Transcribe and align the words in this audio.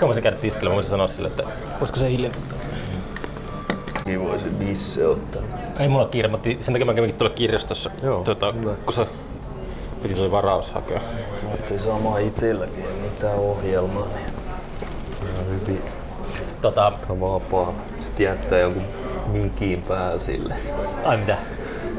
Ehkä 0.00 0.06
voisin 0.06 0.22
käydä 0.22 0.36
tiskillä, 0.36 0.70
mä 0.70 0.74
voisin 0.74 0.90
sanoa 0.90 1.06
sille, 1.06 1.28
että 1.28 1.42
olisiko 1.78 1.98
se 1.98 2.10
hiljaa. 2.10 2.32
Niin 4.06 4.20
voisi 4.24 4.44
bisse 4.58 5.06
ottaa. 5.06 5.42
Ei 5.78 5.88
mulla 5.88 6.02
ole 6.02 6.10
kiire, 6.10 6.28
mä 6.28 6.36
otin- 6.36 6.58
sen 6.60 6.74
takia 6.74 6.86
mä 6.86 6.94
kävinkin 6.94 7.18
tuolla 7.18 7.34
kirjastossa, 7.34 7.90
Joo, 8.02 8.22
tuota, 8.24 8.52
hyvä. 8.52 8.74
kun 8.74 8.92
se 8.92 9.06
piti 10.02 10.14
tuo 10.14 10.30
varaus 10.30 10.72
hakea. 10.72 11.00
Mä 11.42 11.48
ajattelin 11.48 11.82
sama 11.82 12.18
itselläkin, 12.18 12.84
ei 12.84 13.10
mitään 13.10 13.38
ohjelmaa, 13.38 14.06
niin 14.06 14.26
ihan 15.34 15.46
hyvin 15.60 15.82
Tota, 16.62 16.84
aika 16.86 17.20
vapaa. 17.20 17.74
Sitten 18.00 18.24
jättää 18.24 18.58
jonkun 18.58 18.82
mikin 19.26 19.82
päällä 19.82 20.20
sille. 20.20 20.54
ai 21.04 21.16
mitä? 21.16 21.36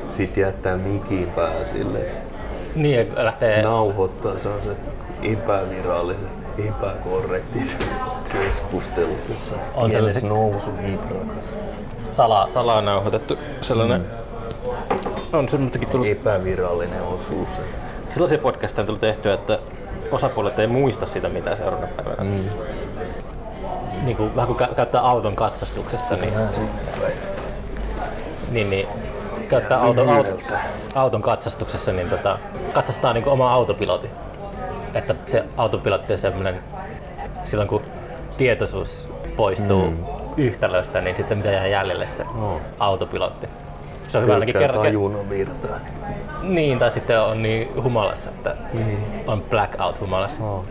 Sitten 0.10 0.42
jättää 0.42 0.78
mikin 0.78 1.30
päällä 1.30 1.66
sille, 1.66 2.00
Niin, 2.76 3.12
lähtee... 3.16 3.62
nauhoittaa 3.62 4.40
sellaiset 4.40 4.78
epäviralliset, 5.24 6.41
epäkorrektit 6.68 7.78
keskustelut, 8.32 9.30
jossa 9.30 9.56
On 9.76 9.84
on 9.84 9.92
sellaiset- 9.92 10.24
nousu 10.24 10.72
hiprakas. 10.88 11.50
salaa, 12.12 12.50
salaa 12.50 12.82
nauhoitettu 12.82 13.38
sellainen. 13.62 14.06
On 15.34 15.50
semmoistakin 15.50 15.90
tullut. 15.90 16.08
Epävirallinen 16.08 17.02
osuus. 17.04 17.50
Sellaisia 18.10 18.38
podcasteja 18.38 18.82
on 18.84 18.86
tullut 18.86 19.02
tehtyä, 19.02 19.34
että 19.34 19.60
osapuolet 20.12 20.60
ei 20.60 20.68
muista 20.68 21.06
sitä, 21.06 21.30
mitä 21.30 21.56
seuraavana 21.56 21.88
päivänä. 21.98 22.24
Mm. 22.24 22.44
Niin 24.06 24.18
kuin, 24.18 24.36
vähän 24.36 24.48
kuin 24.56 24.60
kä- 24.70 24.76
käyttää 24.76 25.02
auton 25.02 25.36
katsastuksessa, 25.36 26.16
niin, 26.16 26.34
niin, 28.52 28.70
niin 28.70 28.88
käyttää 29.50 29.82
auton, 29.82 30.10
auton, 30.10 30.38
auton 30.96 31.22
katsastuksessa, 31.22 31.92
niin 31.92 32.10
tota, 32.10 32.38
katsastaa 32.74 33.14
niin 33.14 33.28
oma 33.28 33.54
autopilotti. 33.54 34.10
Että 34.94 35.16
se 35.28 35.44
autopilotti 35.58 36.14
on 36.14 36.20
semmoinen, 36.20 36.60
silloin 37.44 37.70
kun 37.70 37.82
tietoisuus 38.38 39.10
poistuu 39.36 39.92
mm. 39.92 39.98
yhtälöstä, 40.38 41.02
niin 41.02 41.16
sitten 41.16 41.38
mitä 41.38 41.52
jää 41.52 41.68
jäljelle 41.68 42.08
se 42.08 42.24
No. 42.24 42.62
autopilotti. 42.80 43.48
Se 44.02 44.18
on 44.18 44.24
hyvä 44.24 44.34
ainakin 44.34 44.56
kerran. 44.58 45.30
virtaa. 45.30 45.78
Niin, 46.44 46.80
tai 46.80 46.92
sitten 46.92 47.22
on 47.22 47.44
niin 47.44 47.84
humalassa, 47.84 48.30
että 48.30 48.56
Niin. 48.74 49.24
on 49.28 49.42
blackout 49.50 50.00
humalassa. 50.00 50.40
No. 50.44 50.64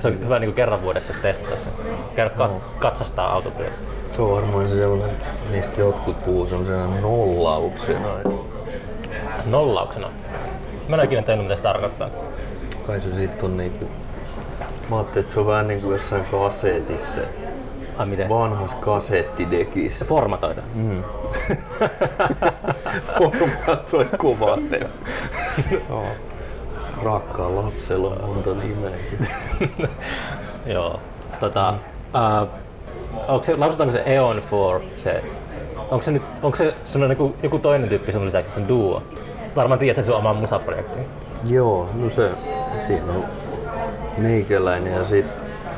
Se 0.00 0.08
on 0.08 0.20
hyvä 0.20 0.38
niin 0.38 0.48
kuin 0.48 0.54
kerran 0.56 0.82
vuodessa 0.82 1.12
testata 1.22 1.56
se. 1.56 1.68
Käydä 2.16 2.30
kat- 2.38 2.78
katsastaa 2.78 3.32
autopilotti. 3.32 3.78
Se 4.10 4.22
on 4.22 4.30
varmaan 4.30 4.68
se 4.68 4.74
semmonen, 4.76 5.10
mistä 5.50 5.80
jotkut 5.80 6.24
puhuu 6.24 6.46
semmosena 6.46 6.86
nollauksena, 7.00 8.08
että 8.16 8.36
Nollauksena. 9.50 10.08
Mä 10.88 10.96
en 10.96 11.00
ole 11.00 11.04
ikinä 11.04 11.22
tiennyt, 11.22 11.46
mitä 11.46 11.56
se 11.56 11.62
tarkoittaa. 11.62 12.08
Kai 12.86 13.00
se 13.00 13.14
sit 13.14 13.42
on 13.42 13.56
niinku... 13.56 13.84
Mä 14.90 14.96
ajattelin, 14.96 15.20
että 15.20 15.34
se 15.34 15.40
on 15.40 15.46
vähän 15.46 15.68
niinku 15.68 15.92
jossain 15.92 16.24
kasetissa, 16.24 17.18
Ai 17.96 18.06
miten? 18.06 18.28
vanhassa 18.28 18.76
kasettidekissä. 18.76 20.04
Formatoida. 20.04 20.62
Formatoi 23.18 24.06
kuvanne. 24.20 24.80
Joo. 25.88 26.06
Rakkaan 27.02 27.56
lapsella 27.56 28.08
on 28.08 28.28
monta 28.28 28.54
nimeäkin. 28.54 29.28
Joo. 30.74 31.00
Tota, 31.40 31.74
uh, 32.42 32.48
onko 33.28 33.44
se, 33.44 33.56
lausutaanko 33.56 33.92
se 33.92 34.02
Eon 34.06 34.36
4? 34.36 34.90
Se, 34.96 35.22
onko 35.78 36.02
se 36.02 36.10
nyt, 36.10 36.22
onko 36.42 36.56
se 36.56 36.74
sun 36.84 37.10
joku, 37.10 37.34
joku 37.42 37.58
toinen 37.58 37.88
tyyppi 37.88 38.12
sun 38.12 38.24
lisäksi, 38.26 38.52
se 38.52 38.60
on 38.60 38.68
duo? 38.68 39.02
Varmaan 39.56 39.78
tiedät 39.78 39.96
sen 39.96 40.04
sun 40.04 40.14
oman 40.14 40.36
musaprojektin. 40.36 41.06
Joo, 41.50 41.88
no 41.94 42.08
se, 42.08 42.30
siinä 42.78 43.12
on 43.12 43.24
meikäläinen 44.18 44.92
ja 44.92 45.04
sit 45.04 45.26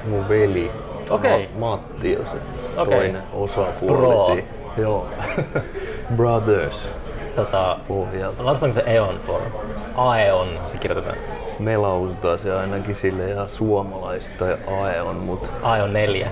mun 0.08 0.28
veli. 0.28 0.72
Okei. 1.10 1.48
Ma- 1.58 1.70
Matti 1.70 2.16
on 2.16 2.24
se 2.26 2.36
Okei. 2.80 2.94
toinen 2.98 3.22
osapuoli. 3.32 3.96
Bro. 3.96 4.26
siinä. 4.26 4.42
Joo. 4.76 5.06
Brothers 6.16 6.88
Tota, 7.36 7.78
pohjalta. 7.88 8.44
lausutaanko 8.44 8.74
se 8.74 8.82
Eon 8.86 9.20
4? 9.28 9.46
Aeon 9.96 10.48
se 10.66 10.78
kirjoitetaan. 10.78 11.16
Me 11.58 11.76
lausutaan 11.76 12.38
se 12.38 12.52
ainakin 12.54 12.94
sille 12.94 13.30
ihan 13.30 13.48
suomalaista 13.48 14.30
tai 14.38 14.56
Aeon, 14.82 15.16
mut 15.16 15.52
Aeon 15.62 15.92
4. 15.92 16.28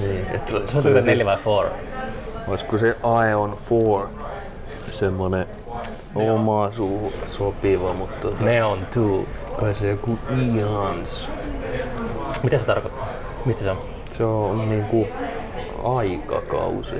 niin, 0.00 0.26
et 0.34 0.48
Se 0.48 0.56
on 0.56 0.62
olisiko, 0.62 0.82
se, 0.82 0.90
4 1.10 1.24
vai 1.26 1.36
4? 1.46 1.70
olisiko 2.48 2.78
se 2.78 2.96
Aeon 3.02 3.52
4 3.70 4.08
semmonen 4.80 5.46
omaa 6.14 6.72
suuhun 6.72 7.12
sopiva, 7.26 7.92
mutta 7.92 8.28
tota, 8.28 8.44
Neon 8.44 8.78
2. 8.78 9.00
kai 9.60 9.74
se 9.74 9.88
joku 9.88 10.18
Ians. 10.56 11.28
Mitä 12.42 12.58
se 12.58 12.66
tarkoittaa? 12.66 13.08
Mistä 13.44 13.62
se 13.62 13.70
on? 13.70 13.78
Se 14.10 14.24
on 14.24 14.68
niinku 14.68 15.06
aikakausi. 15.84 16.94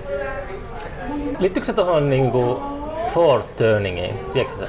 Liittyykö 1.38 1.66
se 1.66 1.72
tuohon 1.72 2.10
niinku 2.10 2.62
Ford 3.14 3.42
Turningiin? 3.56 4.14
Tiedätkö 4.32 4.58
sä? 4.58 4.68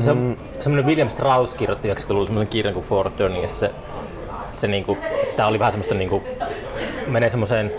Se 0.00 0.10
on 0.10 0.16
mm. 0.16 0.36
semmoinen 0.60 0.86
William 0.86 1.08
Strauss 1.08 1.54
kirjoitti 1.54 1.92
90-luvulla 1.92 2.26
semmoinen 2.26 2.50
kirjan 2.50 2.74
kuin 2.74 2.86
Ford 2.86 3.12
Turning, 3.12 3.46
se, 3.46 3.70
se 4.52 4.68
niinku, 4.68 4.98
tää 5.36 5.46
oli 5.46 5.58
vähän 5.58 5.72
semmoista 5.72 5.94
niinku, 5.94 6.22
menee 7.06 7.30
semmoiseen 7.30 7.72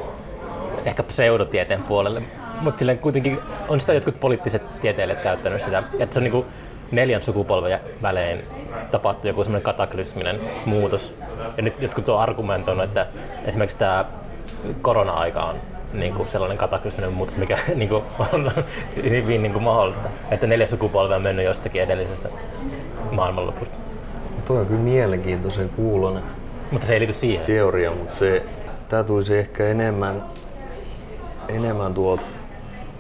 ehkä 0.86 1.04
pseudotieteen 1.04 1.84
puolelle, 1.84 2.22
mutta 2.62 2.80
silleen 2.80 3.00
kuitenkin 3.00 3.40
on 3.68 3.80
sitä 3.80 3.94
jotkut 3.94 4.20
poliittiset 4.20 4.82
tieteilijät 4.82 5.22
käyttänyt 5.22 5.62
sitä, 5.62 5.84
että 6.00 6.14
se 6.14 6.20
on 6.20 6.24
niinku 6.24 6.46
neljän 6.92 7.24
sukupolven 7.24 7.80
välein 8.02 8.42
tapahtuu 8.92 9.28
joku 9.28 9.44
semmoinen 9.44 9.64
kataklysminen 9.64 10.40
muutos. 10.66 11.20
Ja 11.58 11.64
nyt 11.64 11.82
jotkut 11.82 12.10
on 12.10 12.20
argumentoinut, 12.20 12.84
että 12.84 13.08
esimerkiksi 13.46 13.78
tämä 13.78 14.06
korona-aika 14.82 15.44
on 15.44 15.56
niin 15.94 16.14
kuin 16.14 16.28
sellainen 16.28 16.58
kataklysminen 16.58 17.14
muutos, 17.14 17.38
mikä 17.38 17.58
niin 17.76 17.90
kuin 17.90 18.04
on 18.34 18.52
hyvin 19.10 19.44
niin 19.44 19.54
kuin 19.54 19.64
mahdollista. 19.64 20.10
Että 20.32 20.48
neljä 20.48 20.68
sukupolvea 20.68 21.16
on 21.16 21.22
mennyt 21.22 21.46
jostakin 21.46 21.82
edellisestä 21.82 22.30
maailmanlopusta. 23.12 23.78
Toi 24.46 24.60
on 24.60 24.66
kyllä 24.66 24.82
mielenkiintoisen 24.82 25.70
kuulonen 25.70 26.24
Mutta 26.72 26.88
se 26.88 26.94
ei 26.94 27.00
liity 27.00 27.14
siihen. 27.14 27.46
teoria, 27.46 27.92
mutta 27.92 28.16
se, 28.16 28.46
tää 28.90 29.04
tulisi 29.04 29.38
ehkä 29.38 29.68
enemmän, 29.68 30.24
enemmän 31.48 31.94
tuo 31.94 32.20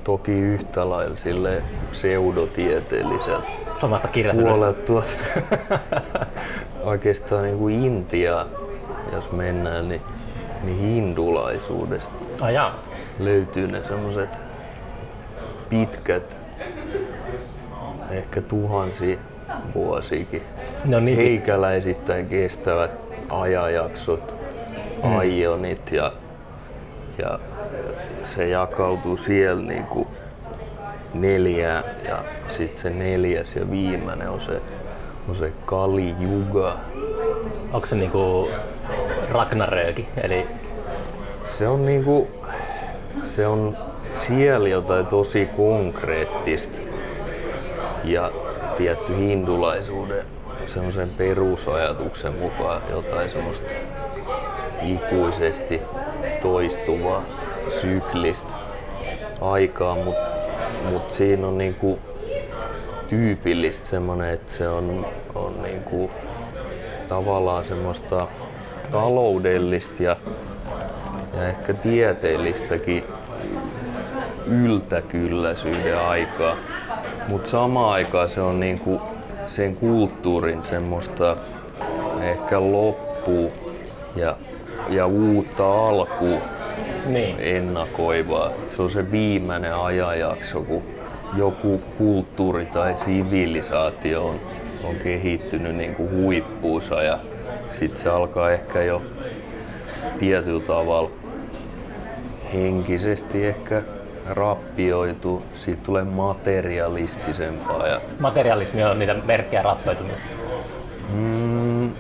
toki 0.06 0.32
yhtä 0.32 0.90
lailla 0.90 1.16
sille 1.16 1.64
pseudotieteelliseltä 1.92 3.48
Samasta 3.76 4.08
kirjasta. 4.08 4.42
puolelta 4.42 4.94
oikeastaan 6.84 7.44
niin 7.44 7.58
kuin 7.58 7.84
Intia, 7.86 8.46
jos 9.14 9.32
mennään, 9.32 9.90
niin, 9.90 10.02
niin 10.64 10.80
hindulaisuudesta 10.80 12.14
Ah, 12.42 12.54
jaa. 12.54 12.76
löytyy 13.20 13.68
ne 13.68 13.84
semmoset 13.84 14.30
pitkät, 15.70 16.40
ehkä 18.10 18.42
tuhansia 18.42 19.18
vuosiakin, 19.76 20.42
Ne 20.86 20.98
on 20.98 21.06
niin 21.06 21.18
heikäläisittäin 21.18 22.28
kestävät 22.28 23.02
ajanjaksot, 23.30 24.36
aionit 25.04 25.92
ja, 25.92 26.12
ja 27.18 27.40
se 28.26 28.48
jakautuu 28.48 29.18
siellä 29.18 29.62
niinku 29.62 30.08
neljään 31.14 31.84
ja 32.08 32.24
sitten 32.50 32.82
se 32.82 32.90
neljäs 32.90 33.56
ja 33.56 33.72
viimeinen 33.72 34.30
on 34.30 34.42
se, 34.42 34.62
on 35.30 35.36
se 35.36 35.52
Kali 35.66 36.16
Yuga. 36.22 36.78
Onko 37.74 37.86
se 37.86 37.96
niinku 37.96 38.50
Ragnaröki? 39.30 40.08
Eli 40.24 40.48
Se 41.44 41.68
on 41.68 41.86
niinku, 41.86 42.28
se 43.22 43.48
on 43.48 43.78
siellä 44.16 44.70
jotain 44.70 45.06
tosi 45.06 45.46
konkreettista 45.46 46.78
ja 48.04 48.32
tietty 48.78 49.18
hindulaisuuden 49.18 50.26
semmoisen 50.66 51.10
perusajatuksen 51.10 52.36
mukaan 52.36 52.82
jotain 52.90 53.30
semmoista 53.30 53.70
ikuisesti 54.82 55.82
toistuvaa 56.42 57.24
syklistä 57.70 58.54
aikaa, 59.42 59.96
mutta 59.96 60.22
mut 60.90 61.12
siinä 61.12 61.48
on 61.48 61.58
niinku 61.58 62.00
tyypillistä 63.08 63.88
semmoinen, 63.88 64.30
että 64.30 64.54
se 64.54 64.68
on, 64.68 65.06
on 65.36 65.64
niinku 65.64 66.12
tavallaan 67.10 67.66
semmoista 67.66 68.28
taloudellista 68.92 70.04
ja, 70.04 70.16
ja 71.38 71.48
ehkä 71.48 71.74
tieteellistäkin 71.74 73.04
yltäkylläisyyden 74.48 76.00
aikaa. 76.00 76.56
Mutta 77.28 77.50
samaan 77.50 77.94
aikaan 77.94 78.30
se 78.30 78.42
on 78.42 78.60
niinku 78.60 79.02
sen 79.46 79.76
kulttuurin 79.76 80.66
semmoista 80.66 81.38
ehkä 82.22 82.62
loppua 82.62 83.50
ja, 84.16 84.36
ja 84.90 85.06
uutta 85.06 85.88
alkua 85.88 86.38
niin. 87.06 87.36
ennakoivaa. 87.40 88.52
Se 88.68 88.82
on 88.82 88.92
se 88.92 89.12
viimeinen 89.12 89.76
ajanjakso, 89.76 90.62
kun 90.62 90.84
joku 91.38 91.82
kulttuuri 91.98 92.66
tai 92.66 92.98
sivilisaatio 92.98 94.28
on, 94.28 94.40
on 94.84 94.96
kehittynyt 94.96 95.76
niin 95.76 95.96
kuin 95.96 96.12
huippuunsa 96.12 97.04
ja 97.04 97.20
sitten 97.70 98.02
se 98.02 98.10
alkaa 98.10 98.52
ehkä 98.52 98.84
jo 98.84 99.02
tietyllä 100.20 100.64
tavalla 100.64 101.12
henkisesti 102.54 103.46
ehkä 103.46 103.82
rappioitu, 104.30 105.44
siitä 105.56 105.82
tulee 105.86 106.04
materialistisempaa. 106.04 107.88
Ja, 107.88 108.02
Materialismi 108.20 108.84
on 108.84 109.00
niitä 109.00 109.16
merkkejä 109.26 109.62
rappeutumisesta. 109.62 110.38
mm, 111.14 111.92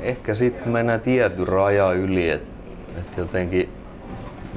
ehkä 0.00 0.34
sitten 0.34 0.62
kun 0.62 0.72
mennään 0.72 1.00
tietyn 1.00 1.48
raja 1.48 1.92
yli, 1.92 2.30
että 2.30 2.54
et 2.98 3.16
jotenkin 3.16 3.68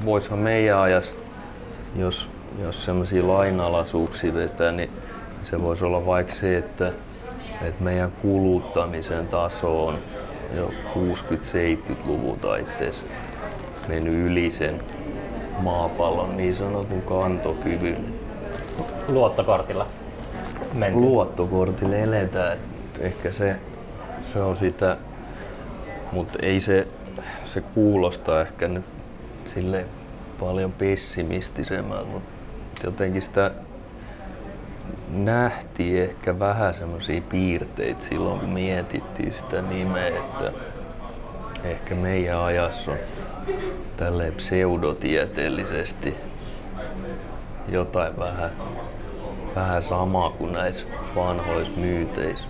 voisihan 0.06 0.40
meidän 0.40 0.80
ajas, 0.80 1.14
jos, 1.96 2.28
jos 2.62 2.86
semmoisia 2.86 3.28
lainalaisuuksia 3.28 4.34
vetää, 4.34 4.72
niin 4.72 4.90
se 5.44 5.62
voisi 5.62 5.86
olla 5.86 6.06
vaikka 6.06 6.34
se, 6.34 6.58
että, 6.58 6.92
että 7.62 7.84
meidän 7.84 8.12
kuluttamisen 8.22 9.28
taso 9.28 9.88
on 9.88 9.98
jo 10.56 10.72
60-70-luvun 10.96 12.40
taitteessa 12.40 13.04
mennyt 13.88 14.14
yli 14.14 14.52
sen 14.52 14.80
maapallon 15.60 16.38
niin 16.38 16.56
sanotun 16.56 17.02
kantokyvyn. 17.02 18.06
Luottokortilla 19.08 19.88
menty. 20.74 21.00
Luottokortille 21.00 22.04
eletään, 22.04 22.54
että 22.54 23.04
ehkä 23.04 23.32
se, 23.32 23.56
se 24.34 24.40
on 24.40 24.58
sitä, 24.58 24.98
mutta 26.12 26.40
ei 26.42 26.62
se, 26.62 26.88
se 27.46 27.62
kuulostaa 27.62 28.42
ehkä 28.42 28.68
nyt 28.68 28.86
sille 29.48 29.86
paljon 30.40 30.72
pessimistisemmältä, 30.72 32.12
mutta 32.12 32.30
jotenkin 32.84 33.22
sitä 33.22 33.52
nähtiin 35.10 36.04
ehkä 36.04 36.40
vähän 36.40 36.74
semmoisia 36.74 37.22
piirteitä 37.30 38.04
silloin, 38.04 38.40
kun 38.40 38.50
mietittiin 38.50 39.34
sitä 39.34 39.62
nimeä, 39.62 40.08
että 40.08 40.52
ehkä 41.64 41.96
meidän 41.96 42.40
ajassa 42.40 42.92
on 42.92 42.98
tälleen 43.98 44.34
pseudotieteellisesti 44.34 46.16
jotain 47.70 48.20
vähän, 48.20 48.52
vähän 49.56 49.82
samaa 49.82 50.30
kuin 50.30 50.54
näissä 50.54 50.88
vanhoissa 51.16 51.74
myyteissä, 51.78 52.48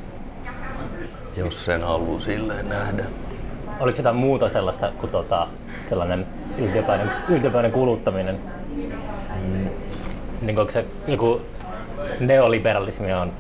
jos 1.38 1.66
sen 1.66 1.84
haluaa 1.84 2.20
silleen 2.20 2.70
nähdä. 2.70 3.04
Oliko 3.80 3.98
jotain 3.98 4.16
muuta 4.16 4.50
sellaista 4.50 4.92
kuin 4.98 5.10
tota, 5.12 5.48
sellainen 5.86 6.26
yltiöpäinen, 6.58 7.12
yltiöpäinen 7.30 7.72
kuluttaminen? 7.72 8.38
Mm. 9.48 9.68
Niin 10.42 10.60
onko 10.60 10.72
se 10.72 10.86
joku 11.08 11.42
neoliberalismi 12.20 13.14
on 13.14 13.32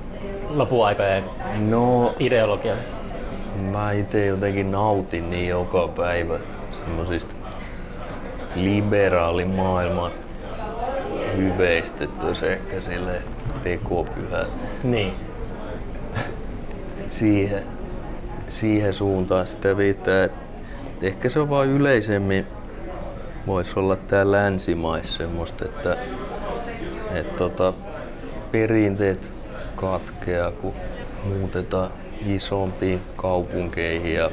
lopuaikojen 0.49 1.23
No, 1.59 2.13
ideologia? 2.19 2.75
mä 3.71 3.91
itse 3.91 4.25
jotenkin 4.25 4.71
nautin 4.71 5.29
niin 5.29 5.47
joka 5.49 5.87
päivä 5.87 6.39
semmosista 6.71 7.35
liberaalimaailman 8.55 10.11
hyveistä, 11.37 12.03
että 12.03 12.25
olisi 12.27 12.47
ehkä 12.47 12.81
sille 12.81 13.13
tekopyhä 13.63 14.45
Niin. 14.83 15.13
siihen, 17.09 17.63
siihen 18.49 18.93
suuntaan 18.93 19.47
sitä 19.47 19.77
viittaa, 19.77 20.23
että 20.23 20.37
ehkä 21.01 21.29
se 21.29 21.39
on 21.39 21.49
vaan 21.49 21.67
yleisemmin 21.67 22.45
voisi 23.47 23.71
olla 23.75 23.95
tää 23.95 24.31
länsimaissa 24.31 25.17
semmoista, 25.17 25.65
että, 25.65 25.97
että 27.13 27.37
tota, 27.37 27.73
perinteet 28.51 29.33
katkeaa, 29.75 30.51
kun 30.51 30.73
muutetaan 31.25 31.91
isompiin 32.25 33.01
kaupunkeihin 33.15 34.13
ja 34.13 34.29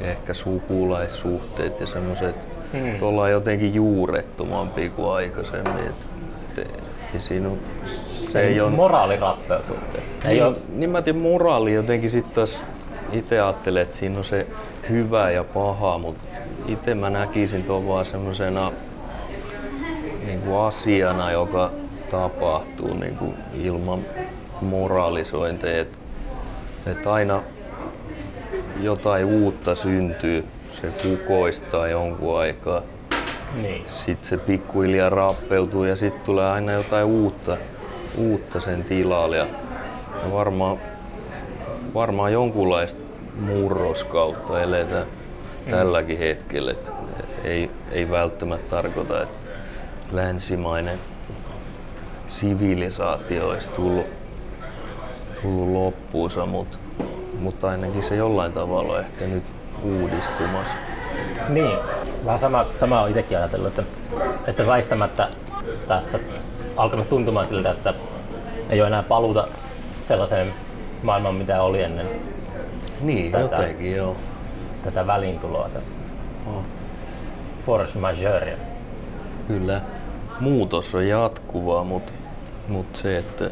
ehkä 0.00 0.34
sukulaissuhteet 0.34 1.80
ja 1.80 1.86
semmoiset, 1.86 2.36
Hmm. 2.72 3.02
ollaan 3.02 3.30
jotenkin 3.30 3.74
juurettomampi 3.74 4.88
kuin 4.88 5.10
aikaisemmin. 5.10 5.88
Et, 5.88 6.58
et, 6.58 6.90
ei 7.14 7.20
siinä 7.20 7.48
on, 7.48 7.58
se 8.32 8.40
ei 8.40 8.60
ole 8.60 8.70
Moraali 8.70 9.16
rappeutuu. 9.16 9.76
Ei 10.28 10.34
niin, 10.34 10.44
ole, 10.44 10.56
niin 10.68 10.90
mä 10.90 11.02
tiedän, 11.02 11.22
moraali 11.22 11.74
jotenkin 11.74 12.10
sitten 12.10 12.34
taas 12.34 12.64
itse 13.12 13.40
ajattelen, 13.40 13.82
että 13.82 13.96
siinä 13.96 14.18
on 14.18 14.24
se 14.24 14.46
hyvä 14.90 15.30
ja 15.30 15.44
paha, 15.44 15.98
mutta 15.98 16.24
itse 16.66 16.94
mä 16.94 17.10
näkisin 17.10 17.64
tuon 17.64 17.88
vaan 17.88 18.06
semmoisena 18.06 18.72
niin 20.26 20.40
kuin 20.40 20.56
asiana, 20.56 21.30
joka 21.30 21.70
tapahtuu 22.10 22.94
niin 22.94 23.16
kuin 23.16 23.34
ilman 23.54 24.00
moralisointeja. 24.60 25.82
Että 25.82 25.98
et 26.86 27.06
aina 27.06 27.42
jotain 28.80 29.24
uutta 29.24 29.74
syntyy, 29.74 30.44
se 30.70 30.88
kukoistaa 31.02 31.88
jonkun 31.88 32.38
aikaa. 32.38 32.82
niin. 33.62 33.84
Sitten 33.92 34.28
se 34.28 34.36
pikkuhiljaa 34.36 35.10
rappeutuu 35.10 35.84
ja 35.84 35.96
sitten 35.96 36.22
tulee 36.24 36.50
aina 36.50 36.72
jotain 36.72 37.04
uutta, 37.04 37.56
uutta 38.16 38.60
sen 38.60 38.84
tilalle. 38.84 39.36
Ja 39.36 39.46
ja 40.22 40.32
varmaan, 40.32 40.78
varmaan 41.94 42.32
jonkunlaista 42.32 43.00
murroskautta 43.40 44.62
eletään 44.62 45.06
tälläkin 45.70 46.18
hetkellä. 46.18 46.70
Et 46.70 46.92
ei, 47.44 47.70
ei 47.90 48.10
välttämättä 48.10 48.70
tarkoita, 48.70 49.22
että 49.22 49.38
länsimainen 50.12 50.98
sivilisaatio 52.26 53.48
olisi 53.48 53.68
tullut, 53.68 54.06
tullut 55.42 55.68
loppuunsa, 55.68 56.46
mutta, 56.46 56.78
mutta 57.38 57.68
ainakin 57.68 58.02
se 58.02 58.16
jollain 58.16 58.52
tavalla 58.52 59.00
ehkä 59.00 59.26
nyt 59.26 59.44
uudistumassa. 59.82 60.74
Niin. 61.48 61.78
Vähän 62.24 62.38
sama, 62.38 62.66
sama 62.74 63.02
on 63.02 63.08
itsekin 63.08 63.38
ajatellut, 63.38 63.68
että, 63.68 63.82
että 64.46 64.66
väistämättä 64.66 65.28
tässä 65.88 66.18
alkanut 66.76 67.08
tuntumaan 67.08 67.46
siltä, 67.46 67.70
että 67.70 67.94
ei 68.70 68.80
ole 68.80 68.86
enää 68.86 69.02
paluuta 69.02 69.48
sellaiseen 70.00 70.54
maailmaan, 71.02 71.34
mitä 71.34 71.62
oli 71.62 71.82
ennen 71.82 72.08
Niin, 73.00 73.32
Tätä. 73.32 73.56
jotenkin 73.56 73.96
joo. 73.96 74.16
Tätä 74.84 75.06
väliintuloa 75.06 75.68
tässä. 75.68 75.96
Oh. 76.46 76.62
Force 77.66 77.98
majeure. 77.98 78.58
Kyllä 79.48 79.80
muutos 80.40 80.94
on 80.94 81.08
jatkuvaa, 81.08 81.84
mutta 81.84 82.12
mut 82.68 82.96
se, 82.96 83.16
että 83.16 83.50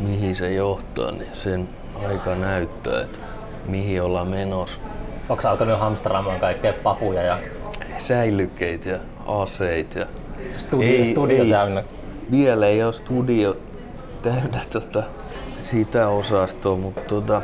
mihin 0.00 0.36
se 0.36 0.52
johtaa, 0.52 1.10
niin 1.10 1.30
sen 1.32 1.68
aika 2.08 2.34
näyttää, 2.34 3.00
että 3.00 3.18
mihin 3.66 4.02
ollaan 4.02 4.28
menossa. 4.28 4.78
Onko 5.28 5.48
alkanut 5.48 5.80
hamstraamaan 5.80 6.40
kaikkea 6.40 6.72
papuja 6.82 7.22
ja 7.22 7.38
Säilykkeitä 7.98 8.88
ja 8.88 8.98
aseita. 9.26 9.98
Ja 9.98 10.06
studio, 10.56 10.88
Ei, 10.88 11.06
studio 11.06 11.42
ei. 11.42 11.50
täynnä? 11.50 11.84
vielä 12.30 12.66
ei 12.66 12.84
ole 12.84 12.92
studio 12.92 13.56
täynnä 14.22 14.60
tota, 14.72 15.02
sitä 15.62 16.08
osastoa, 16.08 16.76
mutta 16.76 17.00
tota, 17.00 17.42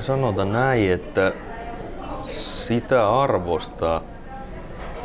sanotaan 0.00 0.52
näin, 0.52 0.92
että 0.92 1.32
sitä 2.28 3.20
arvostaa 3.20 4.02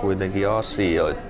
kuitenkin 0.02 0.50
asioita, 0.50 1.22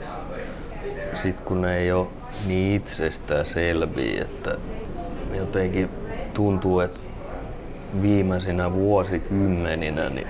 sit 1.14 1.42
kun 1.42 1.62
ne 1.62 1.78
ei 1.78 1.92
ole 1.92 2.08
niin 2.48 2.76
itsestään 2.76 3.46
selviä, 3.46 4.22
että 4.22 4.56
jotenkin 5.38 5.90
tuntuu, 6.34 6.80
että 6.80 7.00
viimeisinä 8.02 8.74
vuosikymmeninä 8.74 10.10
niin 10.10 10.28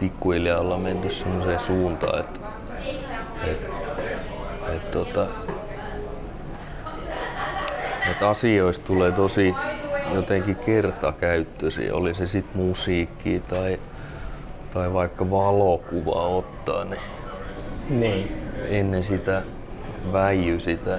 pikkuhiljaa 0.00 0.60
ollaan 0.60 0.80
menty 0.80 1.10
sellaiseen 1.10 1.58
suuntaan, 1.58 2.20
että, 2.20 2.40
että, 3.46 3.68
että 4.72 4.90
tota, 4.90 5.26
että 8.10 8.28
asioista 8.28 8.84
tulee 8.84 9.12
tosi 9.12 9.54
jotenkin 10.14 10.56
kertakäyttöisiä, 10.56 11.94
oli 11.94 12.14
se 12.14 12.26
sitten 12.26 12.62
musiikki 12.62 13.42
tai, 13.48 13.80
tai 14.74 14.92
vaikka 14.92 15.30
valokuva 15.30 16.26
ottaa, 16.28 16.84
niin 16.84 17.00
Niin. 17.90 18.32
ennen 18.68 19.04
sitä 19.04 19.42
väijy 20.12 20.60
sitä 20.60 20.98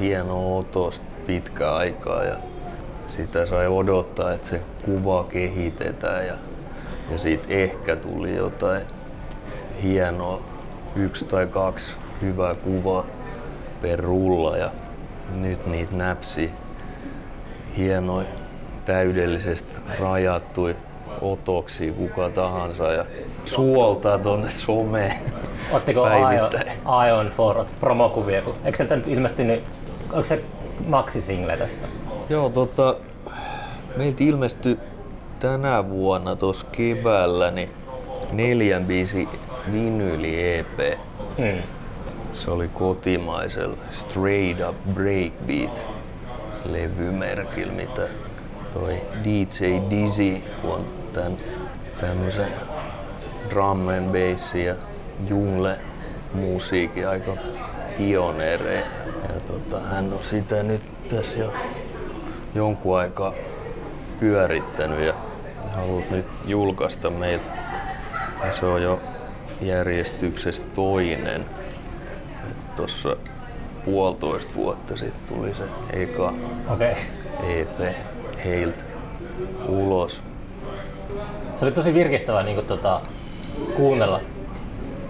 hienoa 0.00 0.58
otosta 0.58 1.04
pitkä 1.26 1.74
aikaa 1.74 2.24
ja 2.24 2.36
sitä 3.08 3.46
sai 3.46 3.66
odottaa, 3.68 4.32
että 4.32 4.48
se 4.48 4.60
kuva 4.84 5.24
kehitetään 5.24 6.26
ja, 6.26 6.34
ja 7.10 7.18
siitä 7.18 7.46
ehkä 7.48 7.96
tuli 7.96 8.36
jotain 8.36 8.82
hienoa, 9.82 10.40
yksi 10.96 11.24
tai 11.24 11.46
kaksi 11.46 11.92
hyvää 12.22 12.54
kuvaa 12.54 13.06
per 13.82 14.00
rulla 14.00 14.56
ja 14.56 14.70
nyt 15.36 15.66
niitä 15.66 15.96
näpsi 15.96 16.50
hienoi, 17.76 18.24
täydellisesti 18.90 19.72
rajattui 19.98 20.76
otoksia 21.20 21.92
kuka 21.92 22.30
tahansa 22.30 22.92
ja 22.92 23.04
suoltaa 23.44 24.18
tonne 24.18 24.50
someen 24.50 25.12
Ottiko 25.72 26.02
päivittäin. 26.02 26.66
Ion 27.08 27.26
for 27.26 27.64
promokuvia? 27.80 28.42
Eikö 28.64 28.76
sieltä 28.76 28.96
nyt 28.96 29.08
ilmestynyt, 29.08 29.64
onko 30.12 30.24
se 30.24 30.42
maksisingle 30.86 31.56
tässä? 31.56 31.84
Joo, 32.28 32.48
tota, 32.48 32.96
meiltä 33.96 34.24
ilmestyi 34.24 34.78
tänä 35.40 35.88
vuonna 35.88 36.36
tuossa 36.36 36.66
keväällä 36.72 37.50
niin 37.50 37.70
neljän 38.32 38.84
biisi 38.84 39.28
vinyli 39.72 40.54
EP. 40.54 40.98
Mm. 41.38 41.62
Se 42.32 42.50
oli 42.50 42.68
kotimaisella 42.68 43.76
Straight 43.90 44.68
Up 44.68 44.76
Breakbeat 44.94 45.80
levymerkillä, 46.64 47.72
mitä 47.72 48.02
toi 48.72 49.00
DJ 49.24 49.90
Dizzy, 49.90 50.42
on 50.64 50.84
tän 51.12 51.36
tämmösen 52.00 52.52
drum 53.50 53.88
and 53.88 54.06
bass 54.06 54.54
ja 54.54 54.74
jungle 55.28 55.78
musiikin 56.34 57.08
aika 57.08 57.36
pioneereja. 57.96 58.86
Ja 59.22 59.40
tota, 59.46 59.80
hän 59.80 60.12
on 60.12 60.24
sitä 60.24 60.62
nyt 60.62 60.82
tässä 61.08 61.38
jo 61.38 61.52
jonkun 62.54 62.98
aikaa 62.98 63.32
pyörittänyt 64.20 65.00
ja 65.00 65.14
halusi 65.76 66.06
nyt 66.10 66.26
julkaista 66.46 67.10
meiltä. 67.10 67.52
Ja 68.44 68.52
se 68.52 68.66
on 68.66 68.82
jo 68.82 69.00
järjestyksessä 69.60 70.62
toinen. 70.74 71.44
Tuossa 72.76 73.16
puolitoista 73.84 74.54
vuotta 74.54 74.96
sitten 74.96 75.36
tuli 75.36 75.54
se 75.54 75.64
eka 75.92 76.34
Okei. 76.68 76.94
EP 77.42 78.09
heiltä 78.44 78.84
ulos. 79.68 80.22
Se 81.56 81.64
oli 81.64 81.72
tosi 81.72 81.94
virkistävää 81.94 82.42
niin 82.42 82.66
tota, 82.66 83.00
kuunnella 83.76 84.20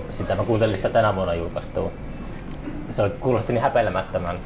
sitä. 0.08 0.34
Mä 0.34 0.44
kuuntelin 0.44 0.76
sitä 0.76 0.88
tänä 0.88 1.14
vuonna 1.14 1.34
julkaistua. 1.34 1.90
Se 2.90 3.02
oli, 3.02 3.10
kuulosti 3.10 3.52
niin 3.52 3.62
häpeilemättömän 3.62 4.36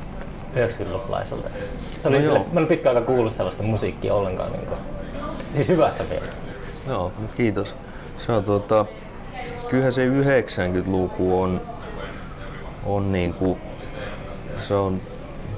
90-lukulaiselta. 0.55 1.51
Se 1.99 2.09
oli 2.09 2.17
No 2.17 2.23
sille, 2.23 2.45
mä 2.53 2.61
en 2.61 2.67
pitkään 2.67 2.97
aikaa 2.97 3.15
kuullut 3.15 3.33
sellaista 3.33 3.63
musiikkia 3.63 4.15
ollenkaan. 4.15 4.53
Niin 4.53 4.67
kuin, 4.67 4.81
siis 5.55 5.69
hyvässä 5.69 6.05
mielessä. 6.05 6.43
Joo, 6.89 7.13
no 7.19 7.29
kiitos. 7.37 7.75
Se 8.17 8.33
on 8.33 8.45
tota, 8.45 8.87
kyllähän 9.69 9.93
se 9.93 10.09
90-luku 10.09 11.41
on, 11.41 11.61
on 12.85 13.13
niinku, 13.13 13.59
se 14.59 14.75
on 14.75 15.01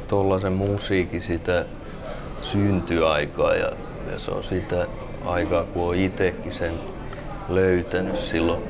tollasen 0.09 0.53
musiikin 0.53 1.23
sitä 1.23 1.65
syntyaikaa 2.47 3.55
ja, 3.55 3.69
ja 4.13 4.19
se 4.19 4.31
on 4.31 4.45
sitä 4.45 4.87
aikaa, 5.25 5.65
kun 5.65 5.89
on 5.89 5.95
itekin 5.95 6.53
sen 6.53 6.75
löytänyt 7.49 8.17
silloin 8.19 8.61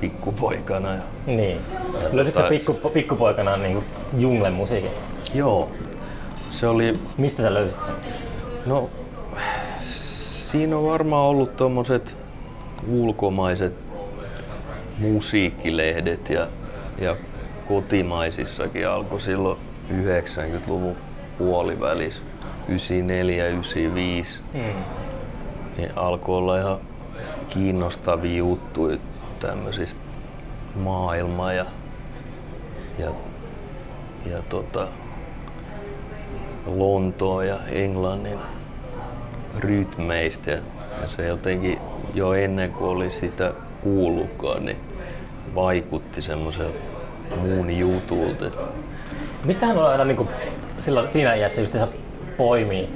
pikkupoikana. 0.00 0.92
Ja, 0.94 1.00
Niin. 1.26 1.60
Ja 2.02 2.08
Löysitkö 2.12 2.40
tota- 2.42 2.48
pikku, 2.48 2.72
pikkupoikana 2.90 3.56
niin 3.56 3.84
junglen 4.18 4.52
musiikin? 4.52 4.90
joo, 5.34 5.68
se 6.50 6.66
oli 6.66 6.98
Mistä 7.18 7.42
sä 7.42 7.54
löysit 7.54 7.80
sen? 7.80 7.94
No, 8.66 8.90
siinä 9.80 10.76
on 10.78 10.84
varmaan 10.84 11.26
ollut 11.26 11.56
tommoset 11.56 12.16
ulkomaiset 12.88 13.72
musiikkilehdet 14.98 16.30
ja, 16.30 16.46
ja 16.98 17.16
kotimaisissakin 17.68 18.88
alkoi 18.88 19.20
silloin 19.20 19.58
90-luvun 19.92 20.96
puolivälissä, 21.38 22.22
94, 22.68 23.46
95, 23.46 24.40
Mm. 24.54 24.60
niin 25.76 25.90
alkoi 25.96 26.38
olla 26.38 26.58
ihan 26.58 26.78
kiinnostavia 27.48 28.36
juttuja 28.36 28.98
tämmöisistä 29.40 30.00
maailma 30.74 31.52
ja, 31.52 31.64
ja, 32.98 33.10
ja 34.30 34.42
tota, 34.48 34.88
Lontoon 36.66 37.46
ja 37.46 37.56
Englannin 37.72 38.38
rytmeistä 39.58 40.50
ja, 40.50 40.58
se 41.06 41.26
jotenkin 41.26 41.78
jo 42.14 42.32
ennen 42.32 42.72
kuin 42.72 42.90
oli 42.90 43.10
sitä 43.10 43.52
kuullutkaan, 43.82 44.64
niin 44.64 44.76
vaikutti 45.54 46.22
semmoiselta 46.22 46.78
muun 47.40 47.70
jutulta. 47.78 48.44
Mistähän 49.44 49.78
on 49.78 49.86
aina 49.86 50.04
niin 50.04 50.16
kuin, 50.16 50.28
silloin, 50.80 51.10
siinä 51.10 51.34
iässä 51.34 51.60
just 51.60 51.76
poimii? 52.40 52.88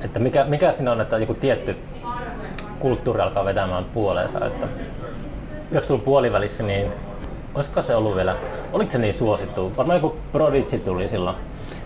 Että 0.00 0.18
mikä, 0.18 0.44
mikä 0.44 0.72
siinä 0.72 0.92
on, 0.92 1.00
että 1.00 1.18
joku 1.18 1.34
tietty 1.34 1.76
kulttuuri 2.78 3.20
alkaa 3.20 3.44
vetämään 3.44 3.84
puoleensa? 3.84 4.46
Että 4.46 4.66
90-luvun 5.72 6.00
puolivälissä, 6.00 6.62
niin 6.62 6.86
olisiko 7.54 7.82
se 7.82 7.96
ollut 7.96 8.16
vielä, 8.16 8.36
oliko 8.72 8.90
se 8.90 8.98
niin 8.98 9.14
suosittu? 9.14 9.72
Varmaan 9.76 9.96
joku 9.96 10.16
Prodigy 10.32 10.78
tuli 10.78 11.08
silloin. 11.08 11.36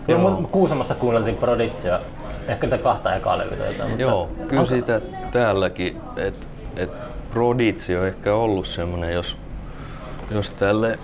Joo. 0.08 0.18
mun 0.18 0.46
Kuusamossa 0.46 0.94
kuunneltiin 0.94 1.36
Prodigyä, 1.36 2.00
ehkä 2.48 2.66
niitä 2.66 2.78
kahta 2.78 3.14
ekaa 3.14 3.38
levyä. 3.38 3.66
Mutta 3.88 4.02
Joo, 4.02 4.28
kyllä 4.48 4.60
onko- 4.60 4.74
sitä 4.74 5.00
täälläkin, 5.32 6.00
että 6.16 6.46
et 6.76 6.90
Prodigy 7.30 7.96
on 8.00 8.06
ehkä 8.06 8.34
ollut 8.34 8.66
semmonen, 8.66 9.12
jos, 9.12 9.36
jos 10.30 10.50
tälle 10.50 10.98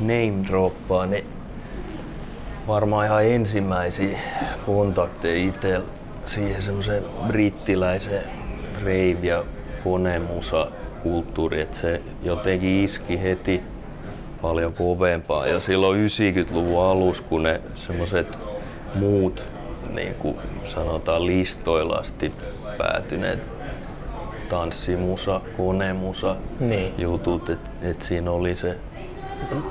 name 0.00 0.48
droppaa, 0.50 1.06
niin 1.06 1.24
varmaan 2.66 3.06
ihan 3.06 3.24
ensimmäisiä 3.26 4.18
kontakteja 4.66 5.48
itsellä 5.48 5.84
siihen 6.26 6.62
semmoiseen 6.62 7.02
brittiläiseen 7.26 8.24
rave- 8.82 9.26
ja 9.26 9.44
konemusa 9.84 10.68
kulttuuri, 11.02 11.60
että 11.60 11.76
se 11.78 12.02
jotenkin 12.22 12.84
iski 12.84 13.22
heti 13.22 13.62
paljon 14.42 14.72
kovempaa. 14.72 15.46
Ja 15.46 15.60
silloin 15.60 16.06
90-luvun 16.06 16.82
alussa, 16.84 17.22
kun 17.28 17.42
ne 17.42 17.60
semmoiset 17.74 18.38
muut, 18.94 19.44
niin 19.94 20.14
kuin 20.14 20.36
sanotaan 20.64 21.26
listoilla 21.26 21.94
asti 21.96 22.32
päätyneet 22.78 23.38
tanssimusa, 24.48 25.40
konemusa 25.56 26.36
Niin. 26.60 26.94
jutut, 26.98 27.50
että 27.50 27.70
et 27.82 28.02
siinä 28.02 28.30
oli 28.30 28.56
se, 28.56 28.76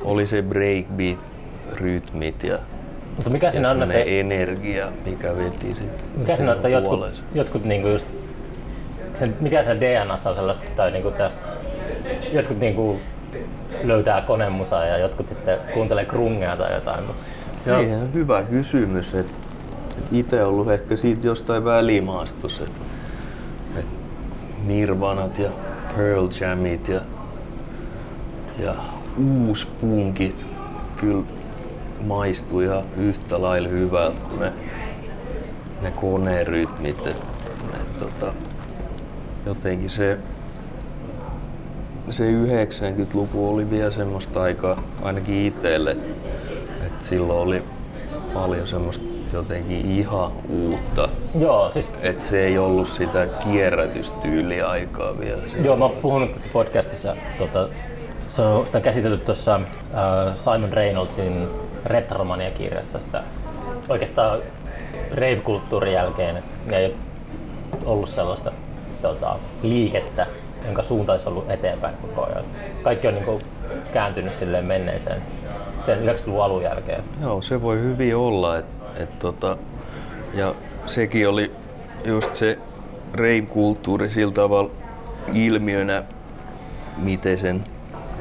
oli 0.03 0.27
se 0.27 0.41
breakbeat, 0.41 1.19
rytmit 1.73 2.43
ja, 2.43 2.57
Mutta 3.19 3.29
mikä 3.29 3.47
että, 3.47 3.61
semmoinen 3.61 4.03
energia, 4.07 4.87
mikä 5.05 5.37
veti 5.37 5.75
sit 5.75 6.17
mikä 6.17 6.35
siinä 6.35 6.51
on, 6.51 6.57
että 6.57 6.69
jotkut, 6.69 7.23
jotkut 7.33 7.65
niinku 7.65 7.87
just, 7.87 8.05
sen, 9.13 9.35
mikä 9.39 9.63
se 9.63 9.77
DNAssa 9.79 10.29
on 10.29 10.35
sellaista, 10.35 10.63
tai 10.75 10.91
niinku, 10.91 11.09
että 11.09 11.31
jotkut 12.31 12.59
niinku 12.59 12.99
löytää 13.83 14.21
konemusaa 14.21 14.85
ja 14.85 14.97
jotkut 14.97 15.27
sitten 15.27 15.59
kuuntelee 15.73 16.05
krungea 16.05 16.57
tai 16.57 16.73
jotain. 16.73 17.03
Mutta 17.03 17.23
se 17.59 17.73
on, 17.73 18.01
on 18.01 18.13
hyvä 18.13 18.41
kysymys. 18.41 19.13
Et, 19.13 19.25
et 19.97 20.05
itse 20.11 20.43
ollut 20.43 20.71
ehkä 20.71 20.95
siitä 20.95 21.27
jostain 21.27 21.65
välimaastossa. 21.65 22.63
Et, 22.63 22.71
et 23.79 23.85
Nirvanat 24.65 25.39
ja 25.39 25.49
Pearl 25.95 26.27
Jamit 26.41 26.87
ja, 26.87 27.01
ja 28.59 28.75
uuspunkit 29.17 30.45
kyllä 30.97 31.23
maistuu 32.05 32.59
ihan 32.59 32.83
yhtä 32.97 33.41
lailla 33.41 33.69
hyvältä 33.69 34.19
kuin 34.29 34.39
ne, 34.39 34.53
ne 35.81 35.91
konerytmit. 35.91 37.07
Et, 37.07 37.17
et, 37.73 37.99
tota, 37.99 38.33
jotenkin 39.45 39.89
se, 39.89 40.17
se 42.09 42.31
90-luku 42.31 43.49
oli 43.49 43.69
vielä 43.69 43.91
semmoista 43.91 44.41
aikaa, 44.41 44.83
ainakin 45.01 45.45
itselle, 45.45 45.91
että 46.85 47.05
silloin 47.05 47.39
oli 47.39 47.63
paljon 48.33 48.67
semmoista 48.67 49.05
jotenkin 49.33 49.85
ihan 49.85 50.31
uutta. 50.49 51.09
joo, 51.39 51.71
siis 51.71 51.89
Että 52.01 52.25
se 52.25 52.45
ei 52.45 52.57
ollut 52.57 52.87
sitä 52.87 53.27
kierrätystyyliaikaa 53.27 55.19
vielä. 55.19 55.41
Joo, 55.63 55.75
mä 55.75 55.85
oon 55.85 55.95
puhunut 56.01 56.31
tässä 56.31 56.49
podcastissa, 56.53 57.15
tota, 57.37 57.69
se 58.27 58.41
on, 58.41 58.65
sitä 58.65 58.77
on 58.77 58.81
käsitelty 58.81 59.25
tuossa 59.25 59.55
äh, 59.55 60.35
Simon 60.35 60.73
Reynoldsin 60.73 61.47
Retromania-kirjassa 61.85 62.99
sitä 62.99 63.23
oikeastaan 63.89 64.39
rave-kulttuurin 65.11 65.93
jälkeen, 65.93 66.43
ei 66.71 66.95
ollut 67.85 68.09
sellaista 68.09 68.51
tota, 69.01 69.35
liikettä, 69.63 70.27
jonka 70.65 70.81
suunta 70.81 71.11
olisi 71.11 71.29
ollut 71.29 71.49
eteenpäin 71.51 71.95
koko 72.01 72.25
ajan. 72.25 72.43
Kaikki 72.83 73.07
on 73.07 73.13
niinku 73.13 73.41
kääntynyt 73.91 74.33
silleen 74.33 74.65
menneeseen 74.65 75.21
sen 75.83 75.99
90-luvun 75.99 76.43
alun 76.43 76.63
jälkeen. 76.63 77.03
Joo, 77.21 77.41
se 77.41 77.61
voi 77.61 77.79
hyvin 77.79 78.15
olla. 78.15 78.57
Et, 78.57 78.65
et 78.95 79.19
tota, 79.19 79.57
ja 80.33 80.55
sekin 80.85 81.29
oli 81.29 81.51
just 82.05 82.35
se 82.35 82.57
rave-kulttuuri 83.13 84.09
sillä 84.09 84.33
tavalla 84.33 84.69
ilmiönä, 85.33 86.03
miten 86.97 87.37
sen 87.37 87.63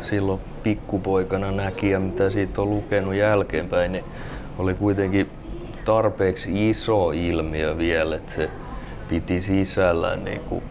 silloin 0.01 0.41
pikkupoikana 0.63 1.53
näki 1.53 1.91
ja 1.91 2.01
mitä 2.01 2.31
siitä 2.31 2.63
on 2.63 2.71
lukenut 2.71 3.15
jälkeenpäin, 3.15 3.93
niin 3.93 4.05
oli 4.59 4.75
kuitenkin 4.75 5.31
tarpeeksi 5.85 6.71
iso 6.71 7.11
ilmiö 7.11 7.79
vielä, 7.79 8.17
että 8.17 8.33
se 8.33 8.51
piti 9.09 9.41
sisällään 9.41 10.25
niin 10.25 10.41
kuin 10.41 10.63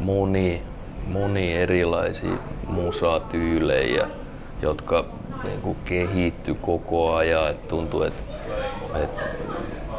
moni, 0.00 0.62
moni 1.06 1.54
erilaisia 1.54 2.36
musatyylejä, 2.66 4.06
jotka 4.62 5.04
niin 5.44 5.60
kuin 5.60 5.76
kehitty 5.84 6.54
koko 6.54 7.14
ajan. 7.14 7.50
Et 7.50 7.68
tuntui, 7.68 8.06
että 8.06 8.22
et 9.02 9.10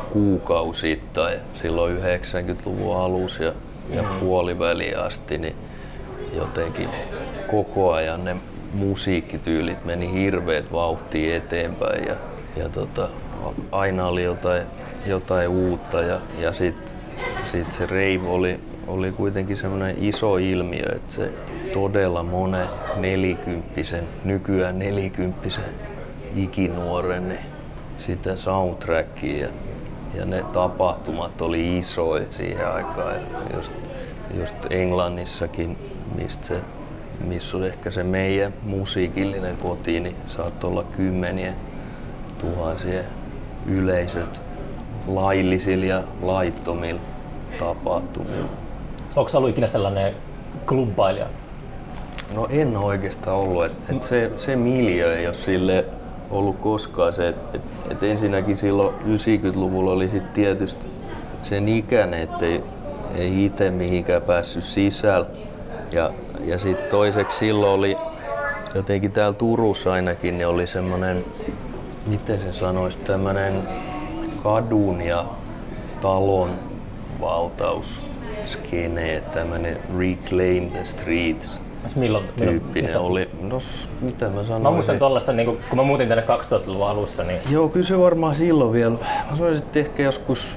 kuukausittain 0.10 1.40
silloin 1.54 1.98
90-luvun 1.98 2.96
alussa 2.96 3.44
ja, 3.44 3.54
ja 3.90 4.04
puoliväliin 4.20 5.00
asti, 5.00 5.38
niin 5.38 5.56
jotenkin 6.34 6.90
koko 7.52 7.94
ajan 7.94 8.26
ne 8.26 8.36
musiikkityylit 8.74 9.86
meni 9.86 10.14
hirveet 10.14 10.72
vauhtia 10.72 11.36
eteenpäin 11.36 12.08
ja, 12.08 12.16
ja 12.56 12.70
tota, 12.70 13.10
aina 13.72 14.08
oli 14.08 14.24
jotain, 14.24 14.64
jotain 15.06 15.48
uutta 15.48 16.02
ja, 16.02 16.20
ja 16.40 16.54
sitten 16.54 16.94
sit 17.44 17.72
se 17.72 17.86
rave 17.86 18.28
oli, 18.28 18.60
oli 18.88 19.12
kuitenkin 19.12 19.58
semmoinen 19.58 19.96
iso 20.00 20.38
ilmiö, 20.38 20.86
että 20.96 21.14
se 21.14 21.32
todella 21.74 22.24
monen 22.24 22.68
nelikymppisen, 22.96 24.04
nykyään 24.24 24.80
nelikymppisen 24.80 25.74
ikinuoren 26.36 27.28
niin 27.28 27.40
sitä 27.98 28.36
soundtrackia 28.36 29.42
ja, 29.42 29.50
ja 30.14 30.26
ne 30.26 30.44
tapahtumat 30.54 31.42
oli 31.42 31.78
isoja 31.78 32.26
siihen 32.30 32.72
aikaan. 32.72 33.16
Just, 33.56 33.74
just 34.34 34.58
Englannissakin, 34.70 35.78
mistä 36.16 36.48
se, 36.48 36.62
missä 37.20 37.58
on 37.58 37.64
ehkä 37.64 37.92
se 37.92 38.04
meidän 38.04 38.54
musiikillinen 38.64 39.58
koti, 39.58 40.00
niin 40.00 40.16
saattoi 40.26 40.70
olla 40.70 40.84
kymmeniä 40.84 41.54
tuhansia 42.38 43.02
yleisöt 43.66 44.42
laillisilla 45.08 45.86
ja 45.86 46.04
laittomilla 46.22 47.02
tapahtumilla. 47.60 48.50
Onko 49.16 49.32
ollut 49.34 49.50
ikinä 49.50 49.68
sellainen 49.68 50.16
klubbailija? 50.66 51.28
No 52.36 52.48
en 52.50 52.78
oikeastaan 52.78 53.38
ollut. 53.38 53.66
Et, 53.66 53.74
et 53.90 54.04
se, 54.04 54.32
se 54.36 54.56
miljö 54.56 55.18
ei 55.18 55.28
ole 55.28 55.36
sille 55.36 55.86
ollut 56.30 56.58
koskaan 56.60 57.14
se, 57.14 57.28
että 57.28 57.58
et, 57.58 57.62
et 57.92 58.04
ensinnäkin 58.04 58.58
silloin 58.58 58.96
90-luvulla 58.96 59.92
oli 59.92 60.10
sit 60.10 60.34
tietysti 60.34 60.86
sen 61.44 61.68
ikäinen, 61.68 62.22
ettei 62.22 62.64
ei 63.16 63.46
itse 63.46 63.72
mihinkään 63.72 64.22
päässyt 64.22 64.64
sisällä. 64.64 65.28
Ja, 65.92 66.12
ja 66.44 66.60
sitten 66.60 66.90
toiseksi 66.90 67.38
silloin 67.38 67.80
oli 67.80 67.98
jotenkin 68.76 69.12
täällä 69.12 69.34
Turussa 69.34 69.94
ainakin 69.94 70.38
niin 70.38 70.48
oli 70.48 70.68
semmoinen, 70.68 71.26
miten 72.08 72.42
se 72.42 72.54
sanoisi, 72.54 72.98
tämmöinen 72.98 73.54
kadun 74.44 75.02
ja 75.02 75.26
talon 76.02 76.52
valtaus 77.22 78.02
skene, 78.46 79.22
tämmöinen 79.32 79.78
Reclaim 79.98 80.72
the 80.72 80.86
Streets 80.86 81.60
milloin, 81.96 82.26
tyyppinen 82.40 82.92
milloin, 82.92 83.12
oli. 83.12 83.30
No, 83.42 83.60
mitä 84.02 84.26
mä 84.26 84.32
sanoisin? 84.32 84.62
Mä 84.62 84.72
muistan 84.72 85.00
tollaista, 85.00 85.34
niin 85.34 85.46
kun 85.46 85.76
mä 85.76 85.84
muutin 85.84 86.08
tänne 86.08 86.24
2000-luvun 86.24 86.88
alussa. 86.88 87.24
Niin... 87.24 87.40
Joo, 87.50 87.70
kyllä 87.70 87.86
se 87.86 88.00
varmaan 88.00 88.36
silloin 88.36 88.74
vielä. 88.74 88.98
Mä 89.32 89.38
sanoisin, 89.38 89.64
että 89.64 89.80
ehkä 89.80 90.04
joskus 90.04 90.48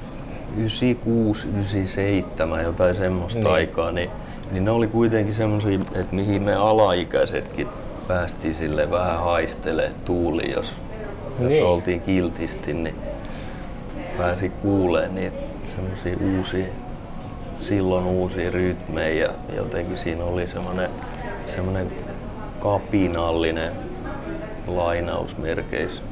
96, 0.56 1.48
97, 1.48 2.64
jotain 2.64 2.94
semmoista 2.94 3.40
niin. 3.40 3.52
aikaa, 3.52 3.92
niin, 3.92 4.10
niin 4.50 4.64
ne 4.64 4.70
oli 4.70 4.86
kuitenkin 4.86 5.34
semmoisia, 5.34 5.78
että 5.94 6.14
mihin 6.14 6.42
me 6.42 6.54
alaikäisetkin 6.54 7.68
päästiin 8.08 8.54
sille 8.54 8.90
vähän 8.90 9.20
haistele 9.20 9.92
tuuli, 10.04 10.50
jos, 10.50 10.76
niin. 11.38 11.56
jos 11.56 11.68
oltiin 11.68 12.00
kiltisti, 12.00 12.74
niin 12.74 12.94
pääsi 14.18 14.48
kuuleen 14.48 15.14
niitä 15.14 15.36
semmoisia 15.66 16.16
uusia, 16.36 16.66
silloin 17.60 18.04
uusia 18.04 18.50
rytmejä 18.50 19.24
ja 19.24 19.56
jotenkin 19.56 19.98
siinä 19.98 20.24
oli 20.24 20.46
semmoinen, 20.46 20.90
semmoinen 21.46 21.86
kapinallinen 22.60 23.72
lainausmerkeis 24.66 26.02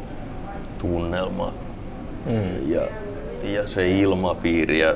tunnelma 0.79 1.53
mm. 2.27 2.73
ja, 2.73 2.83
ja 3.43 3.69
se 3.69 3.91
ilmapiiri 3.99 4.81
ja, 4.81 4.95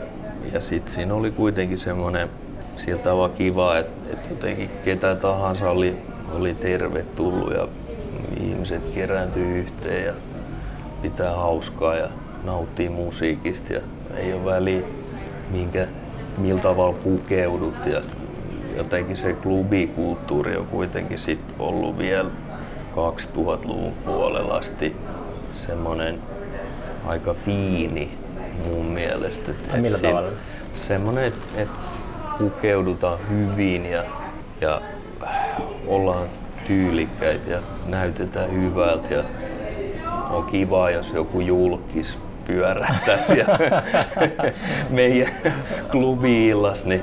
ja 0.52 0.60
sitten 0.60 0.94
siinä 0.94 1.14
oli 1.14 1.30
kuitenkin 1.30 1.80
semmoinen 1.80 2.28
sieltä 2.76 3.04
tavalla 3.04 3.28
kiva, 3.28 3.78
että, 3.78 4.12
että 4.12 4.28
jotenkin 4.28 4.70
ketä 4.84 5.14
tahansa 5.14 5.70
oli, 5.70 5.96
oli 6.34 6.54
tervetullut 6.54 7.54
ja 7.54 7.68
ihmiset 8.40 8.82
kerääntyi 8.94 9.58
yhteen 9.58 10.06
ja 10.06 10.12
pitää 11.02 11.34
hauskaa 11.34 11.94
ja 11.94 12.08
nauttii 12.44 12.88
musiikista 12.88 13.72
ja 13.72 13.80
ei 14.16 14.32
ole 14.32 14.44
väliä 14.44 14.82
minkä, 15.50 15.86
millä 16.38 16.60
tavalla 16.60 16.98
pukeudut 16.98 17.86
ja 17.86 18.02
jotenkin 18.76 19.16
se 19.16 19.32
klubikulttuuri 19.32 20.56
on 20.56 20.66
kuitenkin 20.66 21.18
sit 21.18 21.54
ollut 21.58 21.98
vielä 21.98 22.30
2000-luvun 22.92 23.92
puolella 24.04 24.54
asti 24.54 24.96
semmoinen 25.52 26.18
aika 27.06 27.34
fiini 27.34 28.18
mun 28.68 28.86
mielestä. 28.86 29.50
Et, 29.50 29.80
millä 29.80 29.98
tavalla? 29.98 30.30
Semmoinen, 30.72 31.24
että 31.24 31.46
et 31.56 31.68
pukeudutaan 32.42 33.18
hyvin 33.30 33.86
ja, 33.86 34.04
ja 34.60 34.80
ollaan 35.86 36.26
tyylikkäitä 36.66 37.50
ja 37.50 37.60
näytetään 37.86 38.52
hyvältä 38.52 39.14
ja 39.14 39.24
on 40.30 40.44
kiva, 40.44 40.90
jos 40.90 41.12
joku 41.12 41.40
julkis 41.40 42.18
pyörähtäisi 42.44 43.38
ja 43.38 43.46
meidän 44.90 45.32
klubi-illas, 45.90 46.84
niin, 46.84 47.02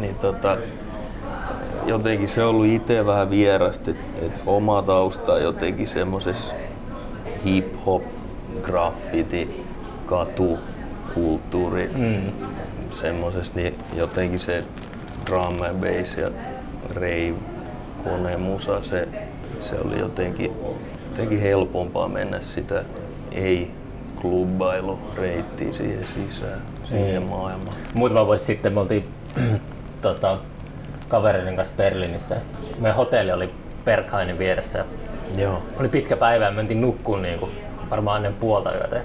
niin 0.00 0.14
tota, 0.14 0.56
jotenkin 1.86 2.28
se 2.28 2.42
on 2.42 2.48
ollut 2.48 2.66
itse 2.66 3.06
vähän 3.06 3.30
vierasta, 3.30 3.90
että 3.90 4.26
et 4.26 4.40
oma 4.46 4.82
tausta 4.82 5.38
jotenkin 5.38 5.88
semmoisessa 5.88 6.54
hip-hop, 7.44 8.02
graffiti, 8.62 9.64
katukulttuuri, 10.06 11.90
mm. 11.96 12.32
Semmoisessa, 12.92 13.52
niin 13.54 13.78
jotenkin 13.94 14.40
se 14.40 14.64
drum 15.26 15.62
and 15.62 15.80
bass 15.80 16.16
ja 16.16 16.28
rave, 16.94 17.34
konemusa, 18.04 18.82
se, 18.82 19.08
se 19.58 19.74
oli 19.84 19.98
jotenkin, 19.98 20.52
jotenkin 21.10 21.40
helpompaa 21.40 22.08
mennä 22.08 22.40
sitä 22.40 22.84
ei 23.32 23.70
klubbailureittiä 24.20 25.72
siihen 25.72 26.06
sisään, 26.14 26.62
siihen 26.84 27.22
mm. 27.22 27.28
maailmaan. 27.28 27.76
Muutama 27.94 28.26
vuosi 28.26 28.44
sitten 28.44 28.72
me 28.72 28.80
oltiin 28.80 29.08
tota, 30.02 30.38
kavereiden 31.08 31.56
kanssa 31.56 31.74
Berliinissä. 31.76 32.36
Meidän 32.78 32.96
hotelli 32.96 33.32
oli 33.32 33.50
Berghainin 33.84 34.38
vieressä. 34.38 34.84
Joo. 35.38 35.62
Oli 35.80 35.88
pitkä 35.88 36.16
päivä 36.16 36.44
ja 36.44 36.50
mentiin 36.50 36.80
nukkuun 36.80 37.22
niin 37.22 37.38
kuin, 37.38 37.50
varmaan 37.90 38.16
ennen 38.16 38.34
puolta 38.34 38.74
yötä. 38.74 39.00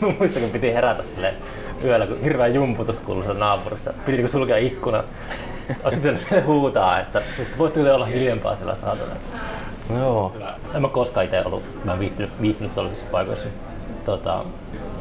Muistan, 0.18 0.42
kun 0.42 0.50
piti 0.50 0.74
herätä 0.74 1.02
sille 1.02 1.34
yöllä, 1.84 2.06
kun 2.06 2.20
hirveä 2.20 2.46
jumputus 2.46 3.00
kuului 3.00 3.34
naapurista. 3.34 3.92
Piti 4.06 4.18
niin 4.18 4.28
sulkea 4.28 4.56
ikkuna. 4.56 5.04
Olisi 5.84 6.00
pitänyt 6.00 6.26
huutaa, 6.46 7.00
että 7.00 7.22
voitteko 7.58 7.94
olla 7.94 8.06
hiljempaa 8.06 8.56
sillä 8.56 8.76
saatana. 8.76 9.14
Joo. 9.98 10.32
En 10.74 10.82
mä 10.82 10.88
koskaan 10.88 11.24
itse 11.24 11.42
ollut, 11.44 11.84
mä 11.84 11.92
en 11.92 11.98
viihtynyt, 11.98 12.30
viihtynyt 12.40 12.74
tuollaisissa 12.74 13.08
paikoissa 13.10 13.46
tota, 14.04 14.44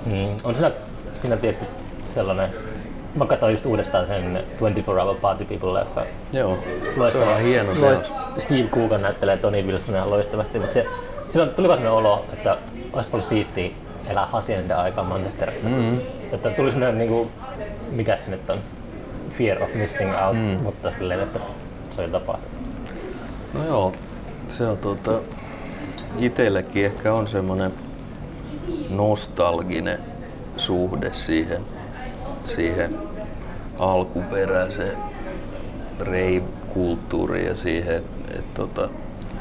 mm, 0.05 0.35
on 0.43 0.55
siinä, 0.55 0.71
siinä 1.13 1.37
tietty 1.37 1.65
sellainen 2.03 2.49
Mä 3.15 3.25
katsoin 3.25 3.51
just 3.51 3.65
uudestaan 3.65 4.07
sen 4.07 4.43
24 4.59 5.03
Hour 5.03 5.15
Party 5.15 5.45
People-leffa. 5.45 6.05
Joo, 6.33 6.57
loistava, 6.95 7.25
se 7.25 7.31
on 7.31 7.41
hieno 7.41 7.81
loist, 7.81 8.03
Steve 8.37 8.67
Coogan 8.67 9.01
näyttelee 9.01 9.37
Tony 9.37 9.61
Wilsonia 9.61 10.09
loistavasti, 10.09 10.59
mutta 10.59 10.73
se, 10.73 10.85
silloin 11.27 11.49
tuli 11.49 11.67
sellainen 11.67 11.91
olo, 11.91 12.25
että 12.33 12.57
olisi 12.93 13.09
paljon 13.09 13.29
siistiä 13.29 13.69
elää 14.07 14.25
Hacienda 14.25 14.81
aikaa 14.81 15.03
Manchesterissa. 15.03 15.67
Mm-hmm. 15.67 15.99
Että 16.31 16.49
tuli 16.49 16.71
sellainen, 16.71 16.97
niin 16.97 17.09
kuin, 17.09 17.29
mikä 17.91 18.15
se 18.15 18.31
nyt 18.31 18.49
on, 18.49 18.59
fear 19.29 19.63
of 19.63 19.73
missing 19.73 20.11
out, 20.25 20.37
mm. 20.37 20.63
mutta 20.63 20.91
silleen, 20.91 21.19
että 21.19 21.39
se 21.89 22.01
oli 22.01 22.11
tapahtunut. 22.11 22.57
No 23.53 23.65
joo, 23.65 23.93
se 24.49 24.67
on 24.67 24.77
tota, 24.77 25.11
itsellekin 26.17 26.85
ehkä 26.85 27.13
on 27.13 27.27
semmoinen 27.27 27.71
nostalginen 28.89 29.99
suhde 30.57 31.13
siihen, 31.13 31.61
siihen 32.45 32.95
alkuperäiseen 33.79 34.97
rave-kulttuuriin 35.99 37.47
ja 37.47 37.55
siihen, 37.55 37.95
että 37.95 38.39
et, 38.39 38.53
tota, 38.53 38.89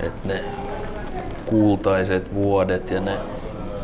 et 0.00 0.24
ne 0.24 0.44
kultaiset 1.46 2.34
vuodet 2.34 2.90
ja 2.90 3.00
ne 3.00 3.18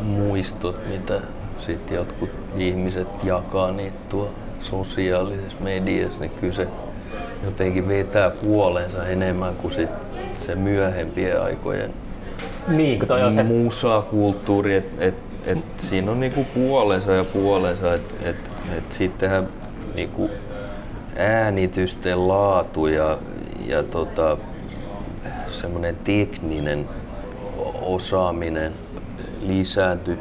muistot, 0.01 0.87
mitä 0.87 1.21
sitten 1.59 1.95
jotkut 1.95 2.29
ihmiset 2.61 3.23
jakaa 3.23 3.71
niitä 3.71 3.97
tuo 4.09 4.29
sosiaalisessa 4.59 5.57
mediassa, 5.59 6.19
niin 6.19 6.31
kyllä 6.41 6.53
se 6.53 6.67
jotenkin 7.43 7.87
vetää 7.87 8.29
puolensa 8.29 9.07
enemmän 9.07 9.55
kuin 9.55 9.73
sit 9.73 9.89
se 10.39 10.55
myöhempien 10.55 11.41
aikojen 11.41 11.93
niin, 12.67 12.99
kun 12.99 13.07
toi 13.07 13.23
on 13.23 13.31
se... 13.31 13.43
musakulttuuri, 13.43 14.75
että 14.75 15.05
et 15.05 15.27
et 15.47 15.57
siinä 15.77 16.11
on 16.11 16.19
niinku 16.19 16.43
puolensa 16.53 17.11
ja 17.11 17.23
puolensa, 17.23 17.93
että 17.93 18.29
et, 18.29 18.51
et 18.77 18.91
sittenhän 18.91 19.47
niinku 19.95 20.29
äänitysten 21.15 22.27
laatu 22.27 22.87
ja, 22.87 23.17
ja 23.67 23.83
tota, 23.83 24.37
semmoinen 25.47 25.95
tekninen 26.03 26.89
osaaminen 27.81 28.73
lisääntyi 29.41 30.17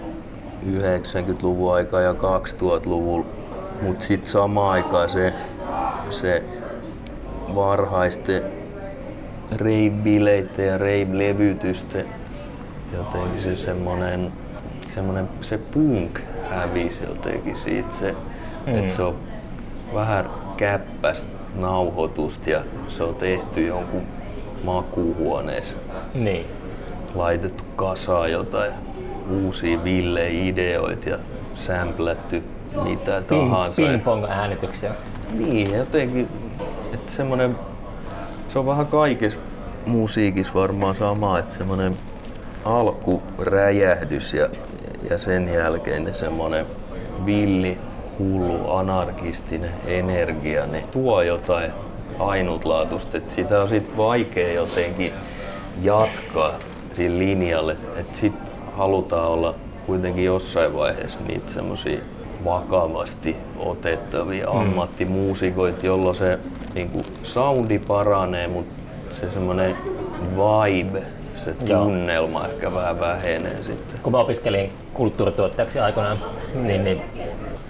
90-luvun 0.67 1.75
aikaa 1.75 2.01
ja 2.01 2.13
2000-luvulla, 2.13 3.27
mutta 3.83 4.05
sitten 4.05 4.31
samaan 4.31 4.73
aikaan 4.73 5.11
se, 5.11 5.33
se 6.11 6.43
varhaisten 7.55 8.43
rave-bileiden 9.53 10.65
ja 10.67 10.79
rave-levytysten 10.79 12.07
jotenkin 12.93 13.43
se 13.43 13.57
semmonen, 13.57 14.33
semmonen 14.95 15.29
se 15.41 15.59
punk 15.59 16.21
hävisi 16.51 17.05
jotenkin 17.05 17.57
siitä 17.57 17.93
se, 17.95 18.15
mm. 18.67 18.75
että 18.75 18.93
se 18.93 19.03
on 19.03 19.17
vähän 19.95 20.31
käppästä 20.57 21.29
nauhoitusta 21.55 22.51
ja 22.51 22.61
se 22.89 23.03
on 23.03 23.15
tehty 23.15 23.67
jonkun 23.67 24.03
makuuhuoneessa. 24.65 25.77
Niin. 26.15 26.47
Laitettu 27.15 27.65
kasaan 27.77 28.33
jotain 28.33 28.73
uusia 29.31 29.85
ville-ideoita 29.85 31.09
ja 31.09 31.19
sämplätty 31.55 32.43
mitä 32.83 33.23
tahansa. 33.23 33.83
Ping, 33.83 33.89
ping-pong-äänityksiä. 33.89 34.93
Niin, 35.33 35.75
jotenkin, 35.75 36.29
että 36.95 37.13
semmonen, 37.13 37.57
se 38.49 38.59
on 38.59 38.67
vähän 38.67 38.87
kaikessa 38.87 39.39
musiikissa 39.87 40.55
varmaan 40.55 40.95
sama, 40.95 41.39
että 41.39 41.55
semmonen 41.55 41.97
alkuräjähdys 42.65 44.35
ja, 44.35 44.49
ja 45.11 45.19
sen 45.19 45.55
jälkeen 45.55 46.05
ne 46.05 46.15
semmonen 46.15 46.67
villi, 47.27 47.79
hullu, 48.19 48.71
anarkistinen 48.71 49.71
energia, 49.87 50.67
ne 50.67 50.85
tuo 50.91 51.23
jotain 51.23 51.73
ainutlaatuista, 52.19 53.17
että 53.17 53.33
sitä 53.33 53.63
on 53.63 53.69
sit 53.69 53.97
vaikea 53.97 54.53
jotenkin 54.53 55.13
jatkaa 55.83 56.53
siinä 56.95 57.19
linjalle, 57.19 57.77
että 57.97 58.19
sit 58.19 58.35
halutaan 58.77 59.29
olla 59.29 59.55
kuitenkin 59.87 60.25
jossain 60.25 60.75
vaiheessa 60.75 61.19
niitä 61.29 61.51
semmosia 61.53 62.01
vakavasti 62.45 63.37
otettavia 63.59 64.47
mm. 64.47 64.61
ammattimuusikoita, 64.61 65.87
jolloin 65.87 66.15
se 66.15 66.39
niin 66.75 66.91
kuin, 66.91 67.05
soundi 67.23 67.79
paranee, 67.79 68.49
mutta 68.49 68.75
se 69.11 69.31
semmoinen 69.31 69.77
vibe, 70.21 71.03
se 71.35 71.55
tunnelma 71.55 72.39
Joo. 72.39 72.49
ehkä 72.49 72.75
vähän 72.75 73.01
vähenee 73.01 73.63
sitten. 73.63 74.01
Kun 74.03 74.13
mä 74.13 74.19
opiskelin 74.19 74.73
kulttuurituottajaksi 74.95 75.79
aikoinaan, 75.79 76.19
niin, 76.55 76.85
niin 76.85 77.03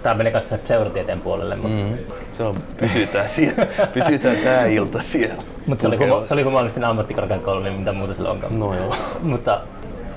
tämä 0.03 0.15
meni 0.15 0.31
kanssa 0.31 0.57
seuratieteen 0.63 1.21
puolelle. 1.21 1.55
Mutta... 1.55 1.87
Mm. 1.87 1.97
Se 2.31 2.43
on, 2.43 2.57
pysytään, 2.77 3.29
siellä, 3.29 3.67
pysytään 3.93 4.37
tää 4.43 4.65
ilta 4.65 5.01
siellä. 5.01 5.43
Mutta 5.67 5.81
se, 5.81 5.87
oli 5.87 5.97
humo, 5.97 6.25
se 6.25 6.33
oli 6.33 6.43
humanistin 6.43 6.83
ammattikorkeakoulu, 6.83 7.59
niin 7.59 7.73
mitä 7.73 7.93
muuta 7.93 8.13
sillä 8.13 8.31
onkaan. 8.31 8.59
No 8.59 8.73
joo. 8.75 8.95
mutta 9.21 9.61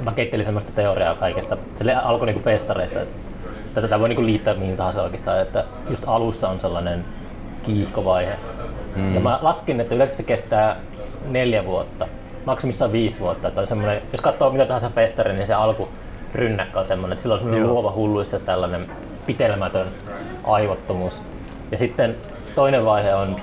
mä 0.04 0.12
keittelin 0.12 0.44
semmoista 0.44 0.72
teoriaa 0.72 1.14
kaikesta. 1.14 1.56
Se 1.74 1.94
alkoi 1.94 2.26
niinku 2.26 2.42
festareista, 2.42 3.00
että 3.00 3.80
tätä 3.80 4.00
voi 4.00 4.08
niinku 4.08 4.24
liittää 4.24 4.54
mihin 4.54 4.76
tahansa 4.76 5.02
oikeastaan, 5.02 5.40
että 5.40 5.64
just 5.90 6.04
alussa 6.06 6.48
on 6.48 6.60
sellainen 6.60 7.04
kiihkovaihe. 7.62 8.36
Mm. 8.96 9.14
Ja 9.14 9.20
mä 9.20 9.38
laskin, 9.42 9.80
että 9.80 9.94
yleensä 9.94 10.16
se 10.16 10.22
kestää 10.22 10.76
neljä 11.28 11.64
vuotta, 11.64 12.08
maksimissaan 12.46 12.92
viisi 12.92 13.20
vuotta. 13.20 13.48
Että 13.48 13.60
on 13.60 14.00
jos 14.12 14.20
katsoo 14.20 14.50
mitä 14.50 14.66
tahansa 14.66 14.90
festari, 14.90 15.32
niin 15.32 15.46
se 15.46 15.54
alku 15.54 15.88
rynnäkkä 16.34 16.78
on 16.78 16.84
semmoinen, 16.84 17.12
että 17.12 17.22
sillä 17.22 17.32
on 17.34 17.40
semmoinen 17.40 17.68
luova 17.68 17.92
hulluissa 17.92 18.38
tällainen 18.38 18.90
pitelmätön 19.26 19.86
aivottomuus. 20.44 21.22
Ja 21.70 21.78
sitten 21.78 22.16
toinen 22.54 22.84
vaihe 22.84 23.14
on 23.14 23.36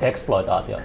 exploitaatio. 0.00 0.78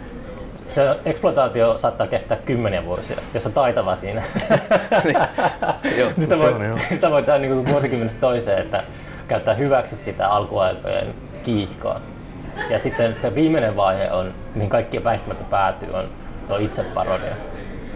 Se 0.68 0.96
exploitaatio 1.06 1.78
saattaa 1.78 2.08
kestää 2.08 2.38
kymmeniä 2.38 2.86
vuosia, 2.86 3.18
jos 3.34 3.46
on 3.46 3.54
taitava 3.54 3.96
siinä. 3.96 4.24
niin, 5.04 5.18
joo, 5.98 6.10
sitä, 6.22 6.38
voi, 6.38 6.54
sitä 6.90 7.12
voi 7.12 7.24
tehdä 7.24 7.40
niin 7.40 7.68
vuosikymmenestä 7.68 8.20
toiseen, 8.20 8.62
että 8.62 8.84
käyttää 9.28 9.54
hyväksi 9.54 9.96
sitä 9.96 10.30
alkuaikojen 10.30 11.14
kiihkoa. 11.44 12.02
Ja 12.70 12.80
sitten 12.80 13.16
se 13.22 13.36
viimeinen 13.36 13.76
vaihe 13.76 14.12
on, 14.12 14.34
mihin 14.56 14.70
kaikki 14.70 15.04
väistämättä 15.04 15.44
päätyy, 15.44 15.94
on 15.94 16.10
tuo 16.48 16.58
itseparodia. 16.58 17.36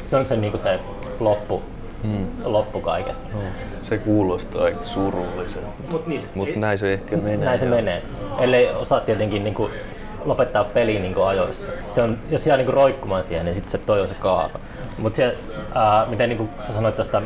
Se 0.06 0.18
on 0.18 0.26
se, 0.26 0.36
niin 0.36 0.52
kuin 0.52 0.62
se 0.62 0.80
loppu, 1.20 1.64
hmm. 2.04 2.28
loppu 2.44 2.82
kaikessa. 2.82 3.28
No, 3.34 3.40
se 3.84 3.98
kuulostaa 3.98 4.64
aika 4.64 4.86
surulliselta, 4.86 5.68
mutta 5.92 6.10
niin, 6.10 6.24
Mut 6.36 6.56
näin 6.56 6.80
se 6.80 6.94
ehkä 6.94 7.18
menee. 7.18 7.46
Näin 7.46 7.60
se 7.60 7.66
menee, 7.66 8.02
ellei 8.40 8.70
osaa 8.70 9.00
tietenkin 9.00 9.44
niin 9.44 9.54
kuin 9.54 9.72
lopettaa 10.26 10.64
peli 10.64 11.00
niin 11.00 11.16
ajoissa. 11.28 11.72
Se 11.88 12.02
on, 12.02 12.18
jos 12.30 12.48
jää 12.48 12.58
niin 12.58 12.70
roikkumaan 12.70 13.24
siihen, 13.24 13.46
niin 13.46 13.56
sitten 13.56 13.72
se 13.72 13.78
toi 13.78 14.02
on 14.02 14.08
se 14.08 14.14
kaava. 14.14 14.60
Mutta 14.98 15.18
se, 15.18 15.38
ää, 15.76 16.06
miten 16.06 16.30
niin 16.30 16.38
kuin 16.38 16.50
sä 16.62 16.74
sanoit 16.74 16.96
tuosta, 16.96 17.22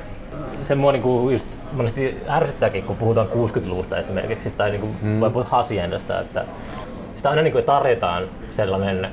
se 0.62 0.75
mua 0.75 0.91
niin 0.91 1.32
just 1.32 1.60
monesti 1.71 2.23
ärsyttääkin, 2.29 2.84
kun 2.84 2.95
puhutaan 2.95 3.27
60-luvusta 3.27 3.97
esimerkiksi, 3.97 4.51
tai 4.51 4.71
niin 4.71 4.97
mm. 5.01 5.19
voi 5.19 5.29
puhua 5.29 5.47
Haciendasta, 5.49 6.19
että 6.19 6.45
sitä 7.15 7.29
aina 7.29 7.41
niin 7.41 7.63
tarjotaan 7.65 8.23
sellainen 8.51 9.12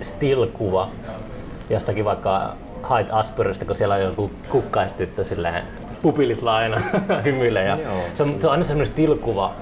still-kuva 0.00 0.88
jostakin 1.70 2.04
vaikka 2.04 2.52
Hyde 2.90 3.10
Asperista, 3.12 3.64
kun 3.64 3.74
siellä 3.74 3.94
on 3.94 4.00
joku 4.00 4.30
kukkaistyttö 4.48 5.24
silleen 5.24 5.64
pupilit 6.02 6.42
laina 6.42 6.80
hymyilee. 7.24 7.64
Ja 7.64 7.78
se, 8.14 8.22
on, 8.22 8.36
se 8.40 8.46
on 8.46 8.52
aina 8.52 8.64
sellainen 8.64 8.94
still-kuva, 8.94 9.52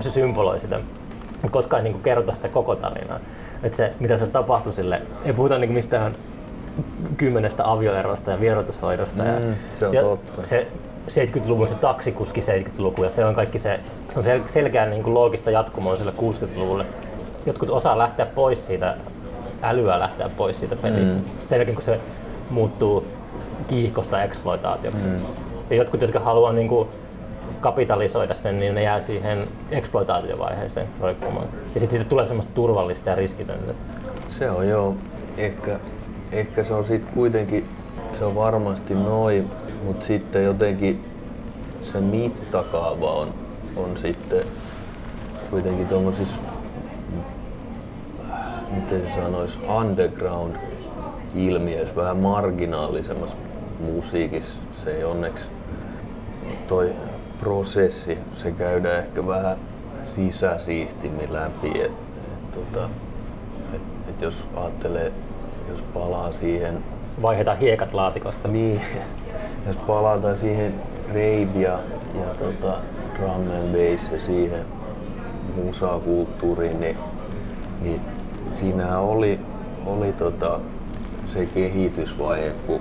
se 0.00 0.10
symboloi 0.10 0.60
sitä 0.60 0.80
koskaan 1.50 1.84
niin 1.84 2.02
kerrota 2.02 2.34
sitä 2.34 2.48
koko 2.48 2.76
tarinaa. 2.76 3.20
Että 3.62 3.76
se, 3.76 3.92
mitä 4.00 4.16
se 4.16 4.26
tapahtui 4.26 4.72
sille, 4.72 5.02
ei 5.24 5.32
puhuta 5.32 5.58
niin 5.58 5.72
mistään 5.72 6.12
kymmenestä 7.16 7.70
avioerosta 7.70 8.30
ja 8.30 8.40
vierotushoidosta. 8.40 9.22
Mm, 9.22 9.28
ja, 9.28 9.54
se 9.72 9.86
on 9.86 9.94
ja 9.94 10.02
totta. 10.02 10.46
Se 10.46 10.66
70-luvun 11.08 11.68
se 11.68 11.74
taksikuski 11.74 12.40
70-luku 12.40 13.04
ja 13.04 13.10
se 13.10 13.24
on 13.24 13.34
kaikki 13.34 13.58
se, 13.58 13.80
se 14.08 14.18
on 14.18 14.22
sel, 14.22 14.40
selkeä 14.48 14.86
niin 14.86 15.02
kuin 15.02 15.14
loogista 15.14 15.50
jatkumoa 15.50 15.96
sille 15.96 16.12
60-luvulle. 16.18 16.86
Jotkut 17.46 17.70
osaa 17.70 17.98
lähteä 17.98 18.26
pois 18.26 18.66
siitä, 18.66 18.96
älyä 19.62 19.98
lähteä 19.98 20.28
pois 20.28 20.58
siitä 20.58 20.76
pelistä. 20.76 21.16
Mm. 21.16 21.24
Sen 21.46 21.56
jälkeen 21.56 21.76
kun 21.76 21.82
se 21.82 22.00
muuttuu 22.50 23.04
kiihkosta 23.68 24.22
eksploitaatioksi. 24.22 25.06
Mm. 25.06 25.20
Ja 25.70 25.76
jotkut, 25.76 26.02
jotka 26.02 26.20
haluaa 26.20 26.52
niin 26.52 26.68
kuin, 26.68 26.88
kapitalisoida 27.60 28.34
sen, 28.34 28.60
niin 28.60 28.74
ne 28.74 28.82
jää 28.82 29.00
siihen 29.00 29.48
eksploitaatiovaiheeseen 29.70 30.86
roikkumaan. 31.00 31.48
Ja 31.74 31.80
sitten 31.80 31.96
siitä 31.96 32.08
tulee 32.08 32.26
semmoista 32.26 32.52
turvallista 32.54 33.10
ja 33.10 33.16
riskitöntä. 33.16 33.74
Se 34.28 34.50
on 34.50 34.68
joo. 34.68 34.94
Ehkä, 35.36 35.80
ehkä 36.32 36.64
se 36.64 36.74
on 36.74 36.84
sitten 36.84 37.14
kuitenkin, 37.14 37.68
se 38.12 38.24
on 38.24 38.34
varmasti 38.34 38.94
noin, 38.94 39.50
mutta 39.84 40.06
sitten 40.06 40.44
jotenkin 40.44 41.04
se 41.82 42.00
mittakaava 42.00 43.12
on, 43.12 43.34
on 43.76 43.96
sitten 43.96 44.42
kuitenkin 45.50 45.86
tuommoisissa, 45.86 46.38
miten 48.70 49.02
se 49.08 49.14
sanoisi, 49.14 49.58
underground 49.78 50.56
ilmiöissä, 51.34 51.96
vähän 51.96 52.16
marginaalisemmassa 52.16 53.36
musiikissa. 53.80 54.62
Se 54.72 54.96
ei 54.96 55.04
onneksi 55.04 55.48
toi 56.68 56.92
prosessi, 57.40 58.18
se 58.34 58.52
käydään 58.52 58.98
ehkä 58.98 59.26
vähän 59.26 59.56
sisäsiistimmin 60.04 61.32
läpi. 61.32 61.80
Et, 61.80 61.92
et, 62.32 62.52
tota, 62.52 62.90
et, 63.74 63.82
et 64.08 64.22
jos 64.22 64.48
ajattelee, 64.56 65.12
jos 65.68 65.82
palaa 65.94 66.32
siihen... 66.32 66.84
Vaihdetaan 67.22 67.58
hiekat 67.58 67.92
laatikosta. 67.92 68.48
Niin, 68.48 68.80
jos 69.66 69.76
palataan 69.76 70.36
siihen 70.36 70.74
rave 71.08 71.60
ja, 71.60 71.78
ja 72.14 72.34
tota, 72.38 72.78
drum 73.14 73.50
and 73.50 73.72
bass 73.72 74.12
ja 74.12 74.20
siihen 74.20 74.64
musakulttuuriin, 75.64 76.80
niin, 76.80 76.96
niin 77.80 78.00
siinähän 78.52 79.00
oli, 79.00 79.40
oli 79.86 80.12
tota, 80.12 80.60
se 81.26 81.46
kehitysvaihe, 81.46 82.52
kun 82.66 82.80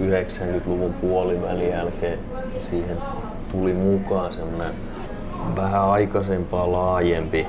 90-luvun 0.00 0.92
puolivälin 0.92 1.70
jälkeen 1.70 2.18
siihen 2.70 2.96
tuli 3.52 3.74
mukaan 3.74 4.32
semmoinen 4.32 4.74
vähän 5.56 5.82
aikaisempaa 5.82 6.72
laajempi, 6.72 7.46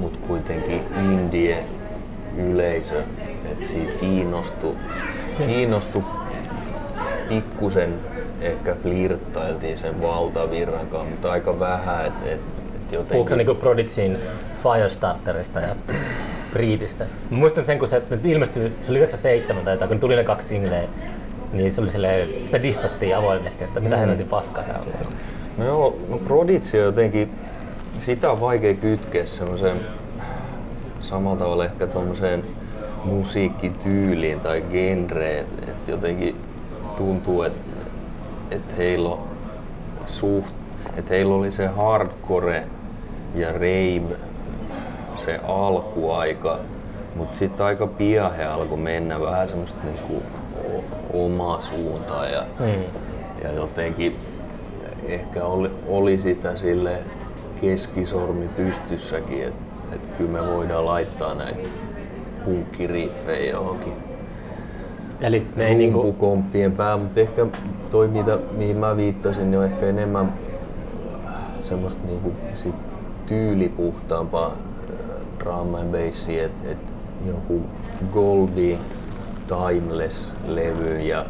mutta 0.00 0.18
kuitenkin 0.26 0.82
indie 1.10 1.64
yleisö, 2.36 3.02
että 3.52 3.68
siitä 3.68 3.92
kiinnostui, 3.92 4.74
kiinnostu 5.46 6.04
pikkusen 7.28 7.94
ehkä 8.40 8.74
flirttailtiin 8.82 9.78
sen 9.78 10.02
valtavirran 10.02 10.86
kanssa, 10.86 11.10
mutta 11.10 11.32
aika 11.32 11.58
vähän, 11.60 12.06
että 12.06 12.26
et, 12.26 12.32
et 12.32 12.92
jotenkin... 12.92 13.08
Puhuuko 13.08 13.34
niinku 13.34 13.54
Prodigin 13.54 14.18
Firestarterista 14.62 15.60
ja 15.60 15.76
Breedistä? 16.52 17.04
Mä 17.30 17.36
muistan 17.36 17.64
sen, 17.64 17.78
kun 17.78 17.88
se 17.88 18.02
ilmestyi, 18.24 18.72
se 18.82 18.92
oli 18.92 18.98
97 18.98 19.78
tai 19.78 19.88
kun 19.88 20.00
tuli 20.00 20.16
ne 20.16 20.24
kaksi 20.24 20.48
singleä, 20.48 20.82
niin 21.52 21.72
se 21.72 21.80
oli 21.80 21.90
silleen, 21.90 22.28
sitä 22.44 22.62
dissattiin 22.62 23.16
avoimesti, 23.16 23.64
että 23.64 23.80
mitä 23.80 23.96
mm. 23.96 24.00
helvetin 24.00 24.28
paskaa 24.28 24.62
nämä 24.66 24.78
on. 24.78 25.12
No 25.58 25.64
joo, 25.64 25.96
no 26.08 26.18
Prodigy 26.18 26.78
on 26.78 26.84
jotenkin, 26.84 27.30
sitä 28.00 28.30
on 28.30 28.40
vaikea 28.40 28.74
kytkeä 28.74 29.26
semmoiseen 29.26 29.80
samalla 31.00 31.38
tavalla 31.38 31.64
ehkä 31.64 31.86
tuommoiseen 31.86 32.44
musiikkityyliin 33.04 34.40
tai 34.40 34.64
genreen, 34.70 35.46
että 35.68 35.90
jotenkin 35.90 36.36
tuntuu, 36.96 37.42
että 37.42 37.72
et 38.50 38.76
heillä 38.78 39.08
on 39.08 39.28
suht, 40.06 40.54
että 40.96 41.14
heillä 41.14 41.34
oli 41.34 41.50
se 41.50 41.66
hardcore 41.66 42.66
ja 43.34 43.52
rave, 43.52 44.16
se 45.16 45.40
alkuaika, 45.48 46.58
Mutta 47.16 47.36
sitten 47.36 47.66
aika 47.66 47.86
pian 47.86 48.34
he 48.34 48.44
alkoi 48.44 48.78
mennä 48.78 49.20
vähän 49.20 49.48
semmoista 49.48 49.78
niinku 49.84 50.22
omaa 51.12 51.60
suuntaan 51.60 52.32
ja, 52.32 52.42
Mm. 52.60 52.84
ja 53.44 53.52
jotenkin 53.52 54.16
ehkä 55.04 55.44
oli, 55.44 55.70
oli 55.88 56.18
sitä 56.18 56.56
sille 56.56 56.98
keskisormi 57.60 58.48
pystyssäkin, 58.48 59.44
että 59.44 59.62
et 59.94 60.06
kyllä 60.18 60.30
me 60.30 60.46
voidaan 60.54 60.86
laittaa 60.86 61.34
näitä 61.34 61.68
punkkiriffejä 62.44 63.52
johonkin 63.52 63.92
Eli 65.20 65.46
ne 65.56 65.66
ei 65.66 65.74
niinku, 65.74 66.16
pää, 66.76 66.96
mutta 66.96 67.20
ehkä 67.20 67.46
toi 67.90 68.08
mitä, 68.08 68.38
mihin 68.56 68.76
mä 68.76 68.96
viittasin, 68.96 69.50
niin 69.50 69.58
on 69.58 69.64
ehkä 69.64 69.86
enemmän 69.86 70.32
semmoista 71.62 72.00
niinku 72.06 72.32
sit 72.54 72.74
tyylipuhtaampaa 73.26 74.46
äh, 74.46 74.54
drum 75.40 75.74
and 75.74 75.92
bassia, 75.92 76.44
että 76.44 76.70
et 76.70 76.78
joku 77.26 77.60
Goldie 78.12 78.78
Timeless-levy 79.46 81.00
ja 81.00 81.24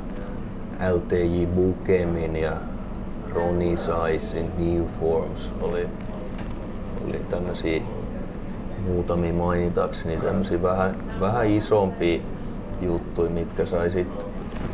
LTJ 0.94 1.46
Bukemin 1.46 2.36
ja 2.36 2.52
Ronnie 3.34 3.76
Sizein 3.76 4.50
New 4.58 4.84
Forms 5.00 5.50
oli, 5.60 5.88
oli 7.04 7.20
tämmöisiä 7.30 7.82
muutamia 8.86 9.32
mainitakseni 9.32 10.16
tämmöisiä 10.16 10.62
vähän, 10.62 10.96
vähän 11.20 11.50
isompia 11.50 12.20
juttuja, 12.80 13.30
mitkä 13.30 13.66
sai 13.66 13.90
sit 13.90 14.26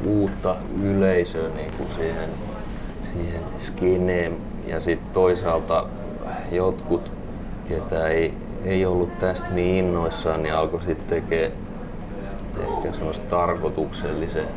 uutta 0.04 0.56
yleisöä 0.82 1.48
niin 1.48 1.72
kuin 1.72 1.88
siihen, 1.96 2.30
siihen 3.04 3.42
skeneen. 3.58 4.36
Ja 4.66 4.80
sitten 4.80 5.12
toisaalta 5.12 5.84
jotkut, 6.52 7.12
ketä 7.68 8.08
ei, 8.08 8.34
ei 8.64 8.86
ollut 8.86 9.18
tästä 9.18 9.48
niin 9.50 9.84
innoissaan, 9.84 10.42
niin 10.42 10.54
alkoi 10.54 10.80
sitten 10.82 11.06
tekee 11.06 11.52
ehkä 12.60 12.92
semmoista 12.92 13.26
tarkoituksellisen 13.26 14.48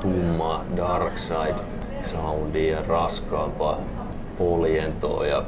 tummaa 0.00 0.64
dark 0.76 1.18
side 1.18 1.60
soundia 2.02 2.76
ja 2.76 2.82
raskaampaa 2.88 3.78
poljentoa. 4.38 5.26
Ja, 5.26 5.44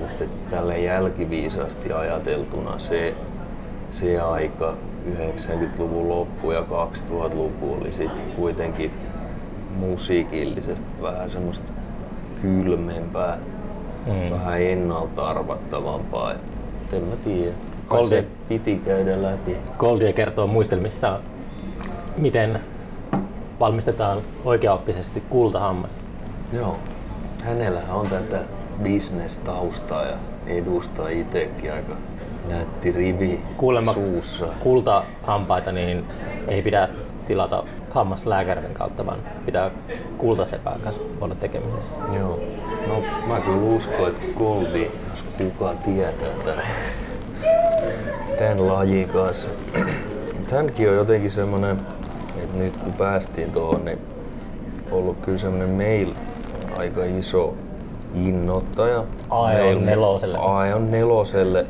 mutta 0.00 0.24
tälle 0.50 0.78
jälkiviisaasti 0.78 1.92
ajateltuna 1.92 2.78
se, 2.78 3.14
se 3.90 4.20
aika 4.20 4.74
90-luvun 5.10 6.08
loppu 6.08 6.50
ja 6.50 6.60
2000-luku 6.60 7.74
oli 7.80 7.92
sitten 7.92 8.32
kuitenkin 8.36 8.90
musiikillisesti 9.76 11.02
vähän 11.02 11.30
semmoista 11.30 11.72
kylmempää, 12.42 13.38
mm. 14.06 14.30
vähän 14.30 14.62
ennalta 14.62 15.26
arvattavampaa. 15.26 16.32
Et 16.32 16.92
en 16.92 17.02
mä 17.02 17.16
tiedä. 17.16 17.71
Goldie. 17.88 18.24
piti 18.48 18.76
käydä 18.84 19.22
läpi. 19.22 19.56
Goldie 19.78 20.12
kertoo 20.12 20.46
muistelmissaan, 20.46 21.20
miten 22.16 22.60
valmistetaan 23.60 24.18
oikeaoppisesti 24.44 25.22
kultahammas. 25.30 26.00
Joo. 26.52 26.78
Hänellähän 27.44 27.96
on 27.96 28.06
tätä 28.06 28.38
bisnestaustaa 28.82 30.04
ja 30.04 30.16
edustaa 30.46 31.08
itsekin 31.08 31.72
aika 31.72 31.96
nätti 32.48 32.92
rivi 32.92 33.40
Kuulemma 33.56 33.92
suussa. 33.92 34.46
kultahampaita 34.60 35.72
niin 35.72 36.04
ei 36.48 36.62
pidä 36.62 36.88
tilata 37.26 37.64
hammaslääkärin 37.90 38.74
kautta, 38.74 39.06
vaan 39.06 39.18
pitää 39.46 39.70
kultasepän 40.18 40.80
kanssa 40.80 41.02
olla 41.20 41.34
tekemisessä. 41.34 41.94
Joo. 42.18 42.40
No 42.86 43.02
mä 43.26 43.40
kyllä 43.40 43.74
uskon, 43.76 44.08
että 44.08 44.22
Goldie, 44.38 44.90
jos 45.10 45.24
kukaan 45.38 45.78
tietää 45.78 46.28
tämän, 46.44 46.64
tämän 48.38 48.68
lajin 48.68 49.08
kanssa. 49.08 49.48
Hänkin 50.52 50.88
on 50.88 50.96
jotenkin 50.96 51.30
semmonen, 51.30 51.78
että 52.36 52.58
nyt 52.58 52.76
kun 52.76 52.92
päästiin 52.92 53.52
tuohon, 53.52 53.84
niin 53.84 53.98
ollut 54.90 55.16
kyllä 55.22 55.38
semmonen 55.38 55.68
meillä 55.68 56.14
aika 56.78 57.04
iso 57.04 57.54
innoittaja. 58.14 59.04
Aion 59.30 59.86
neloselle. 59.86 60.38
Aion 60.38 60.90
neloselle 60.90 61.66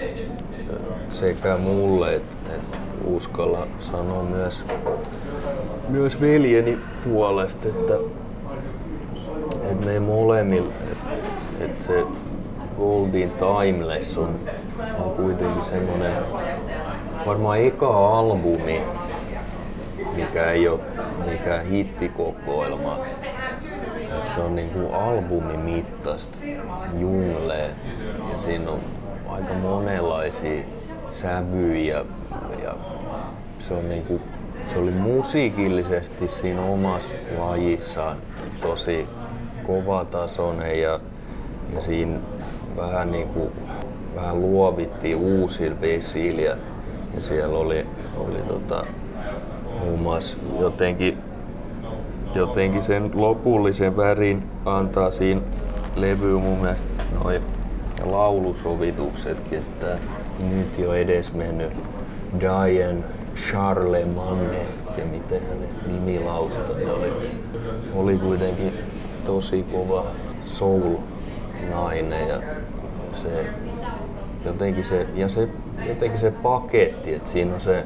sekä 1.08 1.56
mulle, 1.56 2.14
että 2.14 2.54
et 2.54 2.62
uskalla 3.04 3.66
sanoa 3.80 4.22
myös, 4.22 4.64
myös 5.88 6.20
veljeni 6.20 6.78
puolesta, 7.04 7.68
että 7.68 7.94
et 9.70 9.84
me 9.84 10.00
molemmilla, 10.00 10.72
että 10.92 11.64
et 11.64 11.82
se 11.82 12.04
Goldin 12.78 13.30
Timeless 13.30 14.18
on, 14.18 14.40
on 14.98 15.10
kuitenkin 15.10 15.62
semmonen 15.62 16.16
varmaan 17.26 17.58
eka 17.58 18.18
albumi, 18.18 18.82
mikä 20.16 20.50
ei 20.50 20.68
ole 20.68 20.80
mikään 21.30 21.66
hittikokoelma. 21.66 22.98
Et 24.18 24.26
se 24.26 24.40
on 24.40 24.56
niinku 24.56 24.92
albumimittaista 24.92 26.38
junglee 26.98 27.70
ja 28.32 28.38
siinä 28.38 28.70
on 28.70 28.80
aika 29.28 29.54
monenlaisia 29.54 30.64
sävyjä 31.08 32.04
ja 32.62 32.76
se 33.58 33.74
on 33.74 33.88
niinku, 33.88 34.20
se 34.72 34.78
oli 34.78 34.90
musiikillisesti 34.90 36.28
siinä 36.28 36.62
omassa 36.62 37.14
lajissaan 37.38 38.16
tosi 38.60 39.08
kovatasoinen 39.66 40.80
ja, 40.80 41.00
ja 41.74 41.82
siinä 41.82 42.18
vähän 42.76 43.12
niinku, 43.12 43.52
vähän 44.14 44.40
luovittiin 44.40 45.16
uusilla 45.16 45.80
vesillä 45.80 46.56
ja, 47.14 47.22
siellä 47.22 47.58
oli, 47.58 47.86
oli 48.16 48.42
tota, 48.48 48.84
muun 49.80 50.00
muassa 50.00 50.36
jotenkin 50.60 51.18
jotenkin 52.34 52.82
sen 52.82 53.10
lopullisen 53.14 53.96
värin 53.96 54.42
antaa 54.64 55.10
siinä 55.10 55.40
levyyn 55.96 56.42
mun 56.42 56.58
mielestä 56.58 56.88
noin 57.24 57.42
laulusovituksetkin, 58.04 59.58
että 59.58 59.98
nyt 60.50 60.78
jo 60.78 60.92
edes 60.92 61.32
mennyt 61.32 61.72
Diane 62.40 63.04
Charlemagne 63.36 64.66
ja 64.98 65.04
miten 65.04 65.40
hänen 65.42 65.68
nimi 65.86 66.20
lausutaan, 66.20 66.98
oli, 66.98 67.12
oli 67.94 68.18
kuitenkin 68.18 68.72
tosi 69.24 69.62
kova 69.62 70.04
soul 70.44 70.96
nainen 71.70 72.28
ja 72.28 72.40
se 73.14 73.46
jotenkin 74.44 74.84
se, 74.84 75.06
ja 75.14 75.28
se, 75.28 75.48
jotenkin 75.88 76.20
se 76.20 76.30
paketti, 76.30 77.14
että 77.14 77.30
siinä 77.30 77.54
on 77.54 77.60
se 77.60 77.84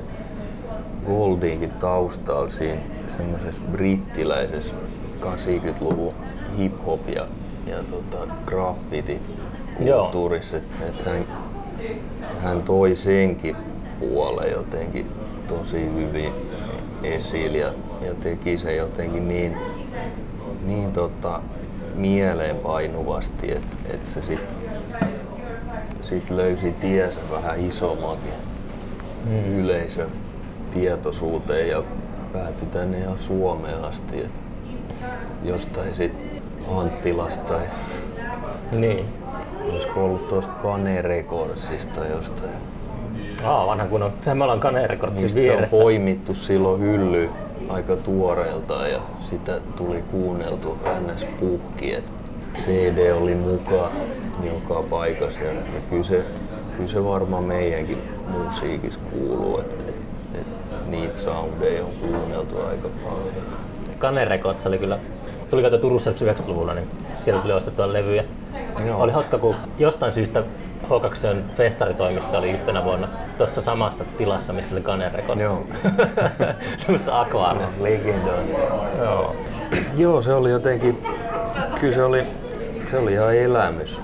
Goldinkin 1.06 1.70
taustalla 1.70 2.50
siinä 2.50 2.80
semmoisessa 3.08 3.62
brittiläisessä 3.72 4.74
80-luvun 5.20 6.14
hip-hop 6.58 7.08
ja, 7.08 7.26
ja 7.66 7.76
tota, 7.90 8.32
graffiti 8.46 9.20
kulttuurissa, 9.78 10.56
että 10.56 10.86
et 10.86 11.06
hän, 11.06 11.26
hän 12.38 12.62
toi 12.62 12.94
senkin 12.94 13.56
puolen 14.00 14.52
jotenkin 14.52 15.06
tosi 15.48 15.84
hyvin 15.94 16.32
esille 17.02 17.58
ja, 17.58 17.72
ja 18.00 18.14
teki 18.14 18.58
sen 18.58 18.76
jotenkin 18.76 19.28
niin, 19.28 19.56
niin 20.66 20.92
tota, 20.92 21.40
mieleenpainuvasti, 21.94 23.52
että 23.52 23.76
et 23.94 24.06
se 24.06 24.22
sitten 24.22 24.56
sit 26.08 26.30
löysi 26.30 26.72
tiensä 26.72 27.20
vähän 27.32 27.60
isommankin 27.60 28.32
mm. 29.24 29.58
yleisön 29.58 30.08
tietoisuuteen 30.74 31.68
ja 31.68 31.82
päätyi 32.32 32.68
tänne 32.72 32.98
ihan 32.98 33.18
Suomeen 33.18 33.84
asti. 33.84 34.20
Et 34.20 34.30
jostain 35.44 35.94
sit 35.94 36.12
Anttilasta 36.76 37.54
tai 37.54 37.66
Niin. 38.72 39.06
olisiko 39.72 40.04
ollut 40.04 40.28
tuosta 40.28 40.52
Kane 40.52 41.02
Recordsista 41.02 42.06
jostain. 42.06 42.52
Aa, 43.44 43.66
vanha 43.66 43.86
kunnon. 43.86 44.12
Sehän 44.20 44.38
me 44.38 44.44
ollaan 44.44 44.60
Kane 44.60 44.88
Mistä 45.22 45.40
se 45.40 45.56
on 45.56 45.64
poimittu 45.70 46.34
silloin 46.34 46.82
hylly 46.82 47.30
aika 47.68 47.96
tuoreeltaan 47.96 48.90
ja 48.90 49.00
sitä 49.20 49.60
tuli 49.76 50.02
kuunneltu 50.10 50.78
ns. 51.06 51.26
puhki. 51.40 51.94
Et 51.94 52.12
CD 52.54 53.12
oli 53.12 53.34
mukaan 53.34 53.90
joka 54.42 54.82
paikassa 54.90 55.42
ja, 55.42 55.52
ja 55.52 55.80
kyllä, 55.90 56.02
se, 56.02 56.24
kyllä 56.76 56.88
se 56.88 57.04
varmaan 57.04 57.44
meidänkin 57.44 57.98
musiikissa 58.28 59.00
kuuluu. 59.10 59.58
Et, 59.58 59.88
et, 59.88 59.96
et 60.34 60.46
niitä 60.88 61.16
soundeja 61.16 61.84
on 61.84 61.90
kuunneltu 62.00 62.58
aika 62.58 62.88
paljon. 63.04 63.34
Kane 63.98 64.24
Records 64.24 64.66
oli 64.66 64.78
kyllä, 64.78 64.98
tuli 65.50 65.62
käytä 65.62 65.78
Turussa 65.78 66.10
90-luvulla, 66.10 66.74
niin 66.74 66.88
siellä 67.20 67.42
tuli 67.42 67.52
ostettua 67.52 67.92
levyjä. 67.92 68.24
Joo. 68.86 69.02
Oli 69.02 69.12
hauska, 69.12 69.38
kun 69.38 69.54
jostain 69.78 70.12
syystä 70.12 70.42
H2 70.84 71.42
festaritoimisto 71.56 72.38
oli 72.38 72.50
yhtenä 72.50 72.84
vuonna 72.84 73.08
tuossa 73.38 73.62
samassa 73.62 74.04
tilassa, 74.18 74.52
missä 74.52 74.74
oli 74.74 74.82
Kane 74.82 75.10
Records. 75.14 75.40
Joo. 75.40 75.64
Semmoisessa 76.78 77.20
akvaarissa. 77.20 77.82
Legendaarista. 77.82 78.74
Joo. 78.98 79.36
Joo, 79.96 80.22
se 80.22 80.32
oli 80.32 80.50
jotenkin, 80.50 80.98
kyllä 81.80 81.94
se 81.94 82.04
oli, 82.04 82.26
se 82.90 82.98
oli 82.98 83.12
ihan 83.12 83.36
elämys 83.36 84.00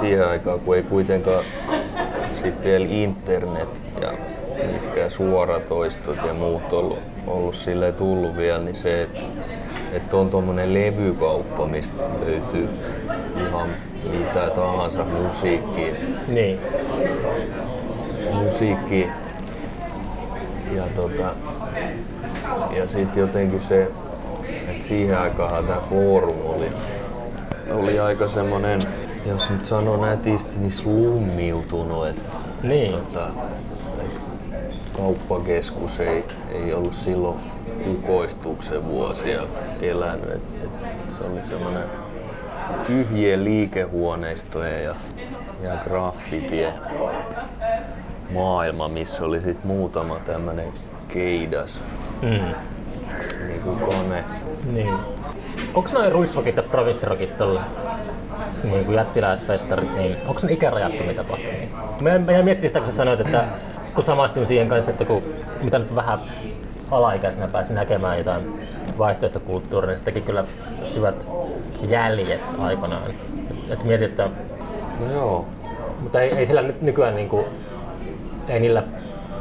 siihen 0.00 0.28
aikaan, 0.28 0.60
kun 0.60 0.76
ei 0.76 0.82
kuitenkaan 0.82 1.44
sit 2.34 2.64
vielä 2.64 2.86
internet 2.88 3.82
ja 4.02 4.12
mitkä 4.72 5.08
suoratoistot 5.08 6.18
ja 6.26 6.34
muut 6.34 6.72
ollut, 6.72 6.98
ollut 7.26 7.54
silleen 7.54 7.94
tullut 7.94 8.36
vielä, 8.36 8.64
niin 8.64 8.76
se, 8.76 9.02
että 9.02 9.22
että 9.92 10.16
on 10.16 10.30
tuommoinen 10.30 10.74
levykauppa, 10.74 11.66
mistä 11.66 12.02
löytyy 12.26 12.68
ihan 13.48 13.68
mitä 14.10 14.50
tahansa 14.54 15.04
musiikkia. 15.04 15.92
Niin. 16.28 16.58
Musiikki. 18.32 19.08
Ja 20.72 20.82
tota, 20.94 21.34
ja 22.76 22.88
sitten 22.88 23.20
jotenkin 23.20 23.60
se, 23.60 23.90
että 24.68 24.86
siihen 24.86 25.18
aikaan 25.18 25.64
tämä 25.64 25.80
foorum 25.90 26.36
oli, 26.44 26.72
oli 27.70 27.98
aika 28.00 28.28
semmonen, 28.28 28.82
jos 29.26 29.50
nyt 29.50 29.64
sanoo 29.66 30.06
nätisti, 30.06 30.58
niin 30.58 30.72
slummiutunut. 30.72 32.06
Et, 32.06 32.22
Niin. 32.62 32.92
Tota, 32.92 33.26
et 34.04 34.20
kauppakeskus 34.96 36.00
ei, 36.00 36.24
ei 36.50 36.74
ollut 36.74 36.94
silloin 36.94 37.40
kukoistuksen 37.84 38.84
vuosia 38.88 39.40
elänyt. 39.82 40.30
Et, 40.30 40.42
et 40.64 40.70
se 41.10 41.26
oli 41.26 41.40
semmoinen 41.48 41.82
tyhjien 42.86 43.44
liikehuoneistojen 43.44 44.84
ja, 44.84 44.94
ja 45.62 45.76
graffitien 45.84 46.72
maailma, 48.34 48.88
missä 48.88 49.24
oli 49.24 49.40
sit 49.42 49.64
muutama 49.64 50.18
tämmönen 50.18 50.72
keidas 51.08 51.80
Mm. 52.22 52.54
niin 53.46 53.60
kuin 53.64 53.78
kone. 53.78 54.24
Niin. 54.72 54.90
Onko 55.74 55.90
noin 55.92 56.12
ruissrokit 56.12 56.56
ja 56.56 56.62
provinssirokit 56.62 57.36
tällaiset 57.36 57.86
niin 58.64 58.84
kuin 58.84 58.96
jättiläisfestarit, 58.96 59.96
niin 59.96 60.16
onko 60.26 60.40
ne 60.42 60.52
ikärajattomia 60.52 61.14
tapahtumia? 61.14 61.68
Mä, 62.02 62.18
mä 62.18 62.32
jäin 62.32 62.44
miettimään 62.44 62.68
sitä, 62.68 62.80
kun 62.80 62.92
sä 62.92 62.96
sanoit, 62.96 63.20
että 63.20 63.44
kun 63.94 64.04
samaistun 64.04 64.46
siihen 64.46 64.68
kanssa, 64.68 64.90
että 64.90 65.04
kun 65.04 65.22
mitä 65.62 65.78
nyt 65.78 65.94
vähän 65.94 66.20
alaikäisenä 66.90 67.48
pääsin 67.48 67.74
näkemään 67.74 68.18
jotain 68.18 68.60
vaihtoehtokulttuuria, 68.98 69.88
niin 69.88 69.98
se 69.98 70.04
teki 70.04 70.20
kyllä 70.20 70.44
syvät 70.84 71.26
jäljet 71.88 72.40
aikanaan. 72.58 73.10
Että 73.70 73.84
mietin, 73.84 74.08
että 74.08 74.28
No 75.00 75.12
joo, 75.12 75.46
mutta 76.00 76.20
ei, 76.20 76.32
ei 76.32 76.46
sillä 76.46 76.62
nyt 76.62 76.82
nykyään 76.82 77.16
niinku, 77.16 77.44
ei 78.48 78.60
niillä 78.60 78.82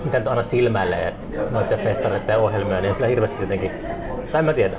mitä 0.06 0.20
nyt 0.20 0.28
aina 0.28 0.42
silmäilee 0.42 1.14
noiden 1.50 1.80
festareiden 1.80 2.38
ohjelmia, 2.38 2.76
niin 2.76 2.86
ei 2.86 2.94
sillä 2.94 3.08
hirveästi 3.08 3.42
jotenkin, 3.42 3.72
tai 4.32 4.40
en 4.40 4.46
mä 4.46 4.54
tiedä. 4.54 4.78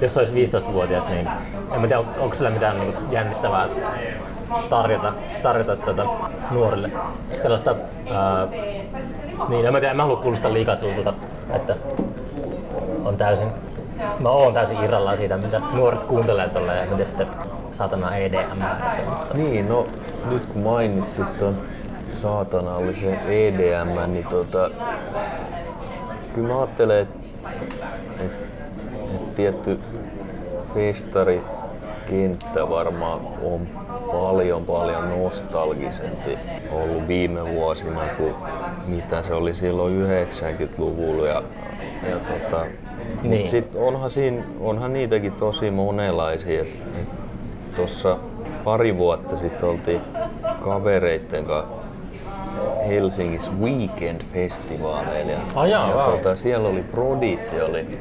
Jos 0.00 0.14
se 0.14 0.20
olisi 0.20 0.58
15-vuotias, 0.58 1.08
niin 1.08 1.28
en 1.74 1.80
mä 1.80 1.86
tiedä, 1.86 1.98
on- 1.98 2.14
onko 2.18 2.34
sillä 2.34 2.50
mitään 2.50 2.80
niinku 2.80 3.00
jännittävää 3.10 3.68
tarjota, 4.70 5.12
tarjota 5.42 5.76
tuota 5.76 6.06
nuorille. 6.50 6.90
Sellaista, 7.32 7.74
ää, 8.14 8.48
niin 9.48 9.66
en 9.66 9.72
mä 9.72 9.78
tiedä, 9.80 9.90
en 9.90 9.96
mä 9.96 10.02
halua 10.02 10.16
kuulostaa 10.16 10.52
liikaa 10.52 10.76
sellaiselta, 10.76 11.14
että 11.52 11.76
on 13.04 13.16
täysin, 13.16 13.48
mä 14.20 14.28
oon 14.28 14.54
täysin 14.54 14.84
irrallaan 14.84 15.16
siitä, 15.18 15.36
mitä 15.36 15.60
nuoret 15.72 16.04
kuuntelee 16.04 16.48
tuolla 16.48 16.72
ja 16.72 16.86
miten 16.90 17.06
sitten 17.06 17.26
satana 17.72 18.16
E 18.16 18.24
EDM. 18.26 18.62
Niin, 19.36 19.68
no 19.68 19.86
nyt 20.30 20.46
kun 20.46 20.62
mainitsit 20.62 21.38
ton 21.38 21.56
saatanallisen 22.08 23.18
EDM, 23.28 24.12
niin 24.12 24.26
tota, 24.26 24.70
kyllä 26.34 26.48
mä 26.48 26.58
ajattelen, 26.58 26.98
että 26.98 27.18
et, 27.62 27.62
et 27.62 28.05
tietty 29.36 29.80
festarikenttä 30.74 32.68
varmaan 32.68 33.20
on 33.42 33.66
paljon 34.12 34.64
paljon 34.64 35.22
nostalgisempi 35.22 36.38
ollut 36.70 37.08
viime 37.08 37.54
vuosina 37.54 38.00
kuin 38.16 38.34
mitä 38.86 39.22
se 39.22 39.34
oli 39.34 39.54
silloin 39.54 40.06
90-luvulla. 40.06 41.26
Ja, 41.26 41.42
ja 42.10 42.18
tota, 42.18 42.64
Niin. 43.22 43.30
niin. 43.30 43.48
sit 43.48 43.74
onhan, 43.74 44.10
siinä, 44.10 44.44
onhan 44.60 44.92
niitäkin 44.92 45.32
tosi 45.32 45.70
monenlaisia. 45.70 46.64
Tuossa 47.76 48.16
pari 48.64 48.96
vuotta 48.96 49.36
sitten 49.36 49.68
oltiin 49.68 50.00
kavereitten 50.60 51.44
kanssa 51.44 51.76
Helsingissä 52.88 53.50
Weekend-festivaaleilla. 53.60 55.30
Ja, 55.30 55.66
jaa, 55.66 55.88
ja 55.88 55.94
tota, 55.94 56.36
siellä 56.36 56.68
oli 56.68 56.82
Prodigy, 56.82 57.60
oli 57.60 57.98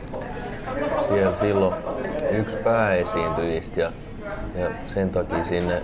siellä 1.07 1.35
silloin 1.35 1.75
yksi 2.31 2.57
pääesiintyjistä 2.57 3.81
ja, 3.81 3.91
ja 4.55 4.69
sen 4.85 5.09
takia 5.09 5.43
sinne 5.43 5.81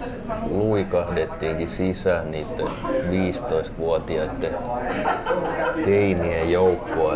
luikahdettiinkin 0.49 1.69
sisään 1.69 2.31
niiden 2.31 2.67
15-vuotiaiden 3.09 4.55
teinien 5.85 6.51
joukkoa. 6.51 7.15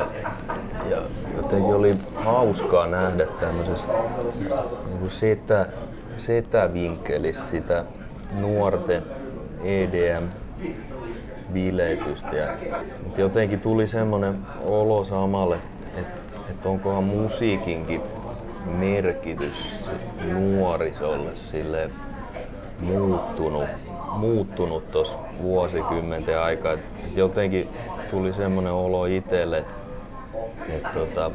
Ja 0.90 0.98
jotenkin 1.36 1.76
oli 1.76 1.96
hauskaa 2.16 2.88
nähdä 2.88 3.26
tämmöisestä 3.26 3.94
niin 4.86 5.00
kuin 5.00 5.12
setä, 5.12 5.66
setävinkkelistä 6.18 7.46
sitä 7.46 7.86
nuorten 8.34 9.04
EDM 9.64 10.28
mutta 13.04 13.22
jotenkin 13.22 13.60
tuli 13.60 13.88
semmoinen 13.88 14.36
olo 14.66 15.06
samalle, 15.06 15.58
että 16.66 16.72
et 16.72 16.86
onkohan 16.86 17.04
musiikinkin 17.04 18.02
merkitys 18.66 19.90
nuorisolle 20.32 21.36
sille 21.36 21.92
muuttunut, 22.80 23.70
muuttunut 24.16 24.84
vuosikymmenten 25.42 26.40
aikaa. 26.40 26.78
Jotenkin 27.16 27.70
tuli 28.10 28.34
semmoinen 28.34 28.74
olo 28.74 29.06
itselle, 29.06 29.58
että 29.58 29.74
et 30.70 30.92
tota, 30.94 31.32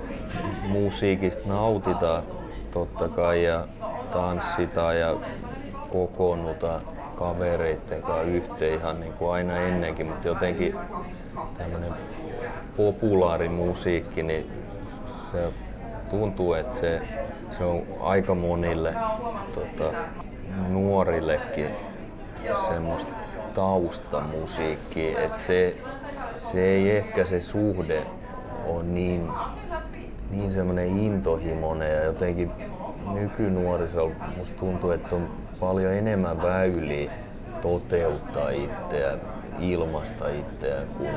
musiikista 0.69 1.49
nautitaan 1.49 2.23
totta 2.71 3.09
kai 3.09 3.45
ja 3.45 3.67
tanssitaan 4.13 4.99
ja 4.99 5.17
kokoonnutaan 5.93 6.81
kavereitten 7.15 8.03
kanssa 8.03 8.23
yhteen 8.23 8.79
ihan 8.79 9.01
niin 9.01 9.13
kuin 9.13 9.31
aina 9.31 9.59
ennenkin, 9.59 10.07
mutta 10.07 10.29
jotenkin 10.29 10.75
tämmöinen 11.59 11.93
populaarimusiikki, 12.77 14.23
niin 14.23 14.61
se 15.33 15.53
tuntuu, 16.11 16.55
että 16.55 16.75
se, 16.77 17.01
se 17.51 17.65
on 17.65 17.83
aika 18.01 18.35
monille 18.35 18.95
tota, 19.55 19.93
nuorillekin 20.69 21.71
semmoista 22.69 23.13
taustamusiikkia, 23.55 25.21
että 25.21 25.41
se, 25.41 25.77
se 26.39 26.61
ei 26.65 26.97
ehkä 26.97 27.25
se 27.25 27.41
suhde 27.41 28.07
ole 28.67 28.83
niin, 28.83 29.29
niin 30.31 30.53
semmoinen 30.53 30.99
intohimoinen 30.99 31.91
ja 31.95 32.05
jotenkin 32.05 32.51
nykynuorisolla 33.13 34.15
musta 34.37 34.59
tuntuu, 34.59 34.91
että 34.91 35.17
on 35.17 35.29
paljon 35.61 35.93
enemmän 35.93 36.43
väyliä 36.43 37.11
toteuttaa 37.63 38.51
itseä, 38.51 39.19
ilmaista 39.59 40.29
itseä 40.29 40.83
kuin, 40.99 41.11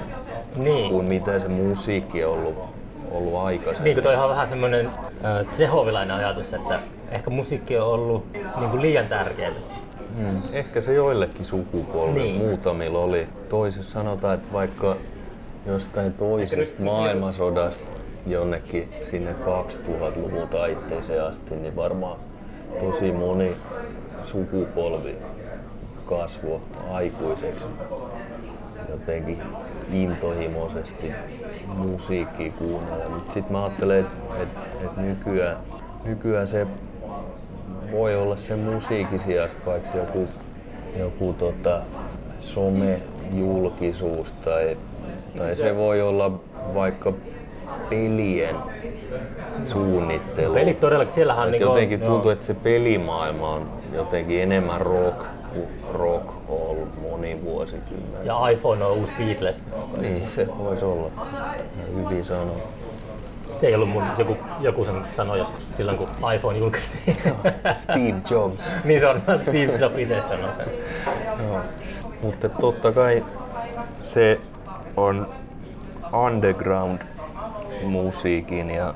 Niin. 0.56 0.90
kuin 0.92 1.06
mitä 1.06 1.40
se 1.40 1.48
musiikki 1.48 2.24
on 2.24 2.32
ollut, 2.34 2.73
ollut 3.14 3.36
aikaisemmin. 3.36 3.84
Niin 3.84 3.96
kuin 3.96 4.04
toi 4.04 4.16
on 4.24 4.30
vähän 4.30 4.48
semmoinen 4.48 4.86
äh, 4.86 5.46
tsehovilainen 5.52 6.16
ajatus, 6.16 6.54
että 6.54 6.80
ehkä 7.12 7.30
musiikki 7.30 7.78
on 7.78 7.88
ollut 7.88 8.26
niin 8.34 8.70
kuin 8.70 8.82
liian 8.82 9.06
tärkeää. 9.08 9.52
Mm, 10.18 10.42
ehkä 10.54 10.82
se 10.82 10.94
joillekin 10.94 11.46
sukupolville, 11.46 12.24
Niin. 12.24 12.36
muutamilla 12.36 13.00
oli. 13.00 13.28
Toisessa 13.50 13.92
sanotaan, 13.92 14.34
että 14.34 14.54
vaikka 14.54 14.96
jostain 15.66 16.14
toisesta 16.14 16.82
maailmansodasta 16.84 17.84
jonnekin 18.28 18.94
sinne 19.02 19.32
2000-luvun 19.32 20.48
taitteeseen 20.48 21.24
asti, 21.24 21.56
niin 21.56 21.76
varmaan 21.76 22.18
tosi 22.80 23.12
moni 23.12 23.56
sukupolvi 24.22 25.18
kasvoi 26.06 26.60
aikuiseksi 26.92 27.66
jotenkin 28.90 29.38
intohimoisesti 29.94 31.12
musiikkia 31.68 32.52
kuunnella. 32.52 33.10
Mutta 33.10 33.34
sitten 33.34 33.52
mä 33.52 33.64
ajattelen, 33.64 34.00
että 34.00 34.42
et, 34.42 34.50
et 34.86 34.98
nykyään, 34.98 35.58
nykyään 36.04 36.48
se 36.48 36.68
voi 37.92 38.16
olla 38.16 38.36
sen 38.36 38.60
musiikin 38.60 39.20
sijasta 39.20 39.62
vaikka 39.66 39.98
joku, 39.98 40.28
joku 41.00 41.34
tota, 41.34 41.82
somejulkisuus 42.40 44.32
tai, 44.32 44.78
tai 45.38 45.56
se 45.56 45.78
voi 45.78 46.02
olla 46.02 46.40
vaikka 46.74 47.14
pelien 47.90 48.56
suunnittelu. 49.64 50.54
Pelit 50.54 50.80
todellakin, 50.80 51.14
siellähän 51.14 51.46
on 51.46 51.52
niinku, 51.52 51.68
jotenkin 51.68 52.00
joo. 52.00 52.10
tuntuu, 52.10 52.32
että 52.32 52.46
se 52.46 52.54
pelimaailma 52.54 53.50
on 53.50 53.70
jotenkin 53.94 54.42
enemmän 54.42 54.82
rock 54.82 55.26
kuin 55.54 55.68
rock 55.94 56.28
on 56.50 56.58
ollut 56.70 57.03
moni 57.34 57.46
vuosikymmen. 57.46 58.26
Ja 58.26 58.50
iPhone 58.50 58.86
on 58.86 58.92
uusi 58.92 59.14
Beatles. 59.18 59.64
Niin, 59.98 60.28
se 60.28 60.48
voisi 60.58 60.86
olla. 60.86 61.12
Hyvin 61.96 62.24
sanoa. 62.24 62.58
Se 63.56 63.68
ei 63.68 63.76
ollut 63.76 63.90
mun, 63.90 64.04
joku, 64.18 64.38
joku 64.60 64.86
sen 64.86 64.96
sanoi 65.14 65.38
joskus 65.38 65.66
silloin 65.72 65.98
kun 65.98 66.08
iPhone 66.36 66.58
julkaistiin. 66.58 67.18
Steve 67.76 68.22
Jobs. 68.30 68.72
niin 68.84 69.00
se 69.00 69.08
on 69.08 69.22
Steve 69.42 69.74
Jobs 69.80 69.98
itse 69.98 70.22
sanoi 70.22 70.54
sen. 70.58 70.68
Joo. 71.48 71.62
Mutta 72.22 72.50
totta 72.50 72.92
kai 72.92 73.26
se 74.02 74.40
on 74.98 75.28
underground 76.14 77.02
musiikin 77.84 78.70
ja 78.70 78.94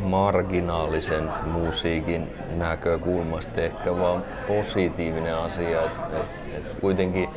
marginaalisen 0.00 1.30
musiikin 1.44 2.32
näkökulmasta 2.56 3.60
ehkä 3.60 3.98
vaan 3.98 4.24
positiivinen 4.48 5.36
asia. 5.36 5.82
Et, 5.82 5.92
et, 6.12 6.56
et 6.56 6.80
kuitenkin 6.80 7.28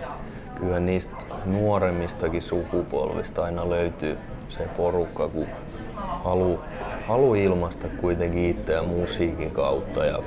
kyllä 0.62 0.80
niistä 0.80 1.16
nuoremmistakin 1.46 2.42
sukupolvista 2.42 3.44
aina 3.44 3.70
löytyy 3.70 4.18
se 4.50 4.68
porukka, 4.78 5.28
kun 5.28 5.48
halu, 5.96 6.60
halu 7.08 7.36
ilmaista 7.36 7.88
kuitenkin 8.02 8.50
itseä 8.50 8.82
musiikin 8.82 9.52
kautta 9.52 10.06
ja 10.06 10.20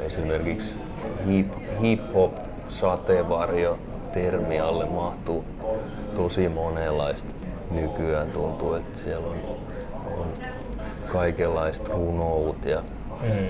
esimerkiksi 0.00 0.74
hip, 1.26 1.52
hip-hop 1.82 2.32
sateenvarjo 2.68 3.78
termi 4.12 4.60
alle 4.60 4.86
mahtuu 4.86 5.44
tosi 6.14 6.48
monenlaista. 6.48 7.34
Nykyään 7.70 8.30
tuntuu, 8.30 8.74
että 8.74 8.98
siellä 8.98 9.26
on, 9.26 9.36
on 10.18 10.26
kaikenlaista 11.12 11.92
runout 11.92 12.64
ja 12.64 12.82
mm. 13.22 13.48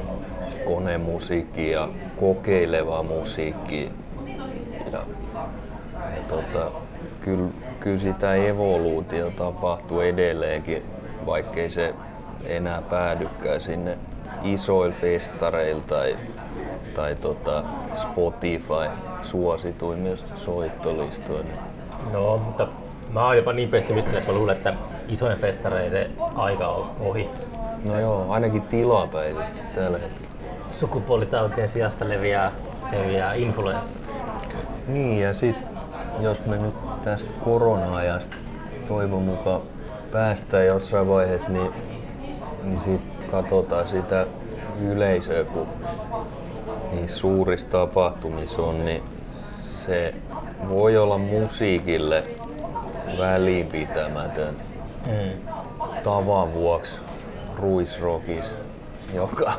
konemusiikki 0.67 1.71
ja 1.71 1.89
kokeileva 2.21 3.03
musiikki. 3.03 3.91
Ja, 4.93 5.03
ja 6.19 6.25
tota, 6.29 6.71
kyllä, 7.21 7.49
kyllä 7.81 7.99
sitä 7.99 8.35
evoluutio 8.35 9.31
tapahtuu 9.31 10.01
edelleenkin, 10.01 10.83
vaikkei 11.27 11.71
se 11.71 11.95
enää 12.45 12.83
päädykään 12.83 13.61
sinne 13.61 13.99
isoilla 14.43 14.95
festareilla 15.01 15.83
tai, 15.87 16.17
tai 16.95 17.15
tota 17.15 17.63
Spotify 17.95 18.91
suosituimmilla 19.23 20.27
soittolistoilla. 20.37 21.51
No, 22.13 22.37
mutta 22.37 22.69
mä 23.13 23.27
oon 23.27 23.37
jopa 23.37 23.53
niin 23.53 23.69
pessimistinen, 23.69 24.19
että 24.19 24.33
mä 24.33 24.39
luulen, 24.39 24.57
että 24.57 24.75
isojen 25.09 25.39
festareiden 25.39 26.11
aika 26.35 26.69
on 26.69 26.91
ohi. 27.01 27.31
No 27.85 28.01
joo, 28.01 28.27
ainakin 28.29 28.63
tilapäisesti 28.63 29.61
tällä 29.75 29.99
hetkellä. 29.99 30.29
Sukupuolitautien 30.71 31.69
sijasta 31.69 32.09
leviää, 32.09 32.53
leviää 32.93 33.35
influenssa. 33.35 33.99
Niin 34.89 35.21
ja 35.21 35.35
sit 35.35 35.57
jos 36.21 36.47
me 36.47 36.59
nyt 36.59 36.75
tästä 37.03 37.31
korona-ajasta 37.45 38.37
toivon 38.89 39.23
mukaan 39.23 39.61
päästään 40.13 40.67
jossain 40.67 41.09
vaiheessa, 41.09 41.49
niin, 41.49 41.73
niin 42.63 42.81
sit 42.81 43.01
katsotaan 43.31 43.89
sitä 43.89 44.27
yleisöä, 44.81 45.45
kun 45.45 45.67
niin 46.93 47.09
suurissa 47.09 47.69
tapahtumissa 47.69 48.63
on, 48.63 48.85
niin 48.85 49.03
se 49.33 50.15
voi 50.69 50.97
olla 50.97 51.19
musiikille 51.19 52.25
välinpitämätön 53.19 54.57
mm. 55.07 55.49
tavan 56.03 56.55
vuoksi 56.55 57.01
ruisrokis 57.57 58.55
joka, 59.15 59.53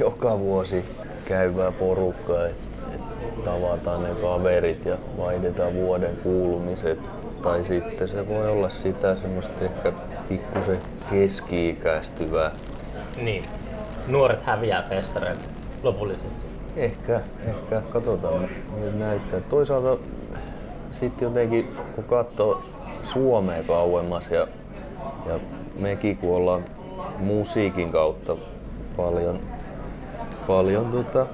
joka 0.00 0.38
vuosi 0.38 0.84
käyvää 1.24 1.72
porukkaa, 1.72 2.46
että 2.46 2.66
et 2.66 2.71
tavataan 3.44 4.02
ne 4.02 4.14
kaverit 4.22 4.84
ja 4.84 4.96
vaihdetaan 5.18 5.74
vuoden 5.74 6.16
kuulumiset. 6.22 6.98
Tai 7.42 7.64
sitten 7.64 8.08
se 8.08 8.28
voi 8.28 8.48
olla 8.48 8.68
sitä 8.68 9.16
semmoista 9.16 9.64
ehkä 9.64 9.92
pikkusen 10.28 10.78
keski-ikäistyvää. 11.10 12.50
Niin. 13.16 13.44
Nuoret 14.06 14.42
häviää 14.42 14.82
festareilta 14.88 15.48
lopullisesti. 15.82 16.42
Ehkä, 16.76 17.20
ehkä. 17.44 17.82
Katsotaan 17.92 18.48
miltä 18.74 18.96
näyttää. 18.96 19.40
Toisaalta 19.40 20.02
sitten 20.92 21.26
jotenkin 21.26 21.76
kun 21.94 22.04
katsoo 22.04 22.62
Suomea 23.04 23.62
kauemmas 23.62 24.30
ja, 24.30 24.46
ja 25.26 25.38
mekin 25.78 26.16
kun 26.16 26.36
ollaan 26.36 26.64
musiikin 27.18 27.92
kautta 27.92 28.36
paljon, 28.96 29.40
paljon 30.46 30.86
tota, 30.86 31.26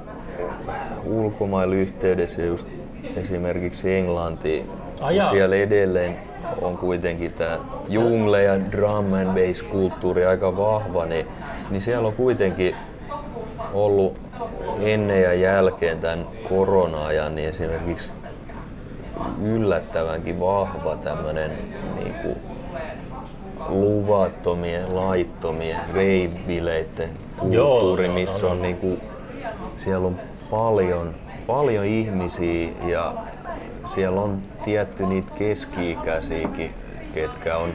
ulkomailla 1.04 1.74
yhteydessä 1.74 2.42
just 2.42 2.68
esimerkiksi 3.16 3.94
Englantiin. 3.94 4.70
Ajaa. 5.00 5.30
Siellä 5.30 5.56
edelleen 5.56 6.18
on 6.62 6.78
kuitenkin 6.78 7.32
tämä 7.32 7.58
jungle 7.88 8.42
ja 8.42 8.70
drum 8.72 9.12
and 9.12 9.28
bass 9.34 9.62
kulttuuri 9.62 10.26
aika 10.26 10.56
vahva, 10.56 11.06
niin, 11.06 11.26
niin 11.70 11.82
siellä 11.82 12.08
on 12.08 12.14
kuitenkin 12.14 12.74
ollut 13.74 14.20
ennen 14.80 15.22
ja 15.22 15.34
jälkeen 15.34 15.98
tämän 15.98 16.26
korona-ajan 16.48 17.34
niin 17.34 17.48
esimerkiksi 17.48 18.12
yllättävänkin 19.42 20.40
vahva 20.40 20.96
tämmöinen 20.96 21.50
niin 21.96 22.14
kuin 22.14 22.36
luvattomien, 23.68 24.96
laittomien 24.96 25.80
reivileiden 25.94 27.08
kulttuuri, 27.38 28.08
missä 28.08 28.46
on 28.46 28.62
niin 28.62 28.76
kuin, 28.76 29.00
siellä 29.76 30.06
on 30.06 30.20
paljon, 30.50 31.14
paljon 31.46 31.84
ihmisiä 31.84 32.70
ja 32.86 33.12
siellä 33.94 34.20
on 34.20 34.42
tietty 34.64 35.06
niitä 35.06 35.32
keski-ikäisiäkin, 35.38 36.70
ketkä 37.14 37.56
on, 37.56 37.72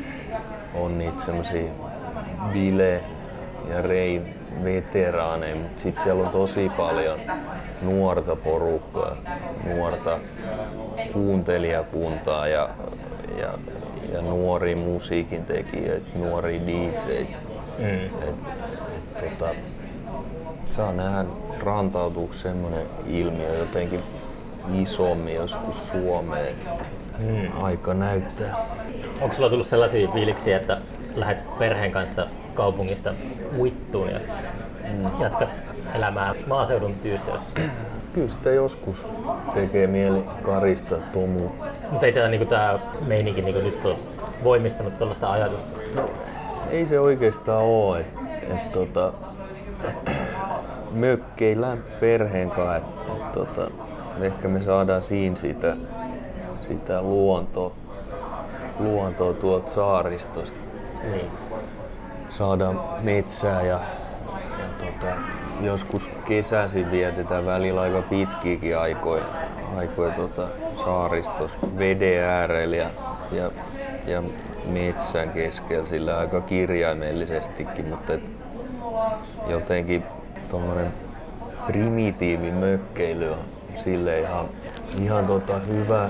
on 0.73 0.97
niitä 0.97 1.21
semmoisia 1.21 1.71
bile- 2.53 3.03
ja 3.69 3.81
rei 3.81 4.21
veteraaneja, 4.63 5.55
mutta 5.55 5.81
sitten 5.81 6.03
siellä 6.03 6.23
on 6.23 6.29
tosi 6.29 6.69
paljon 6.77 7.19
nuorta 7.81 8.35
porukkaa, 8.35 9.15
nuorta 9.63 10.19
kuuntelijakuntaa 11.13 12.47
ja, 12.47 12.69
ja, 13.39 13.49
ja 14.13 14.21
nuoria 14.21 14.77
musiikin 14.77 15.45
tekijöitä, 15.45 16.07
nuoria 16.15 16.61
DJitä. 16.61 17.37
Mm. 17.79 17.85
Et, 17.85 18.35
et, 19.23 19.37
tota, 19.37 19.53
saa 20.69 20.93
nähdä 20.93 21.25
rantautuuko 21.63 22.33
semmoinen 22.33 22.87
ilmiö 23.07 23.57
jotenkin 23.57 23.99
isommin 24.73 25.35
joskus 25.35 25.89
Suomeen. 25.89 26.55
Mm. 27.19 27.63
Aika 27.63 27.93
näyttää. 27.93 28.55
Onko 29.21 29.35
sulla 29.35 29.49
tullut 29.49 29.67
sellaisia 29.67 30.07
fiiliksiä, 30.11 30.57
että 30.57 30.81
lähdet 31.15 31.57
perheen 31.59 31.91
kanssa 31.91 32.27
kaupungista 32.53 33.13
uittuun 33.57 34.09
ja 34.09 34.19
mm. 34.83 35.21
jatkat 35.21 35.49
elämää 35.95 36.35
maaseudun 36.47 36.95
tyysiössä? 37.03 37.51
Kyllä 38.13 38.27
sitä 38.27 38.49
joskus 38.49 39.05
tekee 39.53 39.87
mieli 39.87 40.23
karista 40.43 40.95
tomu. 41.13 41.51
Mutta 41.91 42.05
ei 42.05 42.11
tämä 42.11 42.27
niinku, 42.27 42.45
tää 42.45 42.79
meininki 43.07 43.41
niinku, 43.41 43.61
nyt 43.61 43.85
ole 43.85 43.97
voimistanut 44.43 44.97
tuollaista 44.97 45.31
ajatusta? 45.31 45.75
No, 45.95 46.09
ei 46.69 46.85
se 46.85 46.99
oikeastaan 46.99 47.63
ole. 47.63 47.99
Et, 47.99 48.51
et, 48.51 48.71
tota, 48.71 49.13
mökkeillä 50.93 51.77
perheen 51.99 52.49
kanssa. 52.49 52.75
Et, 52.75 52.83
et, 53.17 53.31
tota, 53.31 53.67
ehkä 54.21 54.47
me 54.47 54.61
saadaan 54.61 55.01
siinä 55.01 55.35
sitä, 55.35 55.75
sitä 56.61 57.01
luontoa, 57.01 57.71
luontoa 58.79 59.33
tuolta 59.33 59.71
saaristosta. 59.71 60.57
Niin. 61.03 61.31
Saadaan 62.29 62.81
metsää 63.01 63.61
ja, 63.61 63.79
ja 64.59 64.85
tota, 64.85 65.15
joskus 65.61 66.09
kesäisin 66.25 66.91
vietetään 66.91 67.45
välillä 67.45 67.81
aika 67.81 68.01
pitkiäkin 68.01 68.77
aikoja, 68.77 69.25
aikoja 69.77 70.11
tota, 70.11 70.47
saaristossa 70.75 71.57
veden 71.77 72.23
äärellä 72.23 72.75
ja, 72.75 72.89
ja, 73.31 73.51
ja 74.07 74.23
metsän 74.65 75.29
keskellä 75.29 75.87
sillä 75.87 76.17
aika 76.17 76.41
kirjaimellisestikin, 76.41 77.87
mutta 77.87 78.13
et 78.13 78.23
jotenkin 79.47 80.03
tuommoinen 80.53 80.93
primitiivi 81.67 82.51
mökkeily 82.51 83.31
on 83.31 83.37
sille 83.75 84.19
ihan, 84.19 84.45
ihan 85.01 85.25
tota 85.25 85.59
hyvä, 85.59 86.09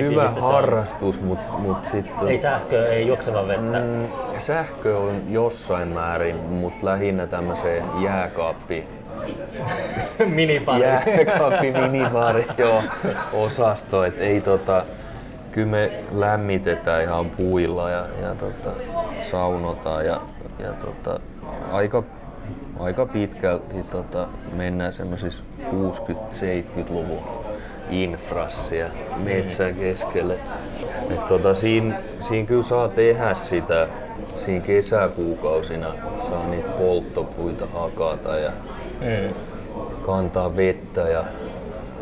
hyvä 0.00 0.30
harrastus, 0.40 1.20
mutta 1.20 1.52
mut 1.52 1.84
sitten... 1.84 2.28
Ei 2.28 2.38
sähköä, 2.38 2.86
ei 2.86 3.06
juokseva 3.06 3.48
vettä? 3.48 3.78
Mm, 3.78 4.08
sähkö 4.38 4.98
on 4.98 5.22
jossain 5.28 5.88
määrin, 5.88 6.36
mutta 6.36 6.86
lähinnä 6.86 7.26
tämmöiseen 7.26 7.84
jääkaappi 8.00 8.88
minibaari. 10.26 10.82
Jääkaappi 10.82 11.72
minibaari, 11.72 12.46
joo, 12.58 12.82
osasto. 13.32 14.04
Et 14.04 14.20
ei 14.20 14.40
tota, 14.40 14.84
kyllä 15.50 15.68
me 15.68 16.04
lämmitetään 16.12 17.02
ihan 17.02 17.30
puilla 17.30 17.90
ja, 17.90 18.06
ja 18.22 18.34
tota, 18.34 18.70
saunotaan 19.22 20.06
ja, 20.06 20.20
ja 20.58 20.72
tota, 20.72 21.20
aika 21.72 22.02
aika 22.78 23.06
pitkälti 23.06 23.82
tota, 23.90 24.26
mennään 24.56 24.92
semmoisissa 24.92 25.42
60-70-luvun 25.60 27.22
infrassia 27.90 28.86
metsän 29.16 29.74
keskelle. 29.74 30.38
Et 31.10 31.26
tota, 31.26 31.54
siinä, 31.54 32.00
siinä 32.20 32.46
kyllä 32.46 32.62
saa 32.62 32.88
tehdä 32.88 33.34
sitä 33.34 33.88
siinä 34.36 34.64
kesäkuukausina, 34.64 35.94
saa 36.30 36.46
niitä 36.46 36.68
polttopuita 36.68 37.66
hakata 37.66 38.38
ja 38.38 38.52
mm. 39.00 39.34
kantaa 40.06 40.56
vettä 40.56 41.00
ja, 41.00 41.24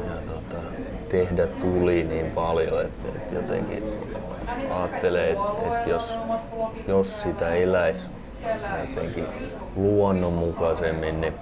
ja 0.06 0.14
tota, 0.26 0.62
tehdä 1.08 1.46
tuli 1.46 2.04
niin 2.04 2.30
paljon, 2.30 2.80
että 2.80 3.08
et 3.08 3.32
jotenkin 3.32 3.84
ajattelee, 4.70 5.30
että, 5.30 5.76
että 5.76 5.90
jos, 5.90 6.14
jos 6.88 7.22
sitä 7.22 7.54
eläisi 7.54 8.06
jotenkin 8.88 9.26
luonnonmukaisemmin, 9.76 11.20
niin 11.20 11.34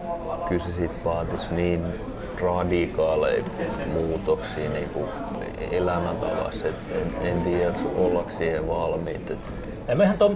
kyllä 0.49 0.61
se 0.61 0.73
sit 0.73 1.05
vaatisi 1.05 1.55
niin 1.55 1.85
radikaaleja 2.43 3.45
muutoksia 3.93 4.71
niin 4.71 4.89
kuin 4.89 5.09
elämäntavassa, 5.71 6.69
että 6.69 6.95
en, 6.99 7.29
en 7.29 7.41
tiedä, 7.43 7.73
ollaanko 7.97 8.31
siihen 8.31 8.69
valmiit. 8.69 9.33
En 9.89 9.97
mä 9.99 10.05
ihan 10.05 10.19
to, 10.19 10.35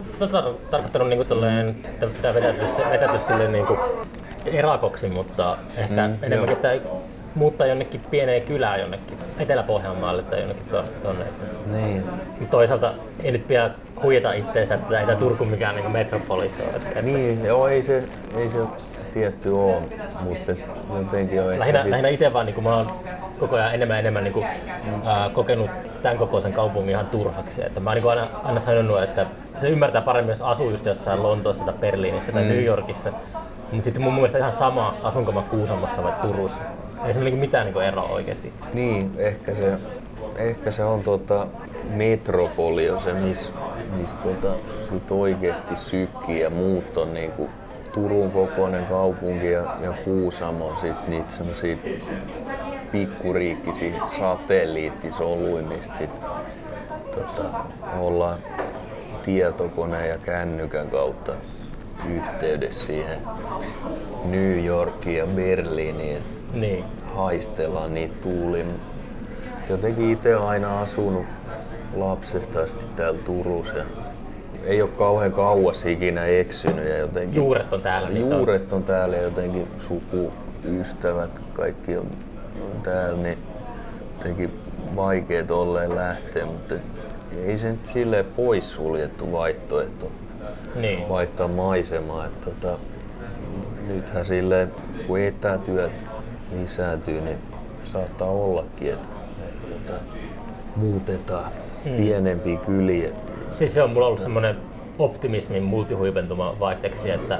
tarkoittanut 0.70 1.08
niinku 1.08 1.24
tolleen, 1.24 1.68
että 1.84 2.06
pitää 2.06 2.34
vetäytyä, 2.34 2.68
se- 2.68 2.90
vetäytyä 2.90 3.18
silleen 3.18 3.52
niinku 3.52 3.76
erakoksi, 4.46 5.08
mutta 5.08 5.56
ehkä 5.76 5.94
Mm, 5.94 6.12
mm, 6.12 6.18
enemmänkin 6.22 6.56
joo. 6.84 7.02
Muuttaa 7.34 7.66
jonnekin 7.66 8.00
pieneen 8.10 8.42
kylään 8.42 8.80
jonnekin 8.80 9.18
Etelä-Pohjanmaalle 9.38 10.22
tai 10.22 10.38
jonnekin 10.40 10.64
to- 10.70 10.84
tonne. 11.02 11.24
niin. 11.72 12.04
Toisaalta 12.50 12.94
ei 13.22 13.32
nyt 13.32 13.48
pidä 13.48 13.70
huijata 14.02 14.32
itteensä, 14.32 14.74
että 14.74 15.00
ei 15.00 15.06
tää 15.06 15.16
Turku 15.16 15.44
mikään 15.44 15.74
niinku 15.74 15.90
metropolisi 15.90 16.62
ole. 16.62 16.70
Että 16.76 17.02
Niin, 17.02 17.44
joo, 17.44 17.68
ei 17.68 17.82
se, 17.82 18.04
ei 18.36 18.50
se 18.50 18.58
tietty 19.12 19.50
ole, 19.50 19.76
mutta 20.20 20.52
jotenkin 20.98 21.42
on 21.42 21.58
Lähinnä, 21.58 21.80
sit- 21.82 21.90
lähinnä 21.90 22.08
itse 22.08 22.32
vaan 22.32 22.46
niin 22.46 22.62
mä 22.62 22.76
oon 22.76 22.86
koko 23.38 23.56
ajan 23.56 23.74
enemmän 23.74 23.98
enemmän 23.98 24.24
niin 24.24 24.34
kuin, 24.34 24.46
ää, 25.04 25.28
kokenut 25.28 25.70
tämän 26.02 26.18
kokoisen 26.18 26.52
kaupungin 26.52 26.90
ihan 26.90 27.06
turhaksi. 27.06 27.62
Että 27.66 27.80
mä 27.80 27.90
oon 27.90 27.94
niin 27.96 28.08
aina, 28.10 28.28
aina 28.44 28.58
sanonut, 28.60 29.02
että 29.02 29.26
se 29.58 29.68
ymmärtää 29.68 30.02
paremmin, 30.02 30.28
jos 30.30 30.42
asuu 30.42 30.70
just 30.70 30.86
jossain 30.86 31.22
Lontoossa 31.22 31.64
tai 31.64 31.74
Berliinissä 31.80 32.32
tai 32.32 32.42
mm. 32.42 32.48
New 32.48 32.64
Yorkissa. 32.64 33.12
Mutta 33.72 33.84
sitten 33.84 34.02
mun 34.02 34.14
mielestä 34.14 34.38
ihan 34.38 34.52
sama, 34.52 34.94
asunko 35.02 35.32
mä 35.32 35.42
Kuusamossa 35.42 36.02
vai 36.02 36.12
Turussa. 36.22 36.60
Ei 37.06 37.12
se 37.12 37.20
ole 37.20 37.30
niin 37.30 37.40
mitään 37.40 37.66
niin 37.66 37.82
eroa 37.82 38.08
oikeasti. 38.08 38.52
Niin, 38.74 39.12
ehkä 39.16 39.54
se, 39.54 39.78
ehkä 40.36 40.72
se 40.72 40.84
on 40.84 41.02
tota, 41.02 41.46
metropoli 41.90 42.88
se, 43.04 43.14
missä 43.14 43.52
mis, 43.96 44.16
sit 44.88 45.10
oikeasti 45.10 45.76
sykkii 45.76 46.40
ja 46.40 46.50
muut 46.50 46.96
on 46.96 47.14
niinku 47.14 47.50
Turun 47.92 48.30
kokoinen 48.30 48.86
kaupunki 48.86 49.50
ja, 49.50 49.76
ja 49.80 49.92
Kuusamo 50.04 50.68
on 50.68 50.76
sit 50.76 51.08
niitä 51.08 51.32
semmosia 51.32 51.76
pikkuriikkisiä 52.92 54.00
satelliittisoluja, 54.04 55.62
mistä 55.62 55.96
sit 55.96 56.20
tota, 57.14 57.44
ollaan 57.98 58.38
tietokoneen 59.22 60.08
ja 60.08 60.18
kännykän 60.18 60.90
kautta 60.90 61.32
yhteydessä 62.08 62.86
siihen 62.86 63.18
New 64.24 64.64
Yorkiin 64.64 65.18
ja 65.18 65.26
Berliiniin. 65.26 66.41
Niin. 66.52 66.84
haistellaan 67.04 67.94
niitä 67.94 68.14
tuulia. 68.22 68.64
Jotenkin 69.68 70.10
itse 70.10 70.34
aina 70.34 70.80
asunut 70.80 71.26
lapsesta 71.96 72.62
asti 72.62 72.84
täällä 72.96 73.20
Turussa. 73.24 73.78
ja 73.78 73.84
Ei 74.64 74.82
ole 74.82 74.90
kauhean 74.90 75.32
kauas 75.32 75.86
ikinä 75.86 76.26
eksynyt 76.26 76.88
ja 76.88 76.98
jotenkin 76.98 77.36
Juuret 77.36 77.72
on 77.72 77.82
täällä. 77.82 78.08
Niin 78.08 78.24
se 78.24 78.34
on, 78.34 78.40
juuret 78.40 78.72
on 78.72 78.84
täällä 78.84 79.16
ja 79.16 79.22
jotenkin 79.22 79.68
sukuystävät, 79.80 81.42
kaikki 81.52 81.96
on, 81.96 82.06
on 82.60 82.82
täällä, 82.82 83.22
niin 83.22 83.38
jotenkin 84.14 84.60
vaikeet 84.96 85.50
olleen 85.50 85.94
lähteä, 85.94 86.46
mutta 86.46 86.74
ei 87.44 87.58
se 87.58 87.70
nyt 87.70 87.86
silleen 87.86 88.24
poissuljettu 88.24 89.32
vaihtoehto 89.32 90.10
niin. 90.74 91.08
vaihtaa 91.08 91.48
maisemaa. 91.48 92.26
Että 92.26 92.50
tota, 92.50 92.78
nythän 93.86 94.24
silleen, 94.24 94.72
kun 95.06 95.18
etätyöt 95.18 96.11
lisääntyy, 96.60 97.20
niin 97.20 97.38
saattaa 97.84 98.30
ollakin, 98.30 98.92
että, 98.92 99.08
että 99.48 99.72
tota, 99.72 100.00
muutetaan 100.76 101.52
Hmm. 101.84 101.96
pienempiä 101.96 102.56
kyliä. 102.56 103.10
Siis 103.52 103.74
se 103.74 103.82
on 103.82 103.90
mulla 103.90 104.06
ollut 104.06 104.20
semmoinen 104.20 104.56
optimismin 104.98 105.62
multihuipentuma 105.62 106.56
vaihteeksi, 106.60 107.10
että 107.10 107.38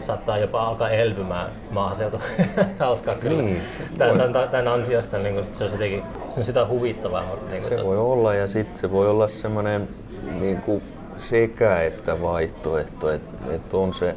saattaa 0.00 0.38
jopa 0.38 0.62
alkaa 0.62 0.90
elpymään 0.90 1.50
maaseutu. 1.70 2.20
Hauskaa 2.78 3.14
kyllä. 3.14 3.42
Niin, 3.42 3.62
tämän, 3.98 4.32
tämän, 4.32 4.48
tämän 4.48 4.68
ansiosta 4.68 5.18
niin 5.18 5.34
kun, 5.34 5.44
sit 5.44 5.54
se 5.54 5.64
on 5.64 5.70
jotenkin 5.70 6.02
se 6.28 6.40
on 6.40 6.44
sitä 6.44 6.66
huvittavaa. 6.66 7.26
Mutta, 7.26 7.50
niin 7.50 7.62
Se 7.62 7.84
voi 7.84 7.98
olla 7.98 8.34
ja 8.34 8.48
sitten 8.48 8.76
se 8.76 8.90
voi 8.90 9.08
olla 9.08 9.28
semmoinen 9.28 9.88
niin 10.40 10.60
kuin 10.60 10.82
sekä 11.16 11.80
että 11.80 12.22
vaihtoehto, 12.22 13.10
että, 13.10 13.52
että 13.54 13.76
on 13.76 13.94
se 13.94 14.16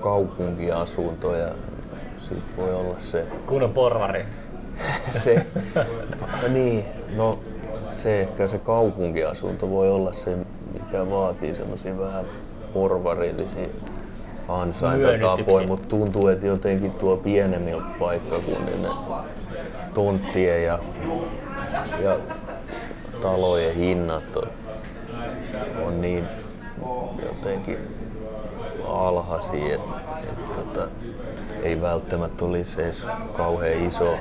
kaupunkiasunto 0.00 1.34
ja 1.34 1.48
sitten 2.28 2.56
voi 2.56 2.74
olla 2.74 2.94
se. 2.98 3.26
Kunnon 3.46 3.72
porvari. 3.72 4.24
se, 5.10 5.46
niin, 6.48 6.84
no 7.16 7.38
se 7.96 8.20
ehkä 8.20 8.48
se 8.48 8.58
kaupunkiasunto 8.58 9.70
voi 9.70 9.90
olla 9.90 10.12
se, 10.12 10.38
mikä 10.72 11.10
vaatii 11.10 11.54
semmoisia 11.54 11.98
vähän 11.98 12.24
porvarillisia 12.74 13.66
ansaintatapoja, 14.48 15.66
mutta 15.66 15.88
tuntuu, 15.88 16.28
että 16.28 16.46
jotenkin 16.46 16.92
tuo 16.92 17.16
pienemmillä 17.16 17.82
paikkakunnilla 17.98 19.24
tonttien 19.94 20.64
ja, 20.64 20.78
ja 22.02 22.18
talojen 23.22 23.74
hinnat 23.74 24.36
on, 24.36 24.48
on 25.86 26.00
niin 26.00 26.24
jotenkin 27.22 27.78
alhaisia, 28.84 29.74
että 29.74 30.30
et, 30.30 30.52
tota, 30.52 30.88
ei 31.68 31.80
välttämättä 31.80 32.44
olisi 32.44 32.82
edes 32.82 33.06
kauhean 33.36 33.86
iso, 33.86 34.14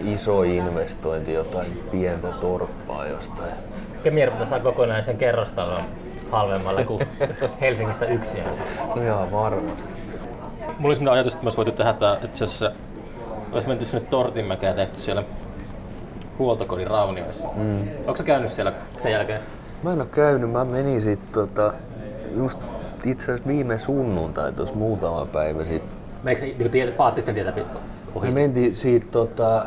iso 0.00 0.42
investointi 0.42 1.32
jotain 1.32 1.82
pientä 1.90 2.28
torppaa 2.32 3.06
jostain. 3.06 3.52
Kemijärveltä 4.02 4.44
saa 4.44 4.60
kokonaisen 4.60 5.18
kerrostalon 5.18 5.82
halvemmalla 6.30 6.84
kuin 6.84 7.02
Helsingistä 7.60 8.06
yksin. 8.06 8.42
No 8.94 9.02
ihan 9.02 9.32
varmasti. 9.32 9.94
Mulla 10.78 10.88
oli 10.88 10.94
sellainen 10.94 11.12
ajatus, 11.12 11.32
että 11.34 11.44
me 11.44 11.46
olisi 11.46 11.56
voitu 11.56 11.72
tehdä 11.72 11.92
tämä, 11.92 12.18
itse 12.24 12.44
asiassa 12.44 12.72
olisi 13.52 13.68
menty 13.68 13.84
sinne 13.84 14.06
Tortinmäkeä 14.10 14.68
ja 14.68 14.74
tehty 14.74 15.00
siellä 15.00 15.24
huoltokodin 16.38 16.86
raunioissa. 16.86 17.48
Mm. 17.56 17.88
Onko 17.98 18.16
sä 18.16 18.24
käynyt 18.24 18.52
siellä 18.52 18.72
sen 18.98 19.12
jälkeen? 19.12 19.40
Mä 19.82 19.92
en 19.92 20.00
oo 20.00 20.06
käynyt, 20.06 20.50
mä 20.50 20.64
menin 20.64 21.02
sit 21.02 21.32
tota, 21.32 21.72
just 22.36 22.58
itse 23.04 23.24
asiassa 23.24 23.48
viime 23.48 23.78
sunnuntai 23.78 24.52
tuossa 24.52 24.74
muutama 24.74 25.26
päivä 25.26 25.64
sitten. 25.64 25.97
Menikö 26.22 26.40
se 26.40 26.46
niin 26.46 26.70
tiedä, 26.70 26.92
Paattisten 26.92 27.34
tietä 27.34 27.52
ohi? 28.14 28.28
Me 28.28 28.34
mentiin 28.34 28.76
siitä 28.76 29.06
tota, 29.10 29.66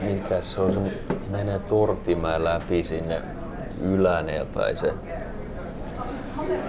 mikä 0.00 0.42
se 0.42 0.60
on, 0.60 0.90
se 1.22 1.30
menee 1.30 1.58
Tortimäen 1.58 2.44
läpi 2.44 2.84
sinne 2.84 3.22
Yläneellä 3.82 4.50
päin 4.54 4.76
se, 4.76 4.94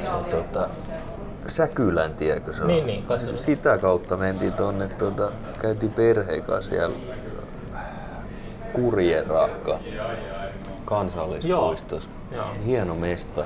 se 0.04 0.12
tota, 0.32 0.70
Säkylän 1.48 2.14
tiekö 2.14 2.54
se 2.54 2.62
on? 2.62 2.68
Niin, 2.68 2.86
niin, 2.86 3.06
on. 3.10 3.38
Sitä 3.38 3.78
kautta 3.78 4.18
mentiin 4.18 4.54
tonne, 4.54 4.88
tota, 4.88 5.32
käytiin 5.62 5.94
perheen 5.94 6.44
kanssa 6.44 6.70
siellä 6.70 6.98
Kurjerahka 8.74 9.80
kansallispuistossa. 10.86 12.10
Joo. 12.32 12.46
Hieno 12.66 12.96
mesta, 12.96 13.46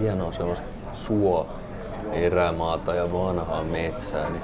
hieno 0.00 0.32
sellaista 0.32 0.68
suo 0.92 1.48
erämaata 2.12 2.94
ja 2.94 3.12
vanhaa 3.12 3.62
metsää. 3.62 4.30
Niin, 4.30 4.42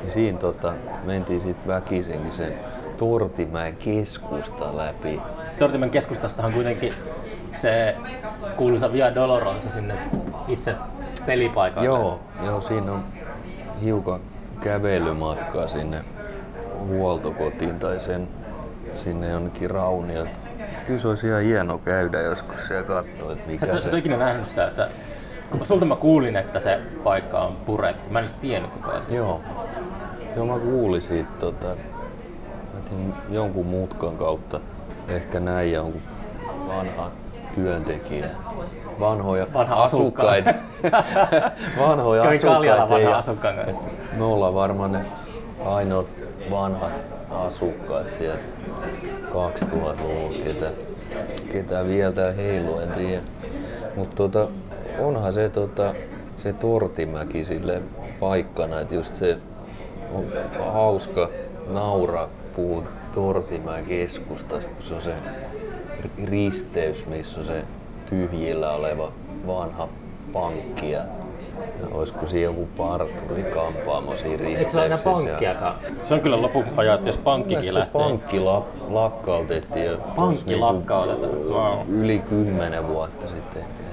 niin 0.00 0.10
siinä 0.10 0.38
tota, 0.38 0.72
mentiin 1.04 1.40
sitten 1.40 1.68
väkisinkin 1.68 2.32
sen 2.32 2.54
Tortimäen 2.96 3.76
keskusta 3.76 4.76
läpi. 4.76 5.20
Tortimen 5.58 5.90
keskustastahan 5.90 6.52
kuitenkin 6.52 6.92
se 7.56 7.96
kuuluisa 8.56 8.92
Via 8.92 9.14
Dolorosa 9.14 9.70
sinne 9.70 9.94
itse 10.48 10.74
pelipaikalle. 11.26 11.86
Joo, 11.86 12.20
joo, 12.44 12.60
siinä 12.60 12.92
on 12.92 13.04
hiukan 13.82 14.20
kävelymatkaa 14.60 15.68
sinne 15.68 16.04
huoltokotiin 16.78 17.78
tai 17.78 18.00
sen 18.00 18.28
sinne 18.94 19.28
jonnekin 19.28 19.70
raunioon. 19.70 20.28
Kyllä 20.86 21.00
se 21.00 21.08
olisi 21.08 21.26
ihan 21.26 21.42
hieno 21.42 21.78
käydä 21.78 22.20
joskus 22.20 22.66
siellä 22.66 22.82
katsoa, 22.82 23.32
että 23.32 23.44
Sä 23.44 23.50
mikä 23.50 23.66
sä 23.66 23.72
et 23.72 23.82
se... 23.82 23.90
ole 23.90 23.98
ikinä 23.98 24.16
nähnyt 24.16 24.48
sitä, 24.48 24.66
että 24.66 24.88
kun 25.50 25.66
sulta 25.66 25.84
mä 25.84 25.96
kuulin, 25.96 26.36
että 26.36 26.60
se 26.60 26.78
paikka 27.04 27.38
on 27.40 27.56
purettu. 27.66 28.10
Mä 28.10 28.18
en 28.18 28.24
edes 28.24 28.36
tiennyt 28.36 28.70
koko 28.70 28.90
ajan. 28.90 29.02
Joo. 29.10 29.40
Joo, 30.36 30.46
mä 30.46 30.58
kuulin 30.58 31.02
siitä 31.02 31.30
tota, 31.38 31.66
mä 32.74 33.12
jonkun 33.30 33.66
mutkan 33.66 34.16
kautta. 34.16 34.60
Ehkä 35.08 35.40
näin 35.40 35.72
jonkun 35.72 36.00
vanha 36.68 37.10
työntekijä. 37.54 38.26
Vanhoja 39.00 39.46
Vanha 39.54 39.82
asukkaita. 39.82 40.54
vanhoja 41.80 42.22
Kävin 42.22 42.36
asukkaita. 42.38 42.88
vanhan 42.88 43.14
asukkaan 43.14 43.54
kanssa. 43.56 43.84
Me 44.16 44.24
ollaan 44.24 44.54
varmaan 44.54 44.92
ne 44.92 45.00
ainoat 45.64 46.06
vanhat 46.50 46.92
asukkaat 47.30 48.12
siellä 48.12 48.40
2000-luvulla, 49.30 50.44
ketä, 50.44 50.70
ketä 51.52 51.84
vielä 51.86 52.12
täällä 52.12 52.32
heiluu, 52.32 52.78
en 52.78 52.90
tiedä. 52.90 53.22
Mutta 53.96 54.16
tota, 54.16 54.48
onhan 54.98 55.32
se, 55.34 55.48
tota, 55.48 55.94
se 56.36 56.52
Tortimäki 56.52 57.44
sille 57.44 57.82
paikkana, 58.20 58.80
että 58.80 58.94
just 58.94 59.16
se 59.16 59.38
on 60.14 60.24
hauska 60.72 61.28
nauraa 61.70 62.28
puhua 62.56 62.82
Tortimäen 63.14 63.84
keskustasta, 63.86 64.70
kun 64.74 64.84
se 64.84 64.94
on 64.94 65.02
se 65.02 65.14
risteys, 66.24 67.06
missä 67.06 67.40
on 67.40 67.46
se 67.46 67.62
tyhjillä 68.10 68.72
oleva 68.72 69.12
vanha 69.46 69.88
pankki 70.32 70.90
ja 70.90 71.00
olisiko 71.92 72.26
siinä 72.26 72.44
joku 72.44 72.68
parturi 72.76 73.42
kampaamo 73.42 74.16
siinä 74.16 74.34
Et 74.34 74.40
se 74.40 74.64
risteyksessä. 74.64 75.10
pankkiakaan. 75.10 75.74
Se 76.02 76.14
on 76.14 76.20
kyllä 76.20 76.42
lopun 76.42 76.64
ajat, 76.76 77.06
jos 77.06 77.18
pankkikin 77.18 77.74
lähtee. 77.74 78.02
pankki 78.02 78.40
la- 78.40 78.66
lakkautettiin 78.88 79.90
Pankki 80.16 80.44
niinku 80.46 80.66
lakkautetaan. 80.66 81.38
Wow. 81.48 81.78
yli 81.88 82.18
kymmenen 82.18 82.88
vuotta 82.88 83.26
sitten 83.28 83.62
ehkä. 83.62 83.87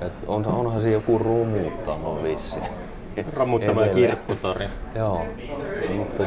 Et 0.00 0.12
on, 0.26 0.46
onhan 0.46 0.82
se 0.82 0.90
joku 0.90 1.18
romuttamo 1.18 2.22
vissi. 2.22 2.56
Romuttama 3.32 3.86
ja 3.86 3.94
kirpputori. 3.94 4.66
Joo, 4.94 5.22
mutta 5.96 6.24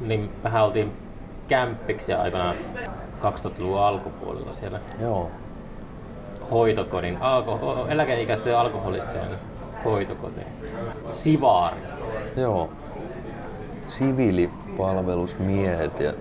Niin 0.00 0.30
vähän 0.44 0.64
oltiin 0.64 0.92
kämppiksi 1.48 2.12
aikanaan 2.12 2.56
2000-luvun 3.22 3.80
alkupuolella 3.80 4.52
siellä 4.52 4.80
joo, 5.00 5.30
hoitokodin, 6.50 7.16
alko- 7.20 7.86
eläkeikäisten 7.88 8.58
alkoholistien 8.58 9.28
hoitokotiin. 9.84 10.46
Sivaari. 11.12 11.76
joo. 12.36 12.70
Siviilipalvelusmiehet 13.86 16.00
ja 16.00 16.12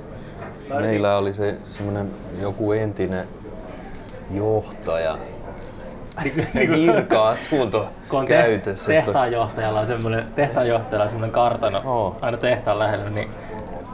meillä 0.80 1.18
oli 1.18 1.34
se 1.34 1.58
semmoinen 1.64 2.12
joku 2.42 2.72
entinen 2.72 3.28
johtaja, 4.32 5.18
virka-asunto 6.56 7.88
kun 8.10 8.20
on 8.20 8.26
käytössä. 8.26 8.86
Te- 8.88 8.94
tehtaanjohtajalla 9.02 9.80
on 9.80 9.88
semmoinen, 9.88 10.26
tehtaanjohtajalla 10.36 11.04
on 11.04 11.10
semmoinen 11.10 11.34
kartano 11.34 11.82
Oo. 11.86 12.18
aina 12.22 12.38
tehtaan 12.38 12.80
lähellä, 12.80 13.10
niin 13.10 13.30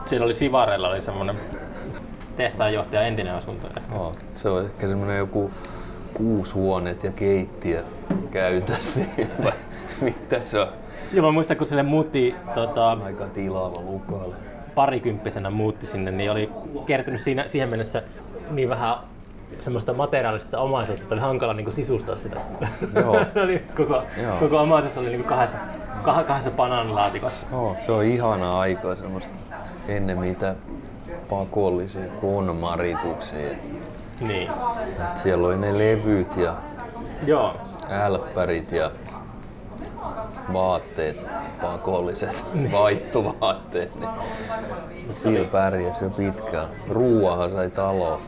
siellä 0.06 0.26
oli 0.26 0.34
Sivareilla 0.34 0.90
oli 0.90 1.02
semmoinen 1.02 1.36
tehtaanjohtaja 2.36 3.02
entinen 3.02 3.34
asunto. 3.34 3.68
Joo, 3.92 4.12
se 4.34 4.50
on 4.50 4.66
ehkä 4.66 4.88
semmoinen 4.88 5.18
joku 5.18 5.52
kuusi 6.14 6.54
huoneet 6.54 7.04
ja 7.04 7.12
keittiö 7.12 7.84
käytössä. 8.32 9.02
Vai 9.44 9.52
Mitä 10.02 10.42
se 10.42 10.60
on? 10.60 10.68
Ja 11.14 11.22
mä 11.22 11.32
muistan, 11.32 11.58
kun 11.58 11.68
sille 11.68 11.84
muutti 11.84 12.36
tota, 12.54 12.92
Aika 13.06 13.26
tilaava 13.26 13.82
lukalle. 13.82 14.36
parikymppisenä 14.76 15.50
muutti 15.50 15.86
sinne, 15.86 16.12
niin 16.12 16.32
oli 16.32 16.50
kertynyt 16.86 17.22
siinä, 17.22 17.48
siihen 17.48 17.70
mennessä 17.70 18.04
niin 18.52 18.70
vähän 18.70 18.96
semmoista 19.62 19.94
materiaalista 19.94 20.60
omaisuutta, 20.60 21.04
että 21.04 21.16
oli 21.16 21.22
hankala 21.22 21.54
niin 21.54 21.72
sisustaa 21.72 22.16
sitä. 22.16 22.42
Joo. 22.96 23.16
koko, 23.78 24.04
Joo. 24.24 24.38
koko 24.40 24.58
omaisuus 24.58 24.98
oli 24.98 25.10
niin 25.10 25.24
kahdessa, 25.24 25.58
kah, 26.04 26.26
kahdessa 26.26 26.52
bananilaatikossa. 26.52 27.46
Joo, 27.52 27.76
se 27.80 27.92
on 27.92 28.04
ihana 28.04 28.60
aikaa 28.60 28.96
semmoista 28.96 29.36
ennen 29.88 30.18
mitä 30.18 30.56
pakollisia 31.30 32.08
konmarituksia. 32.22 33.58
Niin. 34.28 34.50
Et 35.00 35.18
siellä 35.18 35.48
oli 35.48 35.58
ne 35.58 35.74
levyt 35.78 36.38
ja 36.38 36.56
Joo. 37.26 37.56
älppärit 37.90 38.72
ja 38.72 38.92
vaatteet, 40.54 41.18
pakolliset 41.62 42.46
vaihtovaatteet. 42.72 44.00
Niin 44.00 44.10
sillä 45.12 45.48
pärjäsi 45.48 46.04
jo 46.04 46.10
pitkään. 46.10 46.70
Ruuahan 46.90 47.52
sai 47.52 47.70
taloon. 47.70 48.22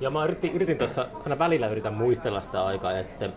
Ja 0.00 0.10
mä 0.10 0.24
yritin, 0.24 0.52
yritin 0.52 0.78
tuossa, 0.78 1.06
aina 1.24 1.38
välillä 1.38 1.68
yritän 1.68 1.94
muistella 1.94 2.40
sitä 2.40 2.64
aikaa 2.64 2.92
ja 2.92 3.02
sitten 3.02 3.32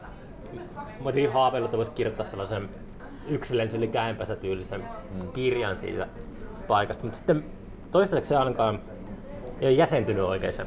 mä 1.03 1.09
olin 1.09 1.33
haaveillut, 1.33 1.67
että 1.67 1.77
voisi 1.77 1.91
kirjoittaa 1.91 2.25
sellaisen 2.25 2.69
yksilön 3.27 3.69
yli 3.75 3.87
käenpässä 3.87 4.35
tyylisen 4.35 4.83
kirjan 5.33 5.77
siitä 5.77 6.07
paikasta, 6.67 7.03
mutta 7.03 7.17
sitten 7.17 7.45
toistaiseksi 7.91 8.29
se 8.29 8.35
ainakaan 8.35 8.79
ei 9.61 9.67
ole 9.67 9.73
jäsentynyt 9.73 10.23
oikein 10.23 10.53
se. 10.53 10.65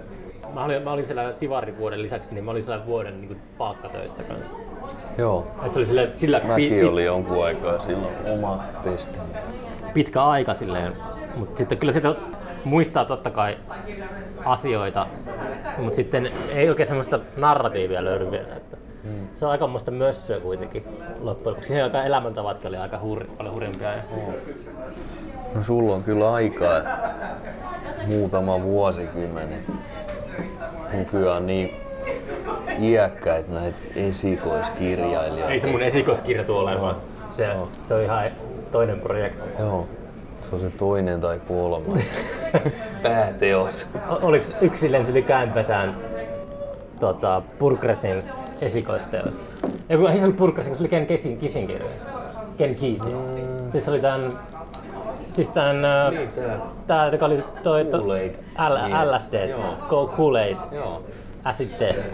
Mä 0.54 0.64
olin, 0.64 0.82
mä 0.82 0.92
olin 0.92 1.04
siellä 1.04 1.34
Sivarin 1.34 1.78
vuoden 1.78 2.02
lisäksi, 2.02 2.34
niin 2.34 2.44
mä 2.44 2.50
olin 2.50 2.62
siellä 2.62 2.86
vuoden 2.86 3.20
niin 3.20 3.40
palkkatöissä 3.58 4.22
kanssa. 4.22 4.54
Joo, 5.18 5.46
Et 5.66 5.74
se 5.74 5.78
oli 5.78 5.86
sille, 5.86 6.10
sillä 6.16 6.40
mäkin 6.46 6.72
pi, 6.72 6.84
oli 6.84 7.04
jonkun 7.04 7.44
aikaa 7.44 7.78
silloin 7.78 8.14
oma 8.32 8.60
pesti. 8.84 9.18
pitkä 9.94 10.24
aika 10.24 10.54
silleen, 10.54 10.92
mutta 11.36 11.58
sitten 11.58 11.78
kyllä 11.78 11.92
sitä 11.92 12.14
muistaa 12.64 13.04
totta 13.04 13.30
kai 13.30 13.56
asioita, 14.44 15.06
mutta 15.78 15.96
sitten 15.96 16.30
ei 16.54 16.68
oikein 16.68 16.86
semmoista 16.86 17.20
narratiivia 17.36 18.04
löydy 18.04 18.30
vielä. 18.30 18.56
Että 18.56 18.76
Hmm. 19.02 19.28
Se 19.34 19.44
on 19.44 19.50
aika 19.50 19.66
muista 19.66 19.90
mössöä 19.90 20.40
kuitenkin 20.40 20.84
loppujen 21.20 21.52
lopuksi. 21.52 21.68
Siihen 21.68 21.84
aikaan 21.84 22.06
elämäntavatkin 22.06 22.68
oli 22.68 22.76
aika 22.76 22.98
hur, 22.98 23.24
paljon 23.24 23.54
hurjempia. 23.54 23.92
Ja... 23.92 24.02
No 25.54 25.62
sulla 25.62 25.94
on 25.94 26.02
kyllä 26.02 26.32
aikaa 26.32 26.82
muutama 28.06 28.62
vuosikymmen. 28.62 29.48
Nykyään 30.92 31.46
niin 31.46 31.74
iäkkäitä 32.78 33.52
näitä 33.52 33.78
esikoiskirjailijoita. 33.96 35.52
Ei 35.52 35.60
se 35.60 35.66
mun 35.66 35.82
esikoiskirja 35.82 36.44
tuo 36.44 36.60
olemaan. 36.60 36.96
Se, 37.30 37.46
se 37.82 37.94
on 37.94 38.02
ihan 38.02 38.24
toinen 38.70 39.00
projekti. 39.00 39.48
Joo, 39.58 39.88
se 40.40 40.54
on 40.54 40.60
se 40.60 40.70
toinen 40.78 41.20
tai 41.20 41.40
kolmas 41.48 42.02
pääteos. 43.02 43.86
Oliko 44.22 44.44
yksilön 44.60 45.06
yli 45.10 45.22
käänpesään 45.22 45.96
tota, 47.00 47.42
Purkresin 47.58 48.22
esikoisteos? 48.60 49.32
Ei 49.90 49.96
kun 49.98 50.10
ei 50.10 50.20
se 50.20 50.32
Purkresin, 50.32 50.70
kun 50.70 50.76
se 50.76 50.82
oli 50.82 50.88
Ken 50.88 51.06
Kisin, 51.06 51.38
Kissinger. 51.38 51.82
Ken 52.56 52.74
Kisin. 52.74 53.12
Mm. 53.12 53.72
Siis 53.72 53.84
se 53.84 53.90
oli 53.90 54.00
tän, 54.00 54.38
siis 55.32 55.48
tän, 55.48 55.84
äh, 55.84 56.10
Niin, 56.10 56.28
tää. 56.28 56.60
tää, 56.86 57.08
joka 57.08 57.26
oli 57.26 57.44
toi, 57.62 57.84
to, 57.84 57.98
Kool-Aid 57.98 58.34
L. 58.68 59.10
LSD, 59.14 59.54
Kool-Aid, 59.88 60.74
Joo. 60.74 61.02
Acid 61.44 61.68
Test. 61.78 62.06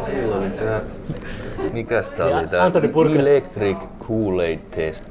Mikäs 1.72 2.10
tää 2.10 2.28
Ja 2.28 2.38
oli 2.38 2.46
tää 2.46 2.64
Anthony 2.64 2.88
Burgess- 2.88 3.18
Electric 3.28 3.76
Kool-Aid 3.98 4.58
Test. 4.70 5.04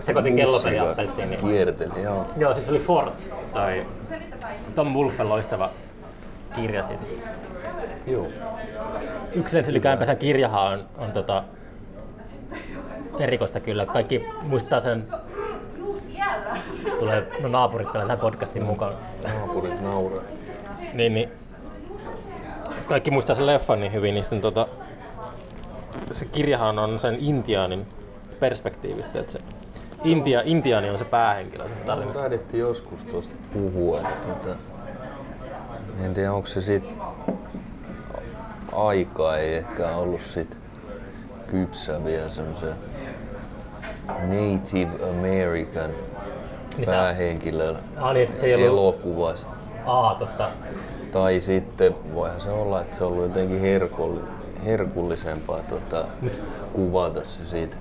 Sekoitin 0.00 0.32
bussi, 0.32 0.44
kellopeli 0.46 0.76
joka 0.76 0.90
appelsiiniin. 0.90 1.40
Kierteli, 1.40 2.02
joo. 2.02 2.26
Joo, 2.36 2.54
siis 2.54 2.70
oli 2.70 2.78
Fort, 2.78 3.28
tai 3.52 3.86
Tom 4.74 4.88
Wolfen 4.94 5.28
loistava 5.28 5.70
kirja 6.54 6.82
siitä. 6.82 7.04
Joo. 8.06 8.26
Yksilön 9.32 9.64
yli 9.68 9.80
käänpesän 9.80 10.16
kirjahan 10.16 10.72
on, 10.72 10.84
on 10.98 11.12
tota, 11.12 11.44
erikoista 13.18 13.60
kyllä. 13.60 13.86
Kaikki 13.86 14.26
muistaa 14.42 14.80
sen, 14.80 15.06
tulee 16.98 17.26
no 17.40 17.48
naapurit 17.48 17.92
tähän 17.92 18.18
podcastin 18.18 18.64
mukaan. 18.64 18.94
Naapurit 19.24 19.80
nauraa. 19.80 20.22
Niin, 20.92 21.14
niin. 21.14 21.28
Kaikki 22.88 23.10
muistaa 23.10 23.36
sen 23.36 23.46
leffan 23.46 23.80
niin 23.80 23.92
hyvin, 23.92 24.14
niin 24.14 24.24
sitten 24.24 24.40
tota, 24.40 24.68
se 26.10 26.24
kirjahan 26.24 26.78
on 26.78 26.98
sen 26.98 27.16
intiaanin 27.20 27.86
perspektiivistä, 28.40 29.20
että 29.20 29.32
se 29.32 29.40
Intia, 30.04 30.42
intiaani 30.44 30.90
on 30.90 30.98
se 30.98 31.04
päähenkilö 31.04 31.68
sen 31.68 31.78
Me 31.78 31.84
tarinan. 31.84 32.14
taidettiin 32.14 32.60
joskus 32.60 33.04
tuosta 33.04 33.34
puhua, 33.52 34.00
että 34.00 34.28
tota, 34.28 34.56
en 36.04 36.14
tiedä 36.14 36.32
onko 36.32 36.46
se 36.46 36.62
sit 36.62 36.84
aika 38.72 39.36
ei 39.36 39.54
ehkä 39.56 39.88
ollut 39.96 40.20
sit 40.22 40.58
kypsä 41.46 42.04
vielä 42.04 42.30
semmoisen 42.30 42.74
Native 44.08 44.90
American 45.10 45.90
Mitä? 46.78 46.92
päähenkilön 46.92 47.76
Ah, 47.96 48.12
niin, 48.12 48.24
että 48.24 48.36
se 48.36 48.46
ei 48.46 48.54
ollut... 48.54 48.68
elokuvasta. 48.94 49.56
Aa, 49.86 50.14
totta. 50.14 50.50
Tai 51.16 51.40
sitten 51.40 51.94
voihan 52.14 52.40
se 52.40 52.50
olla, 52.50 52.80
että 52.80 52.96
se 52.96 53.04
on 53.04 53.12
ollut 53.12 53.24
jotenkin 53.24 53.60
herkulli, 53.60 54.20
herkullisempaa 54.64 55.62
tota, 55.62 56.04
Mut- 56.22 56.42
kuvata 56.72 57.24
se 57.24 57.46
siitä 57.46 57.76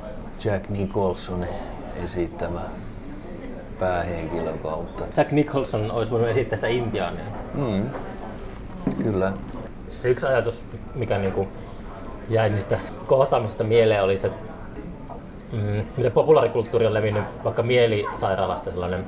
Jack 0.46 0.70
Nicholsonin 0.70 1.50
esittämä 2.06 2.62
päähenkilön 3.80 4.60
kautta. 4.60 5.04
Jack 5.18 5.32
Nicholson 5.32 5.92
olisi 5.92 6.12
voinut 6.12 6.30
esittää 6.30 6.56
sitä 6.56 6.68
intiaania. 6.68 7.24
Mm. 7.54 7.90
Kyllä. 9.04 9.34
Se 10.02 10.10
yksi 10.10 10.26
ajatus, 10.26 10.64
mikä 10.96 11.18
niinku 11.18 11.48
jäi 12.30 12.50
niistä 12.50 12.80
kohtaamisista 13.08 13.64
mieleen, 13.64 14.04
oli 14.04 14.18
se, 14.18 14.32
mm, 15.52 15.84
miten 15.98 16.12
populaarikulttuuri 16.12 16.86
on 16.86 16.94
levinnyt 16.94 17.24
vaikka 17.44 17.64
mielisairaalasta 17.64 18.72
sellainen 18.72 19.06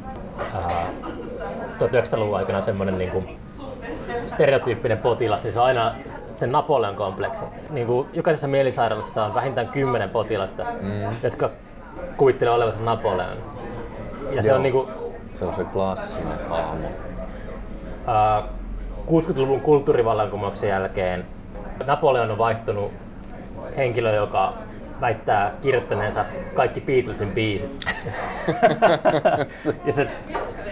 ää, 0.53 0.87
1900-luvun 1.79 2.37
aikana 2.37 2.61
semmoinen 2.61 2.97
niinku 2.97 3.23
stereotyyppinen 4.37 4.97
potilas, 4.97 5.43
niin 5.43 5.53
se 5.53 5.59
on 5.59 5.65
aina 5.65 5.91
sen 6.33 6.51
Napoleon 6.51 6.95
kompleksi. 6.95 7.45
Niin 7.69 7.87
kuin 7.87 8.07
jokaisessa 8.13 8.47
mielisairaalassa 8.47 9.25
on 9.25 9.33
vähintään 9.33 9.67
kymmenen 9.67 10.09
potilasta, 10.09 10.63
mm. 10.81 10.91
jotka 11.23 11.49
kuvittelee 12.17 12.53
olevansa 12.53 12.83
Napoleon. 12.83 13.37
Ja 14.31 14.41
se 14.41 14.47
Joo. 14.47 14.55
on 14.55 14.63
niinku, 14.63 14.89
Se 15.39 15.45
on 15.45 15.55
se 15.55 15.63
klassinen 15.63 16.49
hahmo. 16.49 16.87
Ää, 18.07 18.43
60-luvun 19.07 19.61
kulttuurivallankumouksen 19.61 20.69
jälkeen 20.69 21.25
Napoleon 21.85 22.31
on 22.31 22.37
vaihtunut 22.37 22.91
henkilö, 23.77 24.15
joka 24.15 24.53
väittää 25.01 25.51
kirjoittaneensa 25.61 26.25
kaikki 26.53 26.81
Beatlesin 26.81 27.31
biisit. 27.31 27.85
ja 29.85 29.93
se, 29.93 30.07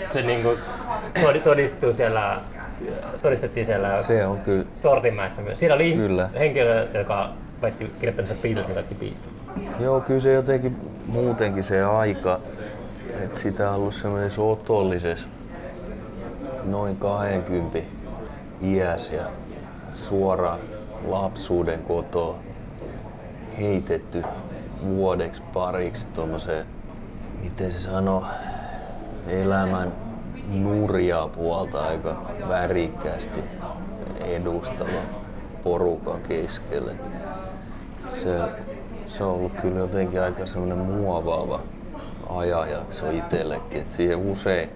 se 0.09 0.21
niinku 0.21 0.57
todi- 1.21 1.39
todistuu 1.39 1.93
siellä 1.93 2.41
todistettiin 3.21 3.65
siellä 3.65 4.01
Se 4.01 4.25
on 4.25 4.39
kyllä, 4.39 4.65
Tortinmäessä 4.81 5.41
myös. 5.41 5.59
Siinä 5.59 5.75
oli 5.75 5.93
Kyllä. 5.93 6.29
henkilö, 6.39 6.87
joka 6.93 7.29
väitti 7.61 7.85
kirjoittaneensa 7.99 8.35
Beatlesin 8.41 8.75
kaikki 8.75 8.95
biisit. 8.95 9.33
joo 9.79 10.01
kyllä 10.01 10.19
se 10.19 10.33
jotenkin 10.33 10.77
muutenkin 11.07 11.63
se 11.63 11.83
aika, 11.83 12.39
että 13.23 13.39
sitä 13.39 13.69
on 13.69 13.75
ollut 13.75 13.95
semmoisessa 13.95 14.41
otollisessa 14.41 15.27
noin 16.63 16.97
20 16.97 17.79
iäs 18.61 19.11
ja 19.11 19.23
suora 19.93 20.57
lapsuuden 21.07 21.79
kotoa 21.81 22.39
heitetty 23.59 24.23
vuodeksi 24.85 25.41
pariksi 25.53 26.07
tuommoiseen, 26.07 26.65
miten 27.43 27.73
se 27.73 27.79
sanoo, 27.79 28.25
elämän 29.27 29.91
nurjaa 30.47 31.27
puolta 31.27 31.85
aika 31.85 32.21
värikkäästi 32.49 33.43
edustava 34.25 35.01
porukan 35.63 36.21
keskelle. 36.21 36.91
Se, 38.07 38.39
se 39.07 39.23
on 39.23 39.31
ollut 39.31 39.51
kyllä 39.61 39.79
jotenkin 39.79 40.21
aika 40.21 40.45
semmoinen 40.45 40.77
muovaava 40.77 41.59
ajanjakso 42.29 43.09
itsellekin. 43.09 43.81
Et 43.81 43.91
siihen 43.91 44.17
usein 44.17 44.69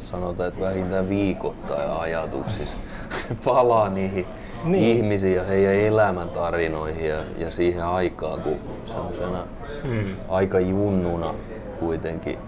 sanotaan, 0.00 0.48
että 0.48 0.60
vähintään 0.60 1.08
viikoittain 1.08 1.90
ajatuksissa 1.90 2.76
se 3.10 3.36
palaa 3.44 3.88
niihin 3.88 4.26
Niin. 4.64 4.72
niin. 4.72 4.96
ihmisiin 4.96 5.36
ja 5.36 5.44
heidän 5.44 5.74
elämäntarinoihin 5.74 7.08
ja, 7.08 7.16
ja 7.36 7.50
siihen 7.50 7.84
aikaan, 7.84 8.40
kun 8.40 8.58
semmoisena 8.86 9.38
Mm. 9.84 10.04
aika 10.28 10.60
junnuna 10.60 11.34
kuitenkin 11.80 12.38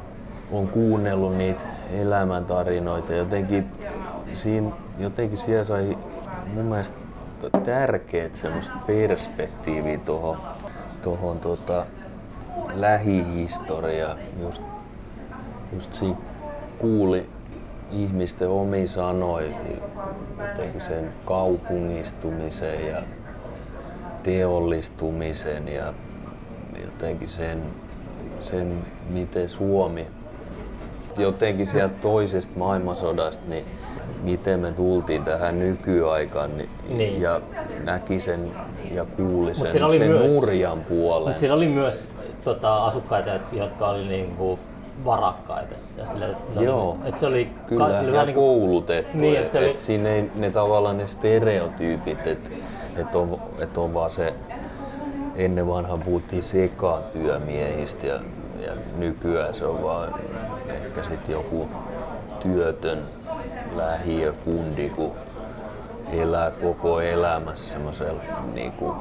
on 0.52 0.68
kuunnellut 0.68 1.36
niitä 1.36 1.60
elämäntarinoita. 1.92 3.12
Jotenkin, 3.12 3.66
siinä, 4.34 4.70
jotenkin 4.98 5.38
siellä 5.38 5.64
sai 5.64 5.98
mun 6.54 6.64
mielestä 6.64 6.96
tärkeät 7.64 8.36
semmoista 8.36 8.74
perspektiiviä 8.86 9.98
tuohon 9.98 10.38
tohon, 11.06 11.40
tota, 11.40 11.86
lähihistoriaan. 12.74 14.18
Just, 14.40 14.62
just 15.72 15.94
siinä 15.94 16.16
kuuli 16.78 17.28
ihmisten 17.90 18.48
omi 18.48 18.86
sanoi 18.86 19.54
jotenkin 20.48 20.80
sen 20.80 21.12
kaupungistumisen 21.24 22.86
ja 22.86 23.02
teollistumisen 24.22 25.68
ja 25.68 25.94
jotenkin 26.84 27.28
sen, 27.28 27.62
sen 28.40 28.84
miten 29.10 29.48
Suomi 29.48 30.06
jotenkin 31.18 31.66
sieltä 31.66 31.94
toisesta 32.00 32.52
maailmansodasta, 32.58 33.44
niin 33.48 33.64
miten 34.22 34.60
me 34.60 34.72
tultiin 34.72 35.24
tähän 35.24 35.58
nykyaikaan 35.58 36.56
niin, 36.56 36.68
Niin. 36.88 37.22
ja 37.22 37.40
näki 37.84 38.20
sen 38.20 38.50
ja 38.92 39.04
kuuli 39.16 39.54
sen, 39.54 39.70
siinä 39.70 39.90
sen 39.90 40.08
myös- 40.08 40.30
nurjan 40.32 40.80
puolen. 40.80 41.26
Mutta 41.28 41.40
siellä 41.40 41.56
oli 41.56 41.66
myös 41.68 42.08
tota, 42.44 42.84
asukkaita, 42.84 43.30
jotka 43.52 43.88
oli 43.88 44.04
niinku 44.08 44.58
varakkaita. 45.04 45.74
Ja 45.98 46.06
sillä, 46.06 46.26
ne 46.28 46.34
oli- 46.56 46.64
Joo. 46.64 46.98
Et 47.04 47.18
se 47.18 47.26
oli, 47.26 47.50
Kyllä, 47.66 47.94
se 47.94 48.00
oli 48.08 48.16
ja 48.16 48.24
niinku, 48.24 48.40
koulutettu. 48.40 49.18
Niin, 49.18 49.32
Niin, 49.32 49.42
et 49.46 49.54
oli- 49.54 49.70
et 49.70 49.78
siinä 49.78 50.08
ei, 50.08 50.30
ne 50.34 50.50
tavallaan 50.50 50.98
ne 50.98 51.06
stereotyypit, 51.06 52.26
että 52.26 52.50
et 52.96 53.14
on, 53.14 53.40
et 53.58 53.78
on 53.78 53.94
vaan 53.94 54.10
se, 54.10 54.34
ennen 55.36 55.68
vanhan 55.68 56.00
puhuttiin 56.00 56.42
sekatyömiehistä 56.42 58.06
ja, 58.06 58.14
ja 58.66 58.72
nykyään 58.96 59.54
se 59.54 59.66
on 59.66 59.82
vaan 59.82 60.14
ehkä 60.68 61.02
sitten 61.02 61.32
joku 61.32 61.68
työtön 62.40 62.98
lähiökundi, 63.76 64.90
kun 64.90 65.12
elää 66.12 66.50
koko 66.50 67.00
elämässä 67.00 67.72
semmoisella 67.72 68.22
niinku, 68.54 68.94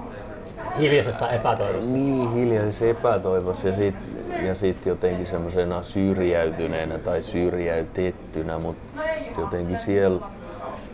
hiljaisessa 0.80 1.28
epätoivossa. 1.28 1.98
niin 1.98 2.34
hiljaisessa 2.34 2.86
epätoivossa 2.86 3.68
ja 3.68 3.76
sit, 3.76 3.96
ja 4.44 4.56
sit 4.56 4.86
jotenkin 4.86 5.28
semmoisena 5.28 5.84
syrjäytyneenä 5.84 6.98
tai 6.98 7.22
syrjäytettynä, 7.22 8.60
mutta 8.60 9.02
jotenkin 9.38 9.80
siellä, 9.80 10.22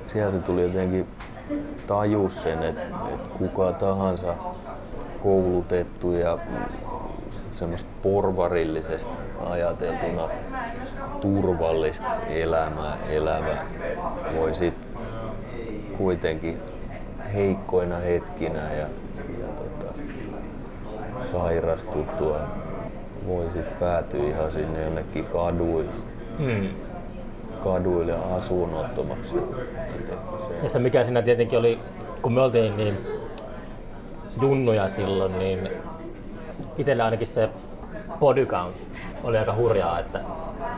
sieltä 0.06 0.40
tuli 0.40 0.62
jotenkin 0.62 1.08
tajus 1.88 2.44
sen, 2.44 2.64
että 2.64 2.82
et 3.14 3.28
kuka 3.28 3.74
tahansa 3.74 4.36
koulutettu 5.24 6.12
ja 6.12 6.38
semmoista 7.62 7.90
porvarillisesti 8.02 9.18
ajateltuna 9.46 10.30
turvallista 11.22 12.08
elämää 12.30 12.98
elävä 13.10 13.58
voi 14.36 14.54
sit 14.54 14.74
kuitenkin 15.98 16.58
heikkoina 17.34 17.96
hetkinä 17.98 18.60
ja, 18.74 18.88
ja 19.40 19.48
tota, 19.58 19.94
sairastuttua 21.32 22.40
voi 23.28 23.46
sit 23.54 23.80
päätyä 23.80 24.24
ihan 24.28 24.52
sinne 24.52 24.84
jonnekin 24.84 25.26
kaduille, 25.26 25.92
Mm. 26.40 26.68
kaduille 27.64 28.14
asunnottomaksi. 28.38 29.36
Ja 29.36 29.42
se, 30.62 30.70
se 30.70 30.80
mikä 30.80 31.04
siinä 31.04 31.22
tietenkin 31.22 31.60
oli, 31.60 31.80
kun 32.22 32.34
me 32.34 32.42
oltiin 32.42 32.78
niin 32.78 32.98
junnuja 34.42 34.88
silloin, 34.88 35.40
niin 35.40 35.70
itsellä 36.82 37.06
ainakin 37.06 37.28
se 37.28 37.50
body 38.20 38.46
count 38.46 38.76
oli 39.24 39.38
aika 39.38 39.56
hurjaa, 39.56 40.00
että, 40.00 40.20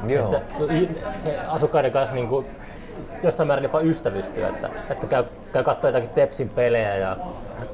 Joo. 0.07 0.35
että 0.35 1.51
asukkaiden 1.51 1.91
kanssa 1.91 2.15
niin 2.15 2.27
kuin 2.27 2.45
jossain 3.23 3.47
määrin 3.47 3.63
jopa 3.63 3.79
ystävystyä, 3.79 4.47
että, 4.47 4.69
että 4.89 5.07
käy, 5.07 5.23
käy 5.53 5.63
katsoa 5.63 5.89
jotakin 5.89 6.09
Tepsin 6.09 6.49
pelejä 6.49 6.97
ja 6.97 7.17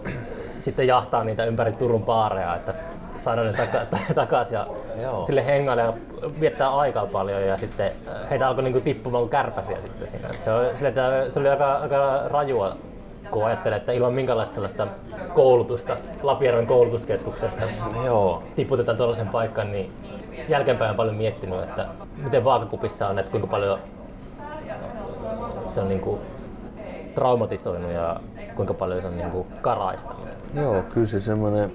sitten 0.59 0.87
jahtaa 0.87 1.23
niitä 1.23 1.45
ympäri 1.45 1.71
Turun 1.71 2.03
baareja, 2.03 2.55
että 2.55 2.73
saada 3.17 3.43
ne 3.43 3.53
taka- 3.53 3.97
takaisin 4.15 4.55
ja 4.55 4.67
Joo. 5.01 5.23
sille 5.23 5.45
hengailla 5.45 5.83
ja 5.83 5.93
viettää 6.39 6.77
aikaa 6.77 7.05
paljon 7.05 7.41
ja 7.41 7.57
sitten 7.57 7.91
äh, 8.07 8.29
heitä 8.29 8.47
alkoi 8.47 8.63
niinku 8.63 8.81
tippumaan 8.81 9.21
kuin 9.21 9.29
kärpäsiä 9.29 9.81
sitten 9.81 10.07
siinä. 10.07 10.27
Et 10.27 10.41
se, 10.41 10.51
oli, 10.51 10.77
sille, 10.77 10.87
että 10.89 11.25
se 11.29 11.39
oli 11.39 11.49
aika, 11.49 11.75
aika 11.75 12.21
rajua, 12.27 12.75
kun 13.31 13.45
ajattelee, 13.45 13.77
että 13.77 13.91
ilman 13.91 14.13
minkälaista 14.13 14.53
sellaista 14.53 14.87
koulutusta, 15.33 15.97
Lapijärven 16.23 16.67
koulutuskeskuksesta 16.67 17.65
Joo, 18.05 18.43
tiputetaan 18.55 18.97
tuollaisen 18.97 19.27
paikkaan, 19.27 19.71
niin 19.71 19.91
jälkeenpäin 20.49 20.89
on 20.89 20.95
paljon 20.95 21.15
miettinyt, 21.15 21.63
että 21.63 21.85
miten 22.17 22.43
vaakakupissa 22.43 23.07
on, 23.07 23.19
että 23.19 23.31
kuinka 23.31 23.47
paljon 23.47 23.79
se 25.67 25.81
on 25.81 25.89
niinku 25.89 26.19
traumatisoinut 27.15 27.91
ja 27.91 28.19
kuinka 28.55 28.73
paljon 28.73 29.01
se 29.01 29.07
on 29.07 29.17
niinku 29.17 29.47
karaistanut. 29.61 30.27
joo, 30.55 30.83
kyllä 30.93 31.07
se 31.07 31.21
semmoinen, 31.21 31.71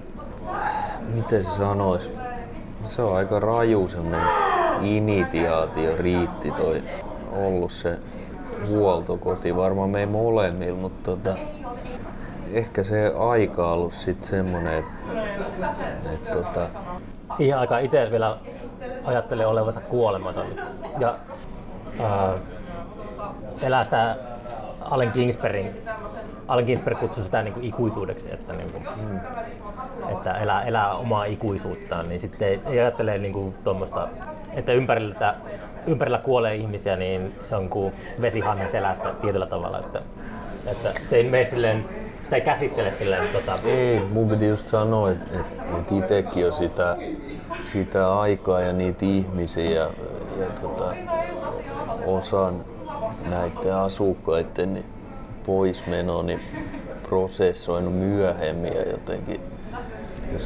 miten 1.13 1.45
se 1.45 1.51
sanois, 1.51 2.11
se 2.87 3.01
on 3.01 3.15
aika 3.15 3.39
raju 3.39 3.87
semmoinen 3.87 4.27
initiaatio 4.81 5.97
riitti 5.97 6.51
toi 6.51 6.83
ollut 7.31 7.71
se 7.71 7.99
huoltokoti 8.67 9.55
varmaan 9.55 9.89
meidän 9.89 10.11
molemmilla, 10.11 10.77
mutta 10.77 11.11
tota, 11.11 11.35
ehkä 12.53 12.83
se 12.83 13.13
aika 13.17 13.67
on 13.67 13.73
ollut 13.73 13.93
sit 13.93 14.23
semmonen, 14.23 14.73
että 14.77 16.11
et 16.13 16.31
tota, 16.31 16.67
Siihen 17.33 17.57
aikaan 17.57 17.81
itse 17.81 18.07
vielä 18.11 18.37
ajattelee 19.05 19.45
olevansa 19.45 19.81
kuolematon. 19.81 20.45
Ja 20.99 21.15
ää, 21.99 22.37
elää 23.61 23.83
sitä 23.83 24.15
Allen 24.81 25.11
Kingsbergin 25.11 25.75
Allen 26.47 26.65
Ginsberg 26.65 26.99
kutsui 26.99 27.23
sitä 27.23 27.41
niin 27.41 27.53
kuin 27.53 27.65
ikuisuudeksi, 27.65 28.33
että, 28.33 28.53
niin 28.53 28.71
kuin, 28.71 28.87
että 30.11 30.37
elää, 30.37 30.63
elää 30.63 30.93
omaa 30.95 31.25
ikuisuuttaan, 31.25 32.09
niin 32.09 32.19
sitten 32.19 32.47
ei, 32.47 32.59
ei 32.65 32.79
ajattele 32.79 33.17
niin 33.17 33.53
tuommoista, 33.63 34.07
että 34.55 34.73
ympärillä, 34.73 35.35
ympärillä 35.87 36.17
kuolee 36.17 36.55
ihmisiä, 36.55 36.95
niin 36.95 37.35
se 37.41 37.55
on 37.55 37.69
kuin 37.69 37.93
vesihannen 38.21 38.69
selästä 38.69 39.13
tietyllä 39.21 39.45
tavalla, 39.45 39.79
että, 39.79 40.01
että 40.65 40.93
se 41.03 41.15
ei 41.15 41.23
mene 41.23 41.43
silleen, 41.43 41.85
sitä 42.23 42.35
ei 42.35 42.41
käsittele 42.41 42.91
silleen, 42.91 43.27
tota, 43.27 43.55
Ei, 43.65 43.99
mun 43.99 44.29
piti 44.29 44.47
just 44.47 44.67
sanoa, 44.67 45.11
että 45.11 45.39
et, 45.39 45.45
et 45.79 45.91
itekin 45.91 46.47
on 46.47 46.53
sitä, 46.53 46.97
sitä 47.63 48.19
aikaa 48.19 48.61
ja 48.61 48.73
niitä 48.73 49.05
ihmisiä 49.05 49.69
ja, 49.69 49.89
ja 50.39 50.45
tota, 50.61 50.95
osan 52.05 52.65
näiden 53.29 53.75
asukkaiden 53.75 54.83
poismeno 55.45 56.21
niin 56.21 56.39
prosessoinut 57.09 57.93
myöhemmin 57.93 58.73
ja 58.73 58.89
jotenkin 58.89 59.41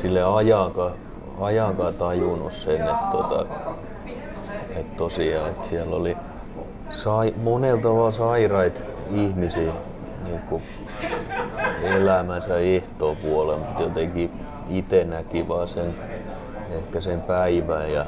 sille 0.01 0.24
ajankaan, 0.24 0.91
ajankaan 1.41 1.93
tajunnut 1.93 2.53
sen, 2.53 2.82
että, 2.82 3.07
tota, 3.12 3.45
että 4.80 4.97
tosiaan 4.97 5.49
että 5.49 5.65
siellä 5.65 5.95
oli 5.95 6.17
sai, 6.89 7.34
monella 7.43 7.82
tavalla 7.82 8.11
sairaita 8.11 8.80
ihmisiä 9.11 9.71
niin 10.23 10.39
kuin 10.39 10.63
elämänsä 11.84 12.57
ehtoopuolella, 12.57 13.57
mutta 13.57 13.84
jotenkin 13.84 14.32
itse 14.69 15.03
näki 15.03 15.47
vaan 15.47 15.67
sen, 15.67 15.95
ehkä 16.71 17.01
sen 17.01 17.21
päivän 17.21 17.91
ja 17.91 18.05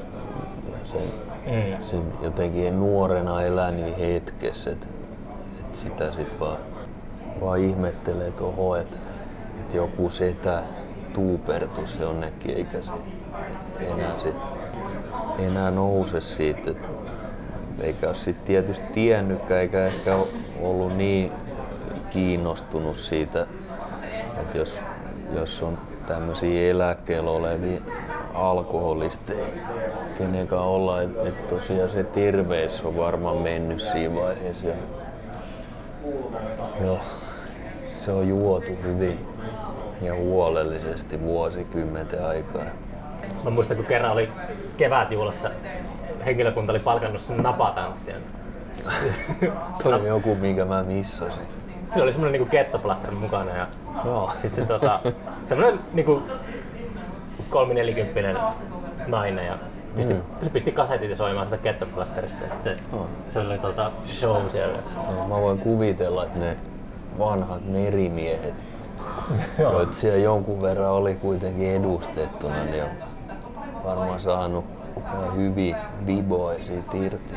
sen, 0.84 1.02
mm, 1.46 1.82
sen 1.82 2.04
jotenkin 2.22 2.80
nuorena 2.80 3.42
elää 3.42 3.72
niin 3.72 3.98
hetkessä, 3.98 4.72
että 4.72 4.88
et 5.60 5.76
sitä 5.76 6.12
sit 6.12 6.40
vaan, 6.40 6.58
vaan 7.42 7.60
ihmettelee 7.60 8.32
toho, 8.32 8.76
että 8.76 8.98
et 9.60 9.74
joku 9.74 10.10
setä 10.10 10.62
tuupertus 11.14 12.00
jonnekin 12.00 12.58
eikä 12.58 12.82
se 12.82 12.92
enää, 13.80 14.20
sit, 14.20 14.36
enää 15.38 15.72
nouse 15.72 16.22
siitä. 16.22 16.72
Eikä 17.82 18.08
ole 18.08 18.16
sit 18.16 18.46
tietysti 18.46 18.86
tiennytkään 18.94 19.62
eikä 19.62 19.86
ehkä 19.86 20.16
ollut 20.62 20.98
niin 20.98 21.32
kiinnostunut 22.10 22.98
siitä, 22.98 23.48
että 24.42 24.58
jos, 24.58 24.80
jos 25.34 25.64
on 25.64 25.78
tämmöisiä 26.08 26.72
eläkkeellä 26.72 27.32
olevia 27.32 27.82
alkoholisteja, 28.34 29.46
kenenkaan 30.18 30.68
olla, 30.68 31.02
että 31.02 31.22
et 31.28 31.48
tosiaan 31.48 31.90
se 31.90 32.04
terveys 32.04 32.84
on 32.84 32.98
varmaan 32.98 33.38
mennyt 33.38 33.80
siinä 33.80 34.16
vaiheessa. 34.16 34.68
Ja, 34.68 34.76
joo, 36.82 37.00
se 37.94 38.12
on 38.12 38.28
juotu 38.28 38.72
hyvin 38.84 39.20
ja 40.02 40.16
huolellisesti 40.16 41.22
vuosikymmenten 41.22 42.26
aikaa. 42.26 42.66
Mä 43.44 43.50
muistan, 43.50 43.78
kun 43.78 43.86
kerran 43.86 44.12
oli 44.12 44.30
kevätjuhlassa, 44.82 45.50
henkilökunta 46.26 46.72
oli 46.72 46.80
palkannut 46.80 47.22
sen 47.22 47.38
napatanssia. 47.38 48.16
Toi 49.84 49.94
on 49.94 50.06
joku, 50.06 50.36
minkä 50.36 50.66
mä 50.66 50.84
missasin. 50.84 51.44
Sillä 51.88 52.04
oli 52.04 52.14
semmonen 52.14 52.32
niinku 52.32 52.50
kettoplaster 52.50 53.12
mukana 53.12 53.58
ja 53.58 53.68
Joo. 54.06 54.32
sit 54.36 54.54
se 54.54 54.66
tota, 54.66 55.00
semmonen 55.46 55.80
niinku 55.94 56.24
kolminelikymppinen 57.50 58.38
nainen 59.08 59.46
ja 59.46 59.54
pisti, 59.96 60.14
mm. 60.14 60.22
se 60.44 60.50
pisti 60.50 60.72
kasetit 60.72 61.18
soimaan 61.18 61.48
sitä 61.48 61.58
kettoplasterista 61.58 62.44
ja 62.44 62.50
sit 62.50 62.62
se, 62.62 62.76
Oh. 62.94 63.06
se 63.30 63.40
oli 63.40 63.58
tota 63.58 63.92
show 64.06 64.50
siellä. 64.50 64.78
No, 65.08 65.28
mä 65.28 65.42
voin 65.42 65.60
kuvitella, 65.60 66.24
että 66.24 66.40
ne 66.40 66.58
vanhat 67.20 67.66
merimiehet, 67.66 68.66
joita 69.60 69.94
siellä 69.94 70.20
jonkun 70.20 70.62
verran 70.62 70.92
oli 70.92 71.16
kuitenkin 71.16 71.72
edustettuna, 71.72 72.64
niin 72.64 72.84
varmaan 73.86 74.22
saanut 74.22 74.66
ihan 75.14 75.38
hyviä 75.38 75.78
viboja 76.08 76.64
siitä 76.64 76.98
irti. 76.98 77.34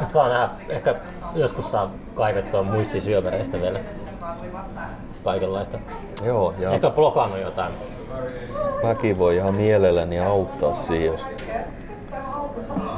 Mut 0.00 0.10
saa 0.10 0.28
nähdä, 0.28 0.50
ehkä 0.68 0.94
joskus 1.34 1.70
saa 1.70 1.90
kaivettua 2.14 2.62
muistisyövereistä 2.62 3.60
vielä 3.60 3.80
kaikenlaista. 5.24 5.78
Joo, 6.24 6.54
ja 6.58 6.70
Ehkä 6.70 6.90
blokannut 6.90 7.40
jotain. 7.40 7.72
mäkin 8.82 9.18
voi 9.18 9.36
ihan 9.36 9.54
mielelläni 9.54 10.20
auttaa 10.20 10.74
siinä, 10.74 11.04
jos, 11.04 11.26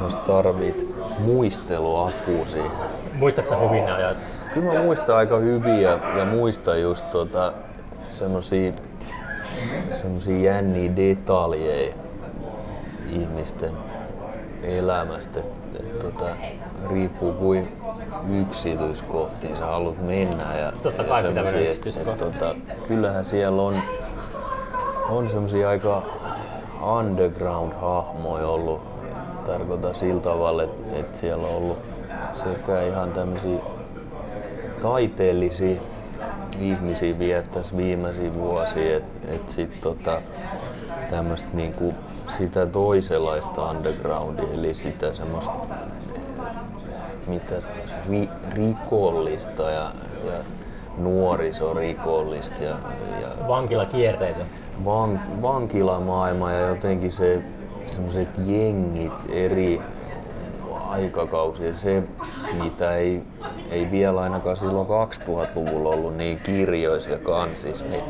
jos 0.03 0.17
tarvit 0.17 0.95
muisteluapua 1.19 2.45
siihen. 2.45 2.71
Muistaaksä 3.13 3.55
hyvin 3.55 3.85
ne 3.85 3.91
ajat? 3.91 4.17
Kyllä 4.53 4.73
mä 4.73 4.83
muistan 4.83 5.15
aika 5.15 5.37
hyvin 5.37 5.81
ja, 5.81 5.99
ja 6.17 6.25
muistan 6.25 6.81
just 6.81 7.11
tota, 7.11 7.53
semmosia, 8.09 8.73
semmosia 9.93 10.51
jänniä 10.51 10.95
detaljeja 10.95 11.93
ihmisten 13.11 13.71
elämästä. 14.63 15.39
Et, 15.39 15.45
et, 15.79 15.99
tota, 15.99 16.25
riippuu 16.89 17.33
kuin 17.33 17.77
yksityiskohtiin 18.41 19.57
sä 19.57 19.65
haluat 19.65 20.05
mennä. 20.05 20.57
Ja, 20.57 20.71
Totta 20.83 21.01
ja 21.03 21.09
kai 21.09 21.23
pitää 21.23 21.45
semmosia, 21.45 21.71
mennä 21.71 22.01
et- 22.01 22.07
et, 22.07 22.17
tota, 22.17 22.55
kyllähän 22.87 23.25
siellä 23.25 23.61
on, 23.61 23.75
on 25.09 25.29
semmosia 25.29 25.69
aika 25.69 26.01
underground-hahmoja 26.81 28.47
ollut. 28.47 28.81
Tarkoitan 29.45 29.95
sillä 29.95 30.21
tavalla, 30.21 30.63
että 30.63 30.99
et 30.99 31.15
siellä 31.15 31.47
on 31.47 31.55
ollut 31.55 31.77
sekä 32.43 32.81
ihan 32.81 33.11
tämmöisiä 33.11 33.59
taiteellisia 34.81 35.81
ihmisiä 36.59 37.19
viettäisi 37.19 37.77
viimeisiä 37.77 38.33
vuosia, 38.33 38.97
että 38.97 39.31
et 39.31 39.49
sit 39.49 39.81
tota, 39.81 40.21
tämmöistä 41.09 41.49
niinku 41.53 41.93
sitä 42.37 42.65
toisenlaista 42.65 43.71
undergroundia, 43.71 44.53
eli 44.53 44.73
sitä 44.73 45.13
semmoista 45.13 45.51
mitä 47.27 47.55
ri, 48.09 48.29
rikollista 48.55 49.63
ja, 49.63 49.91
ja 50.25 50.37
nuorisorikollista 50.97 52.63
ja, 52.63 52.75
ja 53.21 53.47
Vankilakierteitä. 53.47 54.39
van, 54.85 55.21
vankilamaailma 55.41 56.51
ja 56.51 56.67
jotenkin 56.67 57.11
se 57.11 57.41
semmoiset 57.87 58.29
jengit 58.45 59.13
eri 59.29 59.81
aikakausia, 60.87 61.75
se 61.75 62.03
mitä 62.63 62.95
ei, 62.95 63.23
ei 63.71 63.91
vielä 63.91 64.21
ainakaan 64.21 64.57
silloin 64.57 64.87
2000-luvulla 64.87 65.89
ollut 65.89 66.15
niin 66.15 66.39
kirjoissa 66.39 67.11
ja 67.11 67.19
kansissa, 67.19 67.85
niin, 67.85 68.03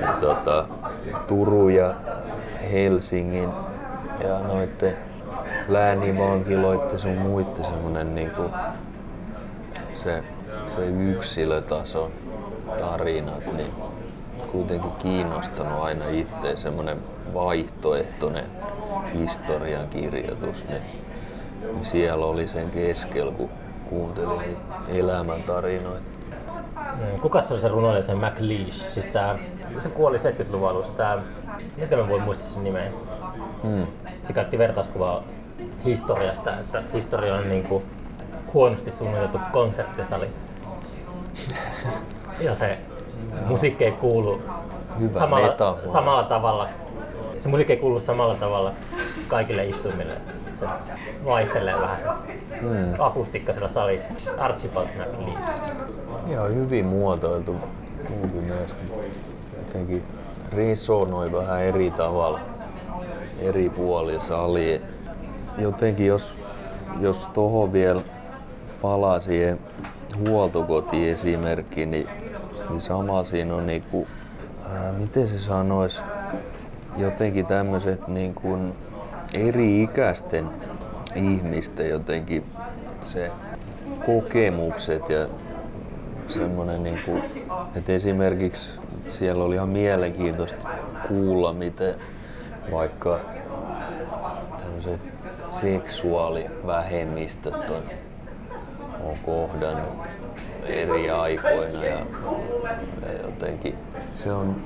niin 0.00 0.14
tota, 0.20 0.66
Turun 1.28 1.74
ja 1.74 1.94
Helsingin 2.72 3.48
ja 4.24 4.38
noitten 4.38 4.96
läänivankiloitten 5.68 6.98
sun 7.00 7.18
muitten 7.18 7.64
semmonen 7.64 8.14
niinku 8.14 8.42
se, 9.94 10.24
se 10.66 10.86
yksilötason 10.86 12.10
tarinat, 12.78 13.52
niin 13.56 13.72
kuitenkin 14.52 14.90
kiinnostanut 14.98 15.82
aina 15.82 16.08
itse 16.08 16.56
semmoinen 16.56 16.98
vaihtoehtoinen 17.34 18.44
historian 19.14 19.88
kirjoitus, 19.88 20.64
niin, 20.68 20.82
niin 21.62 21.84
siellä 21.84 22.26
oli 22.26 22.48
sen 22.48 22.70
keskellä, 22.70 23.32
kun 23.32 23.50
kuuntelin 23.88 24.38
niitä 24.38 24.60
elämäntarinoita. 24.88 26.12
Mm, 26.76 27.20
Kuka 27.20 27.40
se 27.40 27.54
oli 27.54 27.60
se 27.60 27.68
runoilija, 27.68 28.02
se 28.02 28.14
MacLeish? 28.14 28.90
Siis 28.90 29.08
tää, 29.08 29.38
se 29.78 29.88
kuoli 29.88 30.16
70-luvun 30.16 30.68
alussa. 30.68 30.92
Tää, 30.92 31.22
miten 31.80 31.98
mä 31.98 32.08
voin 32.08 32.22
muistaa 32.22 32.46
sen 32.48 32.64
nimeä? 32.64 32.90
Hmm. 33.62 33.86
Se 34.22 34.32
käytti 34.32 34.58
vertauskuvaa 34.58 35.22
historiasta, 35.84 36.58
että 36.58 36.82
historia 36.94 37.34
on 37.34 37.48
niinku 37.48 37.82
huonosti 38.54 38.90
suunniteltu 38.90 39.38
konserttisali. 39.52 40.26
Ja 42.40 42.54
se 42.54 42.78
musiikki 43.46 43.84
ei 43.84 43.92
kuulu 43.92 44.42
Hyvä 44.98 45.18
samalla, 45.18 45.56
samalla 45.86 46.22
tavalla. 46.24 46.68
Se 47.40 47.48
musiikki 47.48 47.72
ei 47.72 47.78
kuulu 47.78 48.00
samalla 48.00 48.34
tavalla 48.34 48.72
kaikille 49.28 49.64
istumille. 49.64 50.14
Se 50.54 50.66
vaihtelee 51.24 51.74
vähän 51.80 51.98
se 51.98 52.06
Hmm. 52.60 52.92
akustiikka 52.98 53.52
siellä 53.52 53.68
salissa. 53.68 54.12
Archibald 54.38 54.86
MacLeish. 54.98 55.48
Ihan 56.26 56.54
hyvin 56.54 56.86
muotoiltu 56.86 57.56
munkin 58.08 58.42
mielestä. 58.44 58.80
Jotenkin 59.58 60.04
resonoi 60.56 61.32
vähän 61.32 61.62
eri 61.62 61.90
tavalla 61.90 62.40
eri 63.38 63.70
puolilla 63.70 64.20
salia. 64.20 64.80
Jotenkin 65.58 66.06
jos, 66.06 66.34
jos 67.00 67.28
tohon 67.34 67.72
vielä 67.72 68.00
palaa 68.82 69.20
siihen 69.20 69.58
huoltokotiin 70.28 71.12
esimerkkiin, 71.12 71.90
niin, 71.90 72.08
niin 72.68 72.80
sama 72.80 73.24
siinä 73.24 73.54
on 73.54 73.66
niinku, 73.66 74.06
ää, 74.70 74.92
miten 74.92 75.28
se 75.28 75.38
sanois, 75.38 76.02
jotenkin 76.96 77.46
tämmöiset 77.46 78.08
niin 78.08 78.34
kuin 78.34 78.72
eri-ikäisten 79.34 80.48
ihmisten 81.14 81.88
jotenkin 81.88 82.44
se 83.00 83.30
kokemukset 84.06 85.10
ja 85.10 85.28
semmoinen, 86.28 86.82
niin 86.82 86.98
kuin, 87.06 87.22
että 87.76 87.92
esimerkiksi 87.92 88.81
siellä 89.08 89.44
oli 89.44 89.54
ihan 89.54 89.68
mielenkiintoista 89.68 90.68
kuulla, 91.08 91.52
miten 91.52 91.94
vaikka 92.72 93.20
tämmöiset 94.58 95.00
seksuaalivähemmistöt 95.50 97.70
on, 97.70 97.82
on 99.04 99.16
kohdannut 99.26 99.94
eri 100.68 101.10
aikoina 101.10 101.84
ja, 101.84 101.98
ja 103.02 103.12
jotenkin 103.22 103.74
se 104.14 104.32
on, 104.32 104.56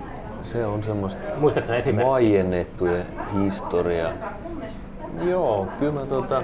se 0.42 0.66
on 0.66 0.82
semmoista 0.82 1.20
Muistatko 1.36 1.68
sä 1.68 1.76
esimerkkiä? 1.76 2.10
vaiennettujen 2.10 3.06
historia. 3.40 4.12
Joo, 5.24 5.68
kyllä 5.78 5.92
mä 5.92 6.06
tota, 6.06 6.42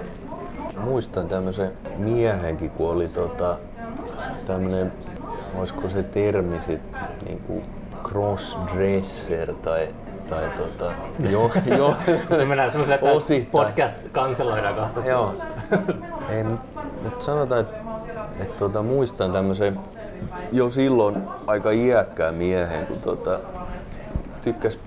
muistan 0.81 1.29
tämmöisen 1.29 1.71
miehenkin, 1.97 2.71
kun 2.71 2.91
oli 2.91 3.09
tota, 3.09 3.59
tämmönen, 4.47 4.93
olisiko 5.55 5.89
se 5.89 6.03
termi 6.03 6.63
sit, 6.63 6.81
niinku 7.29 7.63
crossdresser 8.03 9.55
tai, 9.55 9.89
tai 10.31 10.45
tota, 10.57 10.93
jo, 11.31 11.51
jo, 11.79 11.95
Me 12.39 12.45
mennään 12.45 12.71
semmoiseen, 12.71 12.99
että 12.99 13.11
Osittain. 13.11 13.67
podcast 13.67 13.97
kanseloidaan 14.13 14.75
kohta. 14.75 15.09
Joo. 15.09 15.35
Ei, 16.31 16.45
mutta 16.45 17.25
sanotaan, 17.25 17.61
että 17.61 17.77
et 18.41 18.57
tota, 18.57 18.83
muistan 18.83 19.33
tämmöisen 19.33 19.81
jo 20.53 20.71
silloin 20.71 21.23
aika 21.47 21.71
iäkkään 21.71 22.35
miehen, 22.35 22.87
kun 22.87 22.99
tota, 23.05 23.41
tykkäs 24.45 24.79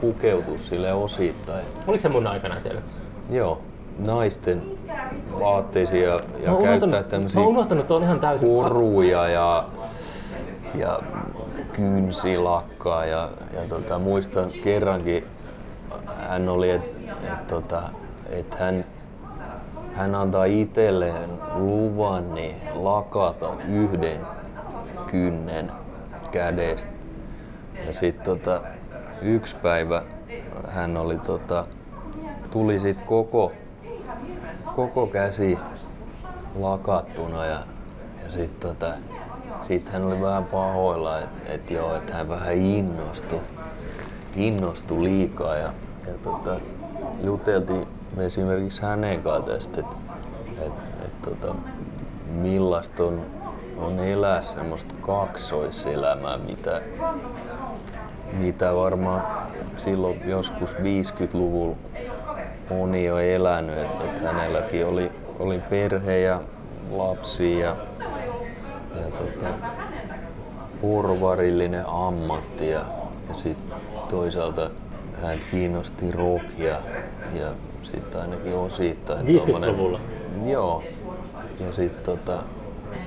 pukeutua 0.00 0.58
sille 0.58 0.92
osittain. 0.92 1.66
Oliko 1.86 2.00
se 2.00 2.08
mun 2.08 2.26
aikana 2.26 2.60
siellä? 2.60 2.80
Joo, 3.30 3.60
naisten 3.98 4.62
vaatteisiin 5.40 6.02
ja, 6.02 6.20
ja 6.44 6.56
käyttää 6.62 7.02
tämmöisiä 7.02 7.42
koruja 8.40 9.28
ja, 9.28 9.64
ja 10.74 11.00
kynsilakkaa 11.72 13.04
ja, 13.04 13.28
ja 13.54 13.60
tota, 13.68 13.98
muistan 13.98 14.50
kerrankin 14.64 15.26
hän 16.28 16.48
oli, 16.48 16.70
että 16.70 17.00
et, 17.32 17.46
tota, 17.46 17.82
et 18.30 18.54
hän, 18.54 18.84
hän 19.94 20.14
antaa 20.14 20.44
itselleen 20.44 21.30
luvan 21.54 22.34
niin 22.34 22.56
lakata 22.74 23.56
yhden 23.68 24.20
kynnen 25.06 25.72
kädestä. 26.30 26.92
Ja 27.86 27.92
sitten 27.92 28.24
tota, 28.24 28.60
yksi 29.22 29.56
päivä 29.56 30.02
hän 30.68 30.96
oli 30.96 31.18
tota, 31.18 31.66
tuli 32.50 32.80
sit 32.80 33.00
koko, 33.00 33.52
koko 34.76 35.06
käsi 35.06 35.58
lakattuna 36.58 37.44
ja, 37.44 37.60
ja 38.24 38.30
sitten 38.30 38.76
tota, 38.76 38.92
sit 39.70 39.88
hän 39.88 40.04
oli 40.04 40.20
vähän 40.20 40.44
pahoilla, 40.44 41.18
että 41.18 41.52
et 41.52 41.70
joo, 41.70 41.94
että 41.94 42.14
hän 42.14 42.28
vähän 42.28 42.54
innostui, 42.54 43.40
innostui 44.36 45.04
liikaa 45.04 45.56
ja, 45.56 45.72
ja 46.06 46.14
tota, 46.22 46.60
juteltiin 47.22 47.86
me 48.16 48.26
esimerkiksi 48.26 48.82
hänen 48.82 49.22
kanssa 49.22 49.52
tästä, 49.52 49.80
että 49.80 49.96
et, 50.66 50.72
et, 51.04 51.22
tota, 51.22 51.54
millaista 52.32 53.04
on, 53.04 53.20
on 53.76 53.98
elää 53.98 54.42
semmoista 54.42 54.94
kaksoiselämää, 55.00 56.38
mitä, 56.38 56.82
mitä 58.32 58.74
varmaan 58.74 59.22
silloin 59.76 60.20
joskus 60.24 60.74
50-luvulla 60.74 61.76
moni 62.70 63.04
jo 63.04 63.18
elänyt, 63.18 63.78
että 63.78 64.04
et 64.04 64.22
hänelläkin 64.22 64.86
oli, 64.86 65.12
oli 65.38 65.58
perhe 65.58 66.18
ja 66.18 66.40
lapsi 66.90 67.58
ja, 67.58 67.76
ja 68.94 69.10
tota, 69.10 69.46
porvarillinen 70.80 71.84
ammatti 71.86 72.70
ja, 72.70 72.84
ja 73.28 73.34
sitten 73.34 73.76
toisaalta 74.08 74.70
hän 75.22 75.38
kiinnosti 75.50 76.12
rock 76.12 76.58
ja, 76.58 76.80
ja 77.34 77.46
sitten 77.82 78.20
ainakin 78.20 78.54
osittain 78.54 79.26
50-luvulla? 79.26 79.66
tommonen- 79.66 80.50
Joo. 80.50 80.82
Ja 81.60 81.72
sitten 81.72 82.04
tota, 82.16 82.42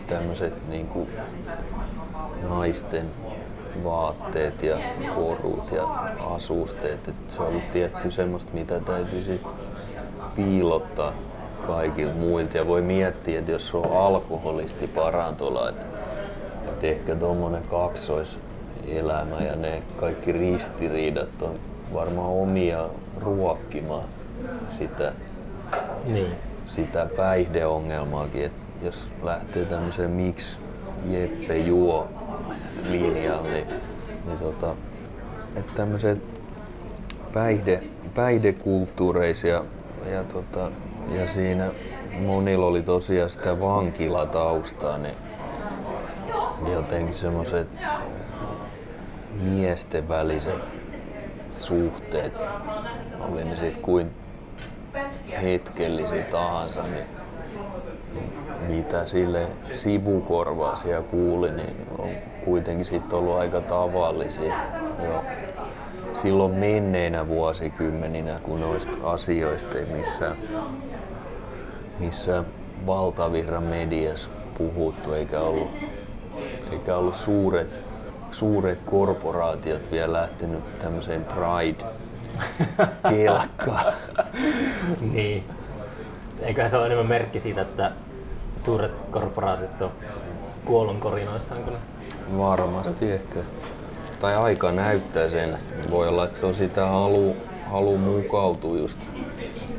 tämmöiset 0.08 0.68
niinku 0.70 1.08
naisten 2.50 3.12
vaatteet 3.84 4.64
ja 4.64 4.78
korut 5.16 5.72
ja 5.72 5.84
asusteet. 6.30 7.08
Et 7.08 7.16
se 7.28 7.42
on 7.42 7.48
ollut 7.48 7.72
tietty 7.72 8.12
semmoista, 8.12 8.52
mitä 8.54 8.80
täytyy 8.80 9.24
sit 9.24 9.42
piilottaa 10.36 11.14
kaikilta 11.68 12.16
muilta. 12.16 12.58
Ja 12.58 12.68
voi 12.68 12.82
miettiä, 12.82 13.40
että 13.40 13.52
jos 13.52 13.76
on 13.76 13.98
alkoholisti 13.98 14.88
parantola, 14.88 15.70
että 15.70 15.86
et 16.68 16.84
ehkä 16.84 17.16
tuommoinen 17.16 17.64
kaksoiselämä 17.64 19.40
ja 19.48 19.56
ne 19.56 19.84
kaikki 20.00 20.32
ristiriidat 20.32 21.42
on 21.42 21.60
varmaan 21.94 22.30
omia 22.30 22.86
ruokkimaan 23.22 24.04
sitä, 24.78 25.14
Niin. 26.06 26.32
sitä 26.68 27.08
päihdeongelmaakin. 27.18 28.46
Et 28.46 28.54
jos 28.82 29.08
lähtee 29.24 29.66
tämmöiseen 29.66 30.12
miksi 30.12 30.58
Jeppe 31.06 31.58
juo 31.58 32.08
linjalle, 32.90 33.50
niin, 33.50 33.68
niin 34.26 34.38
tota, 34.40 34.76
että 35.56 35.74
tämmöiset 35.76 36.20
päihde, 37.34 37.84
päihdekulttuureisia 38.16 39.64
ja, 40.12 40.24
tota, 40.24 40.72
ja 41.08 41.28
siinä 41.28 41.72
monilla 42.20 42.66
oli 42.66 42.82
tosiaan 42.82 43.30
sitä 43.30 43.60
vankilataustaa, 43.60 44.98
niin, 44.98 45.16
jotenkin 46.74 47.16
semmoiset 47.16 47.68
miesten 49.42 50.10
väliset 50.10 50.62
suhteet, 51.58 52.34
oli 53.20 53.44
ne 53.44 53.58
sitten 53.58 53.82
kuin 53.82 54.12
hetkellisiä 55.42 56.24
tahansa, 56.24 56.84
niin 56.84 57.06
mitä 58.68 59.06
sille 59.06 59.48
sivukorvaa 59.74 60.76
siellä 60.76 61.04
kuuli, 61.04 61.52
niin 61.52 61.76
on 61.98 62.10
kuitenkin 62.46 62.86
sitten 62.86 63.20
ollut 63.20 63.36
aika 63.36 63.62
tavallisia. 63.62 64.56
Jo 65.04 65.24
silloin 66.14 66.54
menneinä 66.54 67.28
vuosikymmeninä, 67.28 68.40
kun 68.44 68.62
noista 68.62 68.98
asioista 69.04 69.78
ei 69.78 69.86
missään, 69.86 70.38
missään 72.00 72.46
valtavirran 72.88 73.64
mediassa 73.64 74.30
puhuttu, 74.58 75.14
eikä 75.14 75.40
ollut, 75.40 75.72
eikä 76.72 76.96
ollut 76.96 77.16
suuret, 77.16 77.80
suuret 78.32 78.82
korporaatiot 78.82 79.92
vielä 79.92 80.14
lähtenyt 80.14 80.80
tämmöiseen 80.80 81.26
Pride 81.26 81.86
kelkkaan. 83.10 83.94
Niin. 85.02 85.44
Eiköhän 86.42 86.72
se 86.72 86.78
ole 86.78 86.86
enemmän 86.86 87.08
merkki 87.08 87.40
siitä, 87.40 87.62
että 87.62 87.92
suuret 88.58 88.92
korporaatit 89.12 89.82
on 89.82 89.92
kuolonkorinoissaan, 90.66 91.64
kun 91.64 91.74
ne 91.74 91.80
Varmasti 92.38 93.12
ehkä. 93.12 93.40
Tai 94.20 94.36
aika 94.36 94.72
näyttää 94.72 95.30
sen. 95.30 95.58
Voi 95.92 96.08
olla, 96.08 96.26
että 96.26 96.38
se 96.38 96.46
on 96.46 96.56
sitä 96.56 96.86
halu, 96.86 97.36
halu 97.72 97.98
mukautua 97.98 98.78
just, 98.78 99.00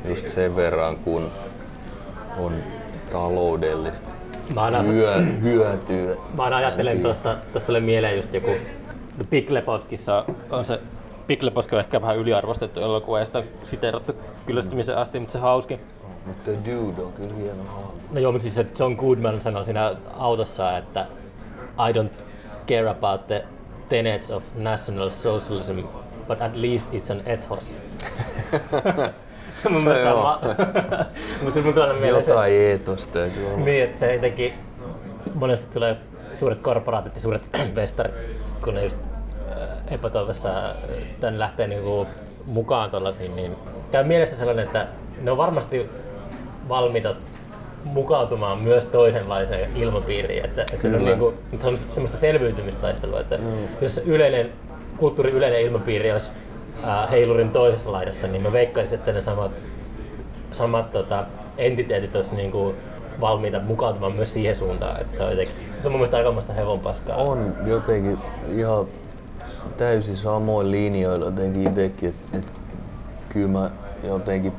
just 0.05 0.29
sen 0.29 0.57
verran, 0.57 0.97
kun 0.97 1.33
on 2.39 2.55
taloudellista 3.13 4.11
Mä 4.55 4.63
aina, 4.63 4.83
hyö, 4.83 5.17
hyötyä. 5.43 6.17
mä 6.37 6.43
aina 6.43 6.57
ajattelen 6.57 7.03
tuosta, 7.03 7.37
tuosta 7.53 7.67
tulee 7.67 7.81
mieleen 7.81 8.17
just 8.17 8.35
joku 8.35 8.51
Big 9.31 9.51
Lebowskissa 9.51 10.25
on 10.51 10.65
se 10.65 10.81
Big 11.27 11.43
Lebowski 11.43 11.75
on 11.75 11.81
ehkä 11.81 12.01
vähän 12.01 12.17
yliarvostettu 12.17 12.81
elokuva 12.81 13.19
ja 13.19 13.25
sitä 13.25 13.43
siteerattu 13.63 14.13
kyllästymisen 14.47 14.97
asti, 14.97 15.21
mutta 15.21 15.33
se 15.33 15.39
hauski. 15.39 15.81
Mutta 16.27 16.51
Dude 16.51 17.03
on 17.03 17.13
kyllä 17.13 17.35
hieno. 17.35 17.63
No 18.11 18.21
joo, 18.21 18.33
mutta 18.33 18.43
siis 18.43 18.55
se 18.55 18.67
John 18.79 18.95
Goodman 18.95 19.41
sanoi 19.41 19.65
siinä 19.65 19.97
autossa, 20.19 20.79
että 20.79 21.07
I 21.89 21.93
don't 21.93 22.25
care 22.69 22.89
about 22.91 23.27
the 23.27 23.45
tenets 23.89 24.31
of 24.31 24.43
national 24.57 25.11
socialism, 25.11 25.79
but 26.29 26.43
at 26.43 26.57
least 26.57 26.89
it's 26.95 27.13
an 27.13 27.21
ethos. 27.27 27.81
se 29.63 29.69
mun 29.69 29.85
mielestä 29.85 30.15
on 30.15 30.23
ma- 30.23 30.41
Mutta 31.43 31.55
se 31.55 31.61
mun 31.63 31.75
mieleen 32.01 32.25
se, 32.25 32.31
Jotain 32.31 32.53
eetosta 32.55 33.13
täytyy 33.13 33.47
olla. 33.47 33.65
niin, 33.65 33.85
että 33.85 33.99
se 33.99 34.15
jotenkin 34.15 34.53
monesti 35.35 35.67
tulee 35.73 35.97
suuret 36.35 36.61
korporaatit 36.61 37.15
ja 37.15 37.21
suuret 37.21 37.43
vestarit, 37.75 38.15
kun 38.65 38.75
ne 38.75 38.85
just 38.85 38.97
äh, 39.53 39.69
epätoivossa 39.91 40.69
äh, 40.69 40.75
tänne 41.21 41.39
lähtee 41.39 41.67
niinku 41.69 42.07
mukaan 42.47 42.91
tuollaisiin, 42.91 43.37
niin 43.37 43.57
käy 43.91 44.05
mielessä 44.05 44.37
sellainen, 44.37 44.65
että 44.65 44.87
ne 45.21 45.31
on 45.31 45.37
varmasti 45.37 45.91
valmiita 46.69 47.15
mukautumaan 47.85 48.59
myös 48.59 48.87
toisenlaiseen 48.87 49.77
ilmapiiriin. 49.77 50.45
Että, 50.45 50.63
että 50.73 50.89
on 50.89 51.05
niinku, 51.05 51.35
se 51.59 51.69
on 51.69 51.77
semmoista 51.77 52.17
selviytymistaistelua, 52.17 53.21
että 53.21 53.39
jos 53.81 53.95
se 53.95 54.03
yleinen, 54.07 54.53
kulttuuri 54.97 55.31
yleinen 55.31 55.61
ilmapiiri 55.61 56.13
olisi 56.13 56.31
heilurin 57.11 57.51
toisessa 57.51 57.93
laidassa, 57.93 58.27
niin 58.27 58.43
mä 58.43 58.53
veikkaisin, 58.53 58.99
että 58.99 59.13
ne 59.13 59.21
samat 59.21 59.53
samat 60.55 60.93
tota, 60.93 61.25
entiteetit 61.59 62.17
olisi 62.17 62.35
niinku 62.35 62.75
valmiita 63.21 63.61
mukautumaan 63.61 64.13
myös 64.13 64.35
siihen 64.35 64.57
suuntaan, 64.57 65.01
että 65.01 65.17
se 65.17 65.23
on 65.23 65.31
jotenkin, 65.31 65.55
se 65.83 65.87
on 65.87 65.93
mun 65.93 66.01
mielestä 66.01 66.17
aikamoista 66.17 66.53
hevonpaskaa. 66.53 67.17
On 67.17 67.55
jotenkin 67.67 68.19
ihan 68.49 68.87
täysin 69.77 70.17
samoin 70.17 70.71
linjoilla 70.71 71.25
jotenkin 71.25 71.69
itsekin, 71.69 72.09
että 72.09 72.39
et, 72.39 72.53
kyllä 73.29 73.49
mä 73.49 73.71
jotenkin 74.03 74.53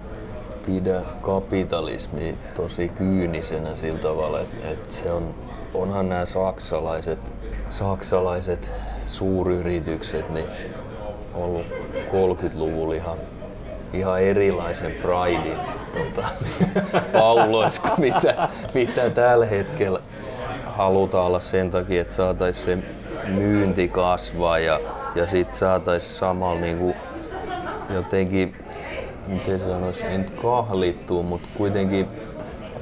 pidän 0.65 1.05
kapitalismia 1.21 2.33
tosi 2.55 2.89
kyynisenä 2.89 3.75
sillä 3.75 3.99
tavalla, 3.99 4.39
että 4.39 4.69
et 4.69 4.91
se 4.91 5.11
on, 5.11 5.35
onhan 5.73 6.09
nämä 6.09 6.25
saksalaiset, 6.25 7.19
saksalaiset 7.69 8.71
suuryritykset 9.05 10.29
niin 10.29 10.45
ollut 11.35 11.65
30-luvulla 12.11 12.93
ihan, 12.93 13.17
ihan 13.93 14.21
erilaisen 14.21 14.91
pridein 14.91 15.59
tota, 15.93 16.27
paulois 17.13 17.79
kuin 17.79 17.99
mitä, 17.99 18.49
mitä 18.73 19.09
tällä 19.09 19.45
hetkellä 19.45 19.99
halutaan 20.65 21.25
olla 21.25 21.39
sen 21.39 21.71
takia, 21.71 22.01
että 22.01 22.13
saataisiin 22.13 22.65
se 22.65 22.87
myynti 23.29 23.87
kasvaa 23.87 24.59
ja, 24.59 24.79
ja 25.15 25.27
sitten 25.27 25.57
saataisiin 25.57 26.15
samalla 26.15 26.61
niinku 26.61 26.95
jotenkin, 27.89 28.55
miten 29.27 29.59
sanois, 29.59 30.01
ei 30.01 30.17
nyt 30.17 30.29
kahlittua, 30.41 31.23
mutta 31.23 31.49
kuitenkin 31.57 32.07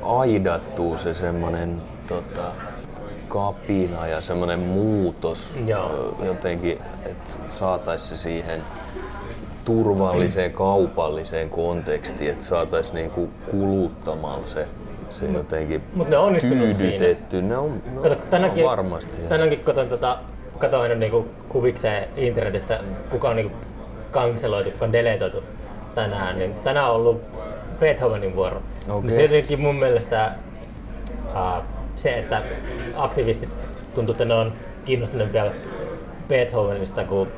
aidattuu 0.04 0.98
se 0.98 1.14
semmoinen 1.14 1.82
tota, 2.08 2.52
kapina 3.34 4.08
ja 4.08 4.22
semmoinen 4.22 4.60
muutos 4.60 5.52
Joo. 5.66 6.16
jotenkin, 6.26 6.80
että 7.06 7.32
saataisiin 7.50 8.18
se 8.18 8.22
siihen 8.24 8.62
turvalliseen 9.66 10.52
kaupalliseen 10.52 11.50
kontekstiin, 11.50 12.32
että 12.32 12.46
saataisiin 12.46 12.96
niinku 12.96 13.30
kuluttamalla 13.52 14.48
se, 14.48 14.68
se 15.10 15.26
jotenkin 15.26 15.84
Mut 15.96 16.10
ne 16.10 16.18
on 16.18 16.36
tyydytetty. 16.42 17.42
Ne 17.42 17.58
on, 17.58 17.82
ne 17.96 18.02
Kato, 18.10 18.16
tänäänkin, 18.16 18.64
on 18.64 18.70
varmasti. 18.70 19.18
tänäänkin 19.30 19.60
katon, 19.60 19.88
tota, 19.88 20.18
katoin 20.58 21.00
niinku 21.00 21.28
kuvikseen 21.50 22.08
internetistä, 22.18 22.80
kuka 23.12 23.30
on 23.30 23.36
niinku 23.36 23.56
kanseloitu, 24.12 24.72
kuka 24.72 24.86
on 24.86 24.94
deletoitu 24.94 25.44
tänään, 25.96 26.40
niin 26.40 26.54
tänään 26.54 26.90
on 26.90 26.96
ollut 26.96 27.22
Beethovenin 27.80 28.36
vuoro. 28.36 28.62
Niin 29.02 29.12
se 29.12 29.22
jotenkin 29.22 29.62
mun 29.62 29.76
mielestä 29.76 30.32
uh, 31.30 31.64
se, 31.96 32.18
että 32.18 32.44
aktivistit 32.96 33.50
tuntuu, 33.96 34.14
että 34.14 34.26
ne 34.26 34.34
on 34.34 34.54
kiinnostuneempia 34.86 35.52
Beethovenista 36.28 37.04
kuin 37.04 37.30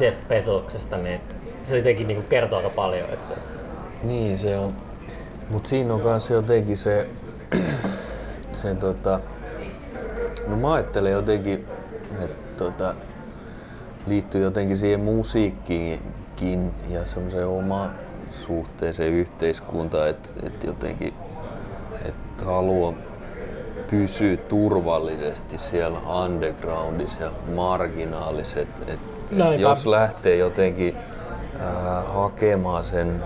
Jeff 0.00 0.28
Bezoksesta, 0.28 0.96
niin 0.96 1.20
se 1.62 1.76
jotenkin 1.76 2.08
niinku 2.08 2.24
kertoo 2.28 2.58
aika 2.58 2.70
paljon. 2.70 3.10
Että 3.10 3.34
Niin 4.02 4.38
se 4.38 4.58
on. 4.58 4.72
Mut 5.50 5.66
siinä 5.66 5.94
on 5.94 6.00
kans 6.00 6.30
jotenkin 6.30 6.76
se, 6.76 7.08
se 8.52 8.74
tota, 8.74 9.20
no 10.46 10.56
mä 10.56 10.72
ajattelen 10.72 11.12
jotenkin, 11.12 11.66
että 12.20 12.64
tota, 12.64 12.94
liittyy 14.06 14.42
jotenkin 14.42 14.78
siihen 14.78 15.00
musiikkiinkin 15.00 16.70
ja 16.88 17.06
semmoiseen 17.06 17.46
omaan 17.46 17.90
suhteeseen 18.46 19.12
yhteiskuntaan, 19.12 20.08
että 20.08 20.28
et 20.42 20.64
jotenkin 20.64 21.14
että 22.04 22.44
haluaa 22.44 22.94
pysyä 23.90 24.36
turvallisesti 24.36 25.58
siellä 25.58 25.98
undergroundissa 26.24 27.22
ja 27.24 27.30
marginaalissa. 27.54 28.60
Et, 28.60 28.68
et, 28.86 29.00
et 29.32 29.60
jos 29.60 29.86
lähtee 29.86 30.36
jotenkin 30.36 30.96
ää, 31.60 32.02
hakemaan 32.02 32.84
sen 32.84 33.22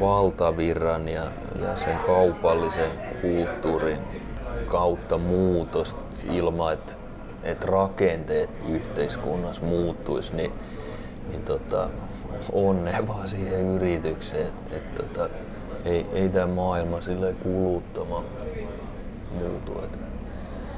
valtavirran 0.00 1.08
ja, 1.08 1.22
ja 1.62 1.76
sen 1.76 1.98
kaupallisen 2.06 2.90
kulttuurin 3.20 3.98
kautta 4.66 5.18
muutosta 5.18 6.00
ilman, 6.32 6.72
että 6.72 6.92
et 7.42 7.64
rakenteet 7.64 8.50
yhteiskunnassa 8.68 9.64
muuttuisi, 9.64 10.36
niin, 10.36 10.52
niin 11.28 11.42
tota, 11.42 11.88
onnea 12.52 13.06
vaan 13.08 13.28
siihen 13.28 13.60
yritykseen, 13.60 14.46
että 14.46 14.76
et, 14.76 14.94
tota, 14.94 15.28
ei, 15.84 16.06
ei 16.12 16.28
tämä 16.28 16.46
maailma 16.54 17.00
sille 17.00 17.34
kuluttama 17.42 18.22
muutu. 19.38 19.72
Et. 19.84 19.98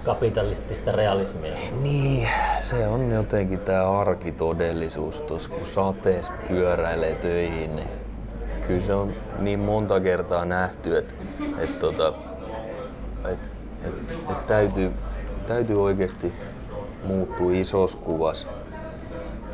kapitalistista 0.05 0.93
realismia. 0.93 1.57
Niin, 1.83 2.29
se 2.61 2.89
on 2.89 3.11
jotenkin 3.11 3.59
tämä 3.59 3.99
arkitodellisuus 3.99 5.21
tuossa, 5.21 5.51
kun 5.51 5.67
sateessa 5.67 6.33
pyöräilee 6.49 7.15
töihin, 7.15 7.77
niin 7.77 7.89
kyllä 8.67 8.83
se 8.83 8.95
on 8.95 9.15
niin 9.39 9.59
monta 9.59 10.01
kertaa 10.01 10.45
nähty, 10.45 10.99
että 10.99 11.15
et, 11.59 11.79
tota, 11.79 12.13
et, 13.25 13.39
et, 13.85 13.95
et 14.31 14.47
täytyy, 14.47 14.93
täytyy 15.47 15.83
oikeasti 15.83 16.33
muuttua 17.05 17.53
isossa 17.53 17.99
kuvassa 17.99 18.49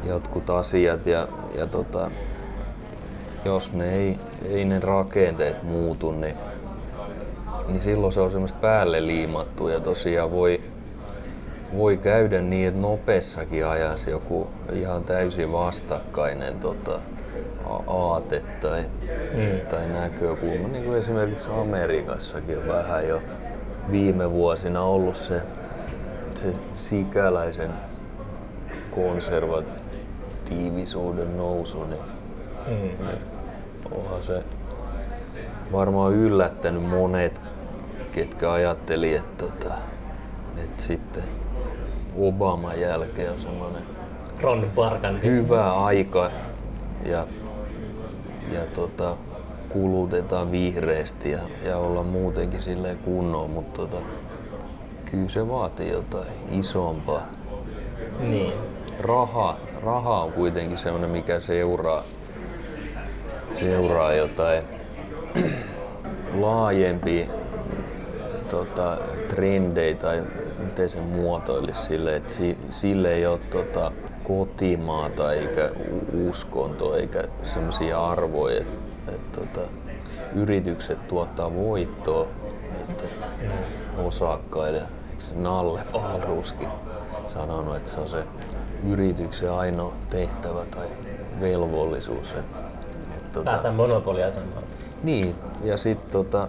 jotkut 0.04 0.50
asiat 0.50 1.06
ja, 1.06 1.28
ja 1.54 1.66
tota, 1.66 2.10
jos 3.44 3.72
ne 3.72 3.94
ei, 3.94 4.18
ei 4.48 4.64
ne 4.64 4.80
rakenteet 4.80 5.62
muutu, 5.62 6.12
niin, 6.12 6.34
niin 7.68 7.82
silloin 7.82 8.12
se 8.12 8.20
on 8.20 8.30
semmoista 8.30 8.58
päälle 8.58 9.06
liimattu 9.06 9.68
ja 9.68 9.80
tosiaan 9.80 10.30
voi, 10.30 10.60
voi 11.76 11.96
käydä 11.96 12.40
niin, 12.40 12.68
että 12.68 12.80
nopeassakin 12.80 13.66
ajassa 13.66 14.10
joku 14.10 14.50
ihan 14.72 15.04
täysin 15.04 15.52
vastakkainen 15.52 16.58
tota, 16.58 17.00
aate 17.86 18.42
tai, 18.60 18.84
mm. 19.34 19.60
tai 19.70 19.88
näkökulma, 19.88 20.68
niin 20.68 20.84
kuin 20.84 20.98
esimerkiksi 20.98 21.48
Amerikassakin 21.60 22.58
on 22.58 22.68
vähän 22.68 23.08
jo 23.08 23.22
viime 23.90 24.30
vuosina 24.30 24.82
ollut 24.82 25.16
se, 25.16 25.42
se 26.34 26.54
sikäläisen 26.76 27.70
konservatiivisuuden 28.90 31.36
nousu, 31.36 31.84
niin, 31.84 32.00
mm. 32.66 33.06
niin 33.06 33.18
onhan 33.90 34.22
se 34.22 34.42
varmaan 35.72 36.12
yllättänyt 36.12 36.82
monet, 36.82 37.40
ketkä 38.16 38.52
ajatteli, 38.52 39.14
että, 39.14 39.44
tota, 39.44 39.74
että 40.64 40.82
sitten 40.82 41.22
Obaman 42.18 42.80
jälkeen 42.80 43.32
on 43.32 43.40
semmoinen 43.40 43.82
Ron 44.40 44.70
Barkan. 44.74 45.22
hyvä 45.22 45.72
aika 45.72 46.30
ja, 47.06 47.26
ja 48.52 48.60
tota, 48.74 49.16
kulutetaan 49.68 50.50
vihreästi 50.50 51.30
ja, 51.30 51.38
ja 51.64 51.78
olla 51.78 52.02
muutenkin 52.02 52.62
silleen 52.62 52.98
kunnolla, 52.98 53.48
mutta 53.48 53.80
tota, 53.80 54.06
kyllä 55.10 55.28
se 55.28 55.48
vaatii 55.48 55.90
jotain 55.90 56.28
isompaa. 56.50 57.22
Niin. 58.20 58.52
Raha, 59.00 59.56
raha 59.82 60.22
on 60.22 60.32
kuitenkin 60.32 60.78
semmoinen, 60.78 61.10
mikä 61.10 61.40
seuraa, 61.40 62.02
seuraa 63.50 64.14
jotain 64.14 64.62
laajempia 66.40 67.26
tota, 68.50 68.98
trendejä 69.28 69.94
tai 69.94 70.22
miten 70.58 70.90
se 70.90 71.00
muotoilisi 71.00 71.80
sille, 71.80 72.16
että 72.16 72.32
si, 72.32 72.58
sille 72.70 73.14
ei 73.14 73.26
ole 73.26 73.38
tota, 73.38 73.92
kotimaata 74.24 75.32
eikä 75.32 75.70
uskontoa 76.28 76.96
eikä 76.96 77.24
semmoisia 77.44 78.06
arvoja, 78.06 78.58
että 78.58 79.12
et, 79.12 79.32
tota, 79.32 79.60
yritykset 80.34 81.08
tuottaa 81.08 81.54
voittoa 81.54 82.26
että 82.88 83.04
osakkaille. 84.04 84.78
Eikö 84.78 85.22
se 85.22 85.34
Nalle 85.34 85.80
Wahlrooskin 85.94 86.68
sanonut, 87.26 87.76
että 87.76 87.90
se 87.90 88.00
on 88.00 88.08
se 88.08 88.24
yrityksen 88.88 89.52
ainoa 89.52 89.92
tehtävä 90.10 90.66
tai 90.70 90.86
velvollisuus. 91.40 92.30
Että, 92.30 92.58
et, 93.16 93.32
tota, 93.32 93.44
Päästään 93.44 93.74
monopoliasemaan. 93.74 94.62
niin, 95.02 95.34
ja 95.64 95.76
sitten 95.76 96.10
tota, 96.12 96.48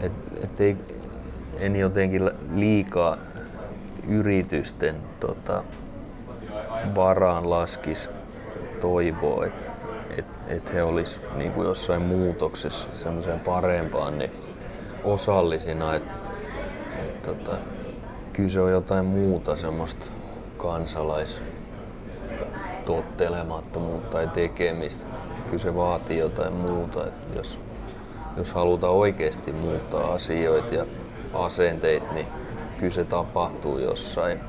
et, 0.00 0.12
et 0.44 0.60
ei, 0.60 0.76
en 1.58 1.76
jotenkin 1.76 2.30
liikaa 2.54 3.16
yritysten 4.08 4.96
tota, 5.20 5.64
varaan 6.94 7.50
laskis 7.50 8.10
toivoa, 8.80 9.46
että 9.46 9.66
et, 10.18 10.26
et 10.48 10.74
he 10.74 10.82
olisi 10.82 11.20
niinku 11.34 11.62
jossain 11.62 12.02
muutoksessa 12.02 12.88
semmoiseen 13.02 13.40
parempaan 13.40 14.18
niin 14.18 14.32
osallisina. 15.04 15.94
Et, 15.94 16.02
et, 16.98 17.22
tota, 17.22 17.56
kyllä 18.32 18.48
se 18.48 18.60
on 18.60 18.70
jotain 18.70 19.06
muuta 19.06 19.56
semmoista 19.56 20.06
kansalais 20.56 21.42
tottelemattomuutta 22.84 24.10
tai 24.10 24.28
tekemistä. 24.28 25.04
Kyllä 25.50 25.62
se 25.62 25.74
vaatii 25.74 26.18
jotain 26.18 26.52
muuta. 26.54 27.06
Että 27.06 27.38
jos, 27.38 27.58
jos 28.36 28.54
halutaan 28.54 28.92
oikeasti 28.92 29.52
muuttaa 29.52 30.12
asioita 30.12 30.74
ja 30.74 30.86
asenteita, 31.34 32.12
niin 32.12 32.26
kyllä 32.78 32.92
se 32.92 33.04
tapahtuu 33.04 33.78
jossain 33.78 34.40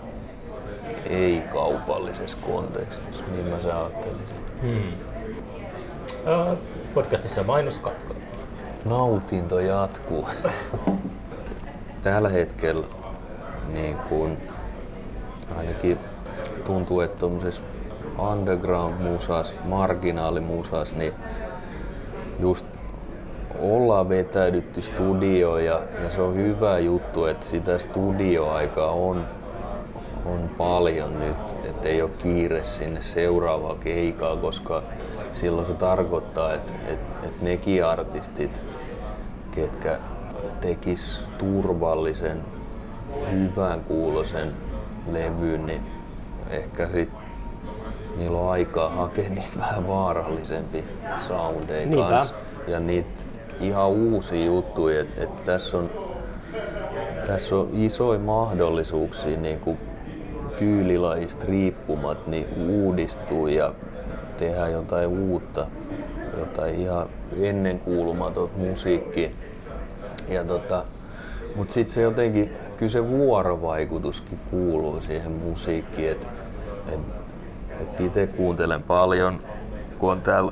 ei-kaupallisessa 1.09 2.37
kontekstissa. 2.41 3.23
Niin 3.31 3.45
mä 3.45 3.59
se 3.61 3.71
ajattelisin. 3.71 4.97
Ö, 6.27 6.57
Podcastissa 6.93 7.43
mainoskatko. 7.43 8.15
Nautinto 8.85 9.59
jatkuu. 9.59 10.29
Tällä 12.03 12.29
hetkellä 12.29 12.87
niin 13.73 13.97
kun, 13.97 14.37
ainakin 15.57 15.99
tuntuu, 16.65 17.01
että 17.01 17.19
tuommoisessa 17.19 17.63
underground-musas, 18.31 19.55
marginaalimusas, 19.63 20.93
niin 20.93 21.13
just 22.39 22.65
ollaan 23.59 24.09
vetäydytty 24.09 24.81
studioon 24.81 25.65
ja, 25.65 25.79
ja 26.03 26.11
se 26.15 26.21
on 26.21 26.35
hyvä 26.35 26.79
juttu, 26.79 27.25
että 27.25 27.45
sitä 27.45 27.77
studioaikaa 27.77 28.91
on, 28.91 29.25
on 30.25 30.49
paljon 30.57 31.19
nyt, 31.19 31.65
että 31.65 31.87
ei 31.87 32.01
ole 32.01 32.11
kiire 32.17 32.63
sinne 32.63 33.01
seuraavaan 33.01 33.77
keikkaan, 33.79 34.37
koska 34.37 34.83
silloin 35.33 35.67
se 35.67 35.73
tarkoittaa, 35.73 36.53
että, 36.53 36.73
että, 36.87 37.27
että 37.27 37.45
nekin 37.45 37.85
artistit, 37.85 38.51
ketkä 39.51 39.97
tekis 40.61 41.23
turvallisen, 41.37 42.43
hyvän 43.31 43.83
kuulosen 43.83 44.53
levyn, 45.11 45.65
niin 45.65 45.81
ehkä 46.49 46.87
sit 46.87 47.09
niillä 48.17 48.37
on 48.37 48.51
aikaa 48.51 48.89
hakea 48.89 49.29
niitä 49.29 49.59
vähän 49.59 49.87
vaarallisempia 49.87 50.83
soundeja 51.27 51.97
kanssa. 51.97 52.35
Ja 52.67 52.79
niitä 52.79 53.23
ihan 53.61 53.87
uusia 53.87 54.45
juttuja, 54.45 55.01
että 55.01 55.23
et 55.23 55.43
tässä 55.45 55.77
on, 55.77 55.89
tässä 57.27 57.55
on 57.55 57.69
isoja 57.73 58.19
mahdollisuuksia 58.19 59.39
niin 59.39 59.59
kuin 59.59 59.77
tyylilajista 60.57 61.45
riippumat 61.45 62.27
niin 62.27 62.47
uudistuu 62.57 63.47
ja 63.47 63.73
tehdä 64.37 64.67
jotain 64.67 65.07
uutta, 65.07 65.67
jotain 66.37 66.75
ihan 66.75 67.07
ennenkuulumatonta 67.41 68.57
musiikkia. 68.57 69.29
Ja 70.29 70.43
tota, 70.43 70.85
mutta 71.55 71.73
sitten 71.73 71.95
se 71.95 72.01
jotenkin, 72.01 72.53
kyllä 72.77 72.91
se 72.91 73.09
vuorovaikutuskin 73.09 74.39
kuuluu 74.51 75.01
siihen 75.01 75.31
musiikkiin. 75.31 76.11
Et, 76.11 76.27
et, 76.93 76.99
et 77.81 77.99
itse 77.99 78.27
kuuntelen 78.27 78.83
paljon, 78.83 79.39
kun 79.97 80.11
on 80.11 80.21
täällä 80.21 80.51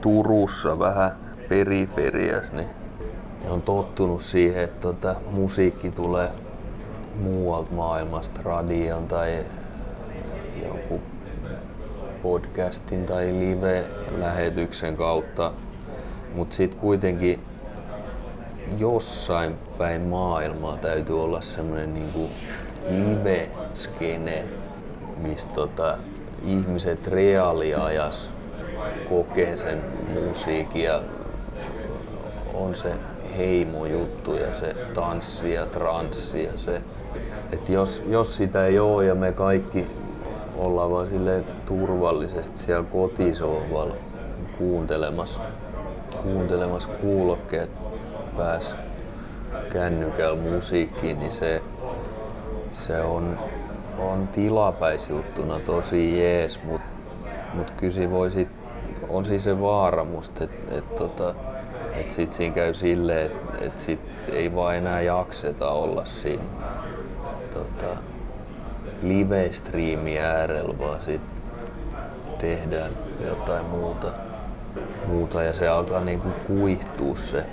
Turussa 0.00 0.78
vähän 0.78 1.23
periferias, 1.48 2.52
niin 2.52 2.68
on 3.48 3.62
tottunut 3.62 4.22
siihen, 4.22 4.64
että 4.64 4.80
tota, 4.80 5.14
musiikki 5.30 5.90
tulee 5.90 6.30
muualta 7.22 7.72
maailmasta, 7.72 8.40
radion 8.44 9.08
tai 9.08 9.38
joku 10.64 11.00
podcastin 12.22 13.06
tai 13.06 13.32
live-lähetyksen 13.32 14.96
kautta. 14.96 15.52
Mutta 16.34 16.56
sitten 16.56 16.80
kuitenkin 16.80 17.40
jossain 18.78 19.54
päin 19.78 20.02
maailmaa 20.02 20.76
täytyy 20.76 21.22
olla 21.22 21.40
semmoinen 21.40 21.94
niinku 21.94 22.30
live-skene, 22.88 24.44
mistä 25.16 25.54
tota, 25.54 25.98
ihmiset 26.44 27.06
reaaliajas 27.06 28.30
kokee 29.08 29.56
sen 29.56 29.82
musiikin 30.14 30.84
ja 30.84 31.02
on 32.54 32.74
se 32.74 32.94
heimojuttu 33.36 34.34
ja 34.34 34.58
se 34.58 34.74
tanssi 34.94 35.52
ja 35.52 35.66
transsi 35.66 36.44
ja 36.44 36.52
se, 36.56 36.82
että 37.52 37.72
jos, 37.72 38.02
jos 38.08 38.36
sitä 38.36 38.66
ei 38.66 38.78
ole 38.78 39.06
ja 39.06 39.14
me 39.14 39.32
kaikki 39.32 39.86
ollaan 40.56 40.90
vaan 40.90 41.08
sille 41.08 41.44
turvallisesti 41.66 42.58
siellä 42.58 42.84
kotisohvalla 42.92 43.94
kuuntelemassa, 44.58 45.40
kuuntelemassa 46.22 46.88
kuulokkeet 46.88 47.70
pääs 48.36 48.76
kännykällä 49.72 50.40
musiikkiin, 50.50 51.18
niin 51.18 51.32
se, 51.32 51.62
se 52.68 53.00
on, 53.00 53.38
on 53.98 54.28
tilapäisjuttuna 54.28 55.60
tosi 55.60 56.20
jees, 56.20 56.60
mutta 56.64 56.88
mut 57.54 57.70
kyllä 57.70 58.10
voisi, 58.10 58.48
on 59.08 59.24
siis 59.24 59.44
se 59.44 59.60
vaaramus, 59.60 60.28
että 60.28 60.78
et, 60.78 60.96
tota, 60.96 61.34
et 61.94 62.10
sit 62.10 62.32
siinä 62.32 62.54
käy 62.54 62.74
silleen, 62.74 63.26
että 63.26 63.64
et 63.64 63.78
sit 63.78 64.00
ei 64.32 64.54
vaan 64.54 64.76
enää 64.76 65.00
jakseta 65.00 65.70
olla 65.70 66.04
siinä 66.04 66.44
tota, 67.52 67.96
live-striimi 69.02 70.18
äärellä, 70.18 70.78
vaan 70.78 71.02
sit 71.02 71.20
tehdään 72.38 72.92
jotain 73.26 73.64
muuta, 73.66 74.12
muuta. 75.06 75.42
Ja 75.42 75.52
se 75.52 75.68
alkaa 75.68 76.04
niinku 76.04 76.28
kuihtua 76.46 77.16
se. 77.16 77.46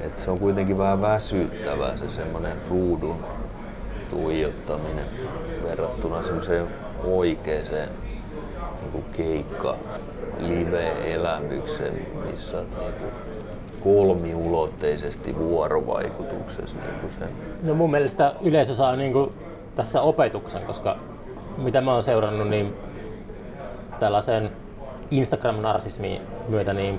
Et 0.00 0.18
se 0.18 0.30
on 0.30 0.38
kuitenkin 0.38 0.78
vähän 0.78 1.02
väsyttävää 1.02 1.96
se 1.96 2.10
semmoinen 2.10 2.56
ruudun 2.70 3.24
tuijottaminen 4.10 5.06
verrattuna 5.62 6.22
semmoiseen 6.22 6.68
oikeeseen 7.04 7.88
niin 8.92 9.04
keikka 9.16 9.76
live-elämykseen, 10.38 12.06
missä 12.30 12.56
olet 12.56 13.00
niin 13.00 13.23
kolmiulotteisesti 13.84 15.38
vuorovaikutuksessa. 15.38 16.76
Niin 16.76 17.12
sen. 17.18 17.28
No 17.62 17.74
mun 17.74 17.90
mielestä 17.90 18.34
yleisö 18.42 18.74
saa 18.74 18.96
niin 18.96 19.12
kuin 19.12 19.32
tässä 19.74 20.02
opetuksen, 20.02 20.62
koska 20.62 20.96
mitä 21.56 21.80
mä 21.80 21.92
oon 21.92 22.02
seurannut, 22.02 22.48
niin 22.48 22.74
tällaisen 23.98 24.50
Instagram-narsismin 25.10 26.20
myötä, 26.48 26.72
niin 26.74 26.98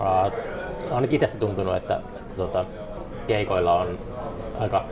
uh, 0.00 0.94
ainakin 0.94 1.16
itsestä 1.16 1.38
tuntunut, 1.38 1.76
että 1.76 2.00
tota, 2.36 2.64
keikoilla 3.26 3.80
on 3.80 3.98
aika 4.60 4.84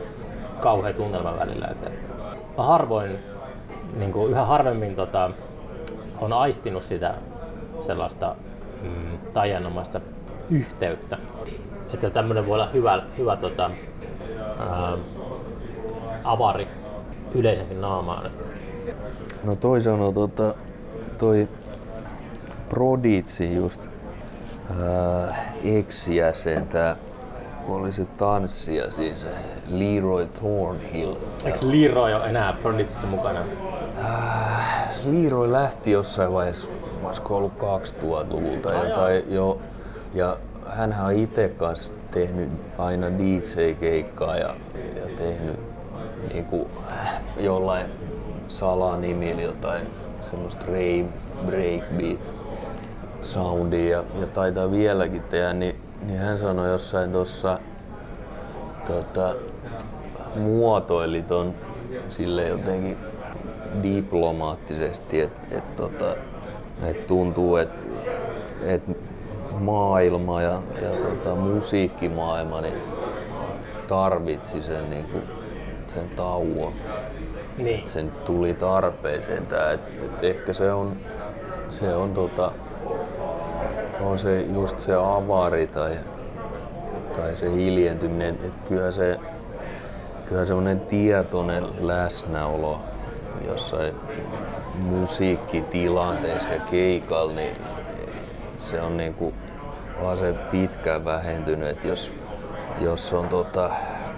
kauhea 0.59 0.93
tunnelma 0.93 1.39
välillä. 1.39 1.67
Että, 1.71 1.89
että 1.89 2.63
harvoin, 2.63 3.19
niin 3.97 4.11
kuin 4.11 4.31
yhä 4.31 4.45
harvemmin 4.45 4.95
tota, 4.95 5.31
on 6.21 6.33
aistinut 6.33 6.83
sitä 6.83 7.13
sellaista 7.81 8.35
mm, 8.81 9.17
tajanomaista 9.33 10.01
yhteyttä. 10.53 11.17
Että 11.93 12.09
tämmöinen 12.09 12.47
voi 12.47 12.53
olla 12.53 12.69
hyvä, 12.73 13.03
hyvä 13.17 13.35
tota, 13.35 13.71
ää, 14.59 14.97
avari 16.23 16.67
yleisenkin 17.35 17.81
naamaan. 17.81 18.31
No 19.43 19.55
toi 19.55 19.81
sanoo 19.81 20.11
tota, 20.11 20.53
toi 21.17 21.47
Proditsi 22.69 23.55
just 23.55 23.87
ää, 24.79 25.45
ex-jäsen, 25.63 26.67
tää 26.67 26.95
kun 27.65 27.81
oli 27.81 27.93
se 27.93 28.05
tanssija, 28.05 28.91
siis 28.91 29.25
Leroy 29.69 30.27
Thornhill. 30.27 31.15
Eikö 31.45 31.59
Leroy 31.61 32.13
ole 32.13 32.25
enää 32.25 32.53
Proditsissa 32.53 33.07
mukana? 33.07 33.39
Äh, 34.03 34.89
Leroy 35.05 35.51
lähti 35.51 35.91
jossain 35.91 36.33
vaiheessa, 36.33 36.67
olisiko 37.03 37.37
ollut 37.37 37.53
2000-luvulta 37.53 38.69
oh, 38.69 38.87
jotain 38.87 39.23
jo. 39.27 39.61
Ja 40.13 40.37
hän 40.67 40.95
on 41.05 41.13
itse 41.13 41.49
kanssa 41.49 41.91
tehnyt 42.11 42.49
aina 42.77 43.07
DJ-keikkaa 43.07 44.35
ja, 44.37 44.55
ja 44.95 45.15
tehnyt 45.17 45.59
niinku, 46.33 46.69
jollain 47.37 47.85
salanimillä 48.47 49.41
jotain 49.41 49.87
semmoista 50.21 50.65
rave, 50.65 51.05
breakbeat 51.45 52.33
soundia 53.21 53.97
ja, 53.97 54.03
ja 54.21 54.27
taitaa 54.27 54.71
vieläkin 54.71 55.21
tehdä, 55.21 55.53
niin 55.53 55.75
niin 56.07 56.19
hän 56.19 56.39
sanoi 56.39 56.69
jossain 56.69 57.11
tuossa, 57.11 57.59
tota, 58.87 59.35
muotoili 60.35 61.21
ton 61.21 61.53
sille 62.07 62.47
jotenkin 62.47 62.97
diplomaattisesti, 63.83 65.21
että 65.21 65.47
et, 65.57 65.75
tota, 65.75 66.15
et 66.83 67.07
tuntuu, 67.07 67.55
että 67.55 67.81
et 68.61 68.83
maailma 69.63 70.41
ja, 70.41 70.61
ja 70.81 70.89
tota, 70.89 71.35
musiikkimaailma 71.35 72.61
niin 72.61 72.77
tarvitsi 73.87 74.61
sen, 74.61 74.89
niinku, 74.89 75.17
sen 75.87 76.09
tauon. 76.09 76.73
Niin. 77.57 77.79
Et 77.79 77.87
sen 77.87 78.11
tuli 78.25 78.53
tarpeeseen 78.53 79.45
tää, 79.45 79.71
et, 79.71 79.81
et 80.05 80.23
ehkä 80.23 80.53
se 80.53 80.73
on, 80.73 80.97
se 81.69 81.95
on 81.95 82.13
tota, 82.13 82.51
on 84.01 84.19
se 84.19 84.41
just 84.41 84.79
se 84.79 84.93
avari 84.95 85.67
tai, 85.67 85.91
tai 87.15 87.37
se 87.37 87.51
hiljentyminen, 87.51 88.37
että 88.43 88.69
kyllä 88.69 88.91
se 88.91 89.19
kyllä 90.29 90.45
semmoinen 90.45 90.79
tietoinen 90.79 91.63
läsnäolo 91.79 92.79
jossain 93.47 93.93
musiikkitilanteessa 94.75 96.53
ja 96.53 96.59
keikalla, 96.59 97.33
niin 97.33 97.55
se 98.57 98.81
on 98.81 98.97
niinku 98.97 99.33
vaan 100.03 100.17
se 100.17 100.33
pitkään 100.51 101.05
vähentynyt, 101.05 101.69
että 101.69 101.87
jos, 101.87 102.13
jos 102.79 103.13
on 103.13 103.29
tota, 103.29 103.69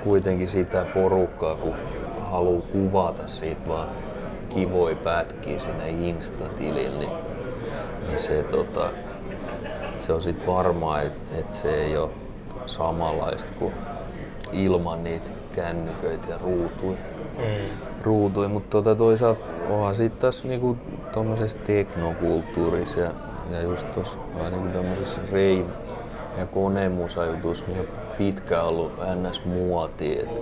kuitenkin 0.04 0.48
sitä 0.48 0.86
porukkaa, 0.94 1.56
kun 1.56 1.76
haluaa 2.20 2.62
kuvata 2.72 3.28
siitä 3.28 3.68
vaan 3.68 3.88
kivoi 4.50 4.96
pätkiä 4.96 5.60
sinne 5.60 5.90
Insta-tilille, 5.90 7.00
niin, 7.00 7.12
niin 8.08 8.20
se 8.20 8.44
tota, 8.44 8.90
se 10.00 10.14
on 10.14 10.22
sitten 10.22 10.48
varmaa, 10.48 11.02
että 11.02 11.40
et 11.40 11.54
se 11.54 11.84
ei 11.84 11.98
ole 11.98 12.10
samanlaista 12.66 13.52
kuin 13.60 13.74
ilman 14.52 15.04
niitä 15.04 15.30
kännyköitä 15.56 16.30
ja 16.30 16.38
ruutuja. 16.38 16.98
Mm. 17.38 17.88
ruutuja. 18.02 18.50
Mutta 18.50 18.70
tota 18.70 18.96
toisaalta 18.96 19.46
onhan 19.70 19.96
sitten 19.96 20.22
tässä 20.22 20.48
niinku 20.48 20.78
tuommoisessa 21.14 21.58
teknokulttuurissa 21.58 23.00
ja, 23.00 23.12
ja 23.50 23.62
just 23.62 23.92
tuossa 23.92 24.18
niinku 24.52 24.68
tämmöisessä 24.68 25.22
rein 25.32 25.66
ja 26.38 26.46
konemusajutus 26.46 27.68
niin 27.68 27.80
on 27.80 27.88
pitkään 28.18 28.66
ollut 28.66 28.94
ns. 29.16 29.46
muoti, 29.46 30.20
että 30.20 30.42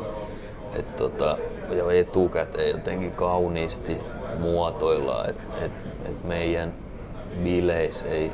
et 0.75 0.95
tota, 0.95 1.37
jo 1.71 1.89
etukäteen 1.89 2.71
jotenkin 2.71 3.11
kauniisti 3.11 3.97
muotoillaan, 4.39 5.29
että 5.29 5.43
et, 5.65 5.71
et 6.05 6.23
meidän 6.23 6.73
bileissä 7.43 8.05
ei 8.05 8.31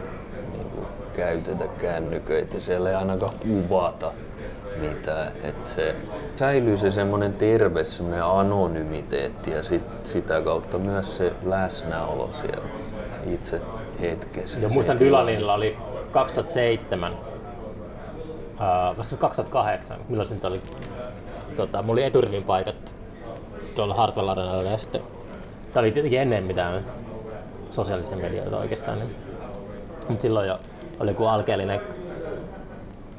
käytetä 1.13 1.67
kännyköitä, 1.67 2.59
siellä 2.59 2.89
ei 2.89 2.95
ainakaan 2.95 3.33
kuvata 3.39 4.11
mitään. 4.79 5.31
Että 5.43 5.69
se 5.69 5.95
säilyy 6.35 6.77
se 6.77 6.91
semmoinen 6.91 7.33
terve 7.33 7.83
semmoinen 7.83 8.23
anonymiteetti 8.23 9.51
ja 9.51 9.63
sit, 9.63 9.83
sitä 10.03 10.41
kautta 10.41 10.77
myös 10.77 11.17
se 11.17 11.33
läsnäolo 11.43 12.29
siellä 12.41 12.67
itse 13.25 13.61
hetkessä. 14.01 14.59
Ja 14.59 14.69
muistan 14.69 14.99
Dylanilla 14.99 15.53
oli 15.53 15.77
2007, 16.11 17.13
uh, 17.13 17.19
2008, 19.19 19.97
milloin 20.09 20.27
se 20.27 20.35
nyt 20.35 20.45
oli? 20.45 20.61
Tota, 21.55 21.81
mulla 21.81 21.93
oli 21.93 22.03
eturivin 22.03 22.43
paikat 22.43 22.95
tuolla 23.75 23.93
Hartwell 23.93 24.29
Arenalla 24.29 24.63
ja 24.63 24.77
sitten 24.77 25.01
Tämä 25.73 25.81
oli 25.81 25.91
tietenkin 25.91 26.19
ennen 26.19 26.43
mitään 26.43 26.85
sosiaalisia 27.69 28.17
medioita 28.17 28.57
oikeastaan. 28.57 28.99
Niin 28.99 29.15
Mutta 30.07 30.21
silloin 30.21 30.47
jo 30.47 30.59
oli 30.99 31.11
joku 31.11 31.25
alkeellinen 31.25 31.81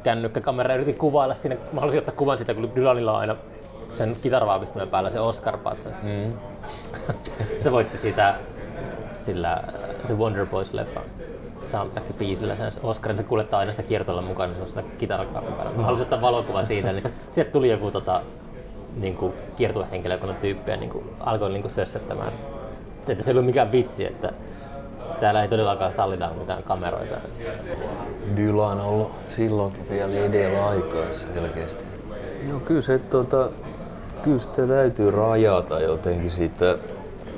kännykkäkamera. 0.03 0.75
Yritin 0.75 0.95
kuvailla 0.95 1.35
siinä, 1.35 1.57
mä 1.73 1.81
halusin 1.81 1.99
ottaa 1.99 2.15
kuvan 2.15 2.39
siitä, 2.39 2.55
kun 2.55 2.75
Dylanilla 2.75 3.13
on 3.13 3.21
aina 3.21 3.37
sen 3.93 4.17
kitarvaapistimen 4.23 4.89
päällä 4.89 5.11
se 5.11 5.19
Oscar-patsas. 5.19 6.03
Mm. 6.03 6.33
se 7.59 7.73
voitti 7.73 7.99
siitä 7.99 8.35
sillä, 9.11 9.63
se 10.05 10.15
Wonder 10.15 10.47
Boys-leffan 10.47 11.05
soundtrack-biisillä 11.65 12.57
sen 12.57 12.73
Oscarin, 12.83 13.19
se 13.19 13.25
kuljettaa 13.25 13.61
aina 13.61 13.71
sitä 13.73 13.83
kiertoilla 13.83 14.23
mukana 14.23 14.55
sellaisena 14.55 14.89
kitarakaapin 14.99 15.53
päällä. 15.53 15.73
Mä 15.77 15.83
halusin 15.83 16.05
ottaa 16.05 16.21
valokuva 16.21 16.63
siitä, 16.63 16.93
niin 16.93 17.05
sieltä 17.31 17.53
tuli 17.53 17.71
joku 17.71 17.91
tota, 17.91 18.23
niin 18.97 19.17
kuin 19.17 19.33
kiertuehenkilökunnan 19.57 20.37
tyyppiä 20.41 20.77
niin 20.77 20.91
kuin, 20.91 21.05
alkoi 21.21 21.51
niin 21.51 21.63
kuin 21.63 21.73
sössättämään. 21.73 22.33
Että 23.09 23.23
se 23.23 23.31
ei 23.31 23.33
ollut 23.33 23.47
mikään 23.47 23.73
vitsi, 23.73 24.07
että 24.07 24.33
täällä 25.21 25.43
ei 25.43 25.49
todellakaan 25.49 25.93
sallita 25.93 26.31
mitään 26.39 26.63
kameroita. 26.63 27.17
Dylan 28.37 28.81
on 28.81 28.87
ollut 28.87 29.13
silloinkin 29.29 29.91
vielä 29.91 30.13
edellä 30.13 30.67
aikaa 30.67 31.13
selkeästi. 31.13 31.85
No 32.53 32.61
kyllä 32.61 32.83
se, 32.83 32.99
tota, 32.99 33.51
kyllä 34.23 34.39
sitä 34.39 34.67
täytyy 34.67 35.11
rajata 35.11 35.81
jotenkin 35.81 36.31
sitä, 36.31 36.79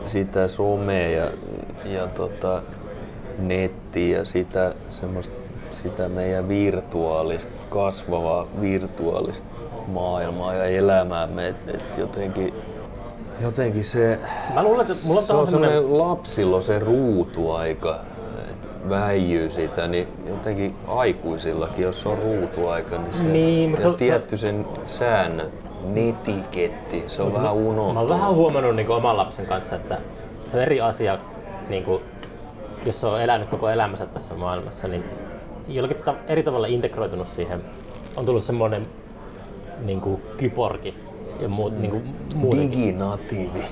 sitä 0.07 0.49
somea 0.49 1.09
ja, 1.11 1.31
ja 1.85 2.07
tota, 2.07 2.62
nettiä 3.39 4.19
ja 4.19 4.24
sitä, 4.24 4.74
semmoista, 4.89 5.35
sitä 5.70 6.09
meidän 6.09 6.49
virtuaalista, 6.49 7.53
kasvavaa 7.70 8.47
virtuaalista 8.61 9.47
maailmaa 9.87 10.55
ja 10.55 10.65
elämäämme. 10.65 11.49
Et, 11.49 11.57
et 11.74 11.99
jotenkin, 11.99 12.55
jotenkin 13.41 13.85
se, 13.85 14.19
Mä 14.55 14.62
luulen, 14.62 14.91
että 14.91 15.07
mulla 15.07 15.20
on 15.20 15.27
se 15.27 15.33
on 15.33 15.47
semmoinen... 15.47 15.77
semmoinen 15.77 15.99
lapsilla 16.09 16.62
se 16.62 16.79
ruutuaika 16.79 17.97
väijyy 18.89 19.51
sitä, 19.51 19.87
niin 19.89 20.09
jotenkin 20.29 20.74
aikuisillakin, 20.89 21.83
jos 21.85 22.07
on 22.07 22.19
ruutuaika, 22.19 22.99
niin 22.99 23.15
se 23.15 23.23
Niin, 23.23 23.77
se 23.81 23.89
on- 23.89 23.95
tietty 23.95 24.37
sen 24.37 24.66
säännöt, 24.87 25.53
netiketti, 25.84 27.04
se 27.06 27.22
on 27.22 27.32
vähän 27.32 27.46
Mä 27.46 27.50
oon 27.52 27.62
unohtunut. 27.62 28.09
vähän 28.09 28.34
huomannut 28.34 28.76
niin 28.76 28.90
oman 28.90 29.16
lapsen 29.16 29.46
kanssa, 29.46 29.76
että 29.76 29.98
se 30.46 30.56
on 30.56 30.62
eri 30.62 30.80
asia, 30.80 31.18
niin 31.68 31.84
kuin, 31.84 32.02
jos 32.86 33.00
se 33.00 33.06
on 33.06 33.20
elänyt 33.22 33.48
koko 33.48 33.68
elämänsä 33.68 34.06
tässä 34.06 34.34
maailmassa, 34.34 34.88
niin 34.88 35.04
jollakin 35.68 35.96
ta- 36.04 36.14
eri 36.28 36.42
tavalla 36.42 36.66
integroitunut 36.66 37.28
siihen. 37.28 37.62
On 38.16 38.26
tullut 38.26 38.42
semmoinen 38.44 38.86
niin 39.84 40.00
kuin 40.00 40.22
kyborgi 40.36 40.94
ja 41.40 41.48
muu, 41.48 41.68
niin 41.68 41.90
kuin, 41.90 42.16
muutenkin. 42.34 42.80
Diginatiivi. 42.80 43.64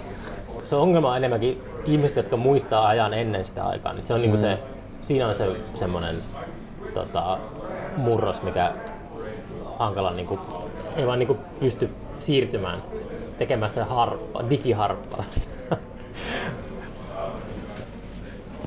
Se 0.64 0.76
ongelma 0.76 1.10
on 1.10 1.16
enemmänkin 1.16 1.62
ihmiset, 1.84 2.16
jotka 2.16 2.36
muistaa 2.36 2.86
ajan 2.88 3.14
ennen 3.14 3.46
sitä 3.46 3.64
aikaa, 3.64 3.92
niin 3.92 4.02
se 4.02 4.14
on 4.14 4.20
niin 4.20 4.30
kuin 4.30 4.40
se, 4.40 4.58
siinä 5.00 5.28
on 5.28 5.34
se 5.34 5.56
semmoinen 5.74 6.16
tota, 6.94 7.38
murros, 7.96 8.42
mikä 8.42 8.72
hankala, 9.78 10.10
niin 10.10 10.26
kuin, 10.26 10.40
ei 10.96 11.06
vaan 11.06 11.18
niin 11.18 11.38
pysty 11.60 11.90
siirtymään, 12.20 12.82
tekemään 13.38 13.68
sitä 13.68 13.84
harppaa, 13.84 14.50
digiharppausta. 14.50 15.76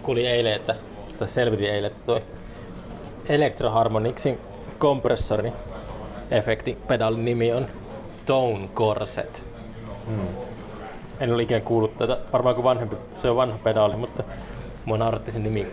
Kuulin 0.04 0.28
eilen, 0.28 0.54
että, 0.54 0.76
tai 1.20 1.28
selvitin 1.28 1.70
eilen, 1.70 1.92
että 1.92 2.06
toi 2.06 2.22
Electro 3.30 3.70
Harmonicsin 3.70 4.40
kompressori 4.78 5.54
efektipedaalin 6.32 7.26
nimi 7.26 7.54
on 7.54 7.68
Tone 8.26 8.70
Corset. 8.74 9.44
En 11.20 11.34
ole 11.34 11.44
ikinä 11.44 11.60
kuullut 11.60 11.98
tätä. 11.98 12.18
Varmaan 12.34 12.56
kuin 12.56 12.64
vanhempi, 12.64 12.96
se 13.16 13.30
on 13.30 13.36
vanha 13.36 13.60
pedaali, 13.64 13.96
mutta 13.96 14.24
mua 14.86 14.98
nauratti 14.98 15.32
sen 15.32 15.44
nimi. 15.44 15.68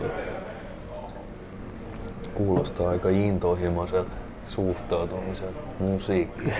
Kuulostaa 2.33 2.89
aika 2.89 3.09
intohimoiselta 3.09 4.20
suhtautumiselta 4.51 5.59
musiikkiin. 5.79 6.53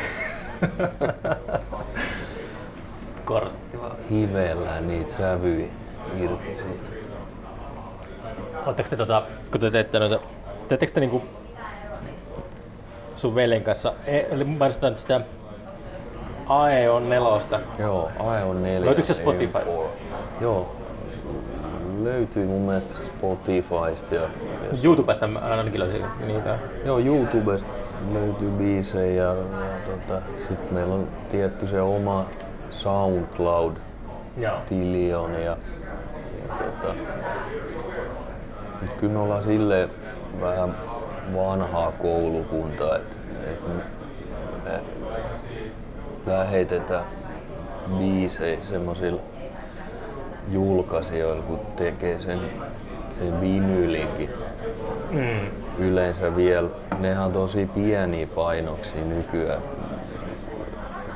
Korsetti 3.26 3.82
vaan. 3.82 3.96
Hivellään 4.12 4.88
niitä 4.88 5.12
sävyjä 5.12 5.68
irti 6.18 6.48
siitä. 6.48 6.92
Oletteko 8.66 8.90
te, 8.90 8.96
tota, 8.96 9.24
kun 9.52 9.62
te 9.62 9.72
teette 9.72 10.00
noita, 10.00 10.20
teettekö 10.68 10.94
te 10.94 11.00
niinku 11.00 11.24
sun 13.16 13.36
veljen 13.36 13.64
kanssa, 13.64 13.94
e, 14.06 14.20
eli 14.20 14.44
mainistetaan 14.44 14.98
sitä 14.98 15.22
AE 16.48 16.90
on 16.90 17.10
nelosta. 17.10 17.60
Joo, 17.80 18.12
AE 18.20 18.44
on 18.44 18.64
4. 18.64 18.86
Löytyykö 18.86 19.08
se 19.08 19.14
Spotifysta? 19.14 19.72
Joo. 20.42 20.76
Löytyy 22.04 22.46
mun 22.46 22.62
mielestä 22.62 22.94
Spotifysta 22.94 24.16
ja, 24.16 24.22
ja 24.22 24.30
YouTubesta 24.84 25.30
ainakin 25.42 25.80
löysin 25.80 26.06
niitä. 26.28 26.60
Joo, 26.86 27.00
YouTubesta 27.00 27.81
löytyy 28.14 28.52
biisejä 28.52 29.24
ja, 29.24 29.36
ja 29.36 29.80
tota, 29.86 30.22
sitten 30.38 30.74
meillä 30.74 30.96
on 30.96 31.08
tietty 31.30 31.68
se 31.68 31.82
oma 31.82 32.26
SoundCloud-tili 32.70 35.10
ja, 35.10 35.30
ja 35.44 35.58
tota, 36.58 36.94
kyllä 38.98 39.14
me 39.14 39.20
ollaan 39.20 39.44
silleen 39.44 39.90
vähän 40.42 40.76
vanhaa 41.36 41.92
koulukuntaa, 41.92 42.96
että 42.96 43.16
et 43.52 43.68
me, 43.68 43.74
me 44.66 44.82
lähetetään 46.26 47.06
biisejä 47.98 48.58
semmoisilla 48.62 49.22
julkaisijoilla, 50.52 51.44
kun 51.44 51.60
tekee 51.76 52.20
sen, 52.20 52.40
sen 53.10 53.42
vinyylinkin 53.42 54.30
Mm. 55.12 55.61
Yleensä 55.78 56.36
vielä, 56.36 56.70
nehän 57.00 57.26
on 57.26 57.32
tosi 57.32 57.66
pieniä 57.66 58.28
painoksia 58.28 59.06
nykyään. 59.06 59.62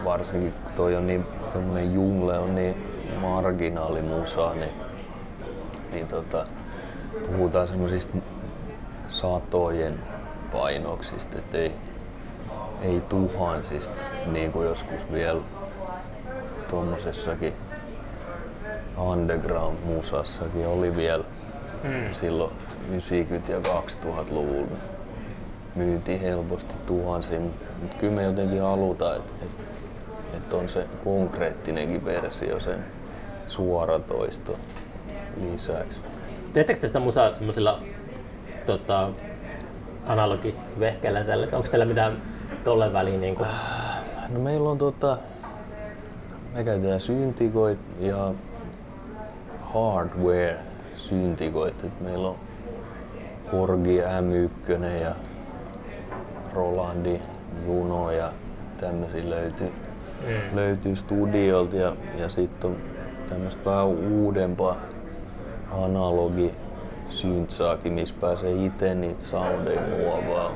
Varsinkin 0.06 0.54
toi 0.76 0.96
on 0.96 1.08
niin, 1.08 1.26
tommonen 1.54 1.94
jungle 1.94 2.40
on 2.40 2.56
niin 2.56 3.02
marginaalimusa, 3.22 4.54
niin, 4.54 4.72
niin 5.92 6.08
tota, 6.08 6.46
puhutaan 7.28 7.68
semmosista 7.68 8.18
satojen 9.08 10.00
painoksista, 10.52 11.38
et 11.38 11.54
ei, 11.56 11.72
ei 12.82 13.02
tuhansista, 13.02 14.02
niin 14.26 14.52
kuin 14.52 14.68
joskus 14.68 15.12
vielä 15.12 15.42
tuommoisessakin 16.70 17.54
underground-musassakin 18.98 20.68
oli 20.68 20.96
vielä 20.96 21.24
Mm. 21.84 22.12
silloin 22.12 22.52
90- 22.92 23.52
ja 23.52 23.60
2000-luvulla 23.60 24.78
myytiin 25.76 26.20
helposti 26.20 26.76
tuhansia, 26.86 27.40
mutta 27.40 27.96
kyllä 28.00 28.14
me 28.14 28.24
jotenkin 28.24 28.62
halutaan, 28.62 29.18
että 29.18 29.34
et, 29.42 29.52
et 30.38 30.54
on 30.54 30.70
se 30.70 30.88
konkreettinenkin 31.04 32.06
versio 32.06 32.60
sen 32.60 32.86
suoratoisto 33.48 34.56
lisäksi. 35.42 36.00
Teettekö 36.54 36.80
te 36.80 36.88
sitä 36.88 37.00
musaa 37.00 37.34
semmoisilla 37.34 37.80
tota, 38.66 39.10
analogivehkeillä 40.06 41.24
tällä? 41.24 41.48
Onko 41.54 41.68
teillä 41.70 41.86
mitään 41.86 42.22
tolle 42.64 42.94
väliin? 42.94 43.22
Niin 43.22 43.36
kuin, 43.36 43.48
No 44.30 44.40
meillä 44.40 44.70
on 44.70 44.78
tota, 44.78 45.18
me 46.54 46.64
käytetään 46.64 47.02
syntikoit 47.02 47.80
ja 48.00 48.34
hardware 49.62 50.58
syntikoit. 50.94 51.84
Et 51.84 52.02
meillä 52.02 52.28
on 52.28 52.36
Korgi 53.56 54.02
M1 54.02 54.84
ja 55.02 55.16
Rolandi 56.54 57.22
Juno 57.66 58.12
ja 58.12 58.32
tämmöisiä 58.78 59.30
löytyy, 59.30 59.72
mm. 60.22 60.56
löytyy 60.56 60.96
studiolta 60.96 61.76
ja, 61.76 61.96
ja 62.18 62.30
sitten 62.30 62.70
on 62.70 62.76
tämmöistä 63.30 63.66
vähän 63.66 63.86
uudempaa 63.86 64.78
analogi 65.72 66.52
syntsaakin, 67.08 67.94
missä 67.94 68.16
pääsee 68.22 68.66
itse 68.66 68.96
niitä 68.96 69.24
soundeja 69.24 69.82
muovaa. 69.82 70.52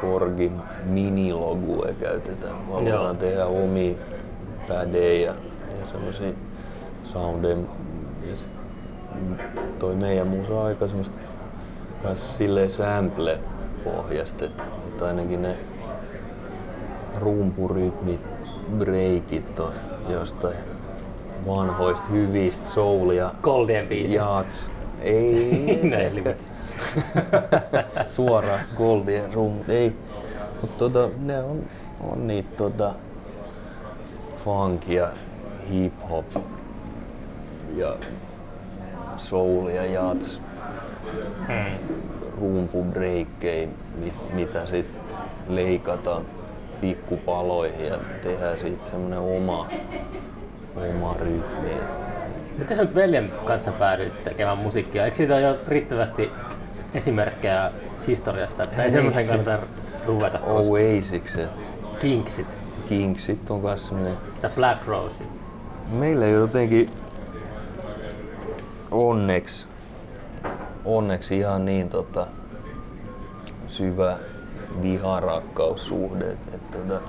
Korgi 0.00 0.52
minilogue 0.84 1.94
käytetään, 2.00 2.54
halutaan 2.72 2.86
Joo. 2.86 3.14
tehdä 3.14 3.46
omia 3.46 3.96
pädejä 4.68 5.34
ja 5.80 5.86
semmosia 5.86 6.32
soundeja. 7.04 7.56
Ja 8.22 8.36
sit 8.36 8.48
toi 9.78 9.94
meidän 9.94 10.26
musa 10.26 10.54
on 10.54 10.66
aika 10.66 10.88
semmoista 10.88 11.27
kans 12.02 12.36
silleen 12.36 12.70
sample 12.70 13.38
pohjasta, 13.84 14.44
että 14.44 14.62
et 14.88 15.02
ainakin 15.02 15.42
ne 15.42 15.58
rumpurytmit, 17.16 18.20
breakit 18.78 19.60
on 19.60 19.72
jostain 20.08 20.56
vanhoista 21.46 22.08
hyvistä 22.08 22.64
soul 22.64 23.10
ja 23.10 23.30
Goldien 23.42 23.86
biisistä. 23.86 24.16
jaats. 24.16 24.70
Ei, 25.00 25.80
vitsi. 26.24 26.50
suoraan 28.06 28.60
Goldien 28.76 29.34
rum. 29.34 29.52
Ei, 29.68 29.96
mutta 30.60 30.78
tota, 30.78 31.08
ne 31.18 31.42
on, 31.42 31.64
on 32.00 32.26
niitä 32.26 32.56
tota, 32.56 32.94
funk 34.44 34.88
ja 34.88 35.08
hip 35.70 35.92
hop 36.10 36.26
ja 37.76 37.96
soul 39.16 39.68
ja 39.68 39.84
jazz 39.84 40.38
Mm. 41.48 41.94
rumpubreikkejä, 42.40 43.68
mitä 44.32 44.66
sitten 44.66 45.02
leikataan 45.48 46.22
pikkupaloihin 46.80 47.86
ja 47.86 47.98
tehdään 48.22 48.58
siitä 48.58 48.86
semmoinen 48.86 49.18
oma, 49.18 49.68
oma 50.76 51.16
rytmi. 51.20 51.70
Miten 52.58 52.76
sä 52.76 52.84
nyt 52.84 52.94
veljen 52.94 53.32
kanssa 53.44 53.72
päädyit 53.72 54.24
tekemään 54.24 54.58
musiikkia? 54.58 55.04
Eikö 55.04 55.16
siitä 55.16 55.34
ole 55.34 55.42
jo 55.42 55.58
riittävästi 55.66 56.30
esimerkkejä 56.94 57.70
historiasta, 58.06 58.62
että 58.62 58.82
ei 58.82 58.90
semmoisen 58.90 59.26
kannata 59.26 59.58
ruveta 60.06 60.38
koskaan? 60.38 60.82
Oasiksi. 60.82 61.40
Kinksit, 61.98 62.58
Kingsit 62.88 63.50
on 63.50 63.60
myös 63.60 63.86
semmoinen 63.88 64.16
The 64.40 64.50
Black 64.54 64.86
Rose. 64.86 65.24
Meillä 65.90 66.26
jotenkin 66.26 66.90
onneksi, 68.90 69.66
onneksi 70.96 71.38
ihan 71.38 71.64
niin 71.64 71.88
tota, 71.88 72.26
syvä 73.66 74.18
viharakkaussuhde. 74.82 76.36
Että, 76.54 76.78
tota, 76.78 77.00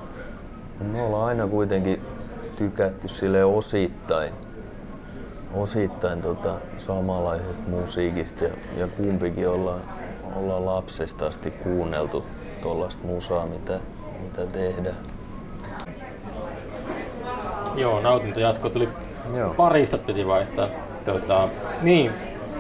me 0.92 1.02
ollaan 1.02 1.28
aina 1.28 1.48
kuitenkin 1.48 2.02
tykätty 2.56 3.08
sille 3.08 3.44
osittain, 3.44 4.34
osittain 5.54 6.22
tota, 6.22 6.54
samanlaisesta 6.78 7.70
musiikista 7.70 8.44
ja, 8.44 8.50
ja 8.78 8.88
kumpikin 8.88 9.50
ollaan, 9.50 9.82
ollaan 10.36 10.66
lapsesta 10.66 11.28
asti 11.28 11.52
kuunneltu 11.52 12.26
tuollaista 12.62 13.08
musaa, 13.08 13.46
mitä, 13.46 13.80
mitä 14.22 14.46
tehdään. 14.46 14.96
Joo, 17.76 18.02
nautinto 18.02 18.40
jatko 18.40 18.70
tuli 18.70 18.90
Joo. 19.38 19.54
parista 19.54 19.98
piti 19.98 20.28
vaihtaa. 20.28 20.68
Tota, 21.06 21.48
niin, 21.82 22.12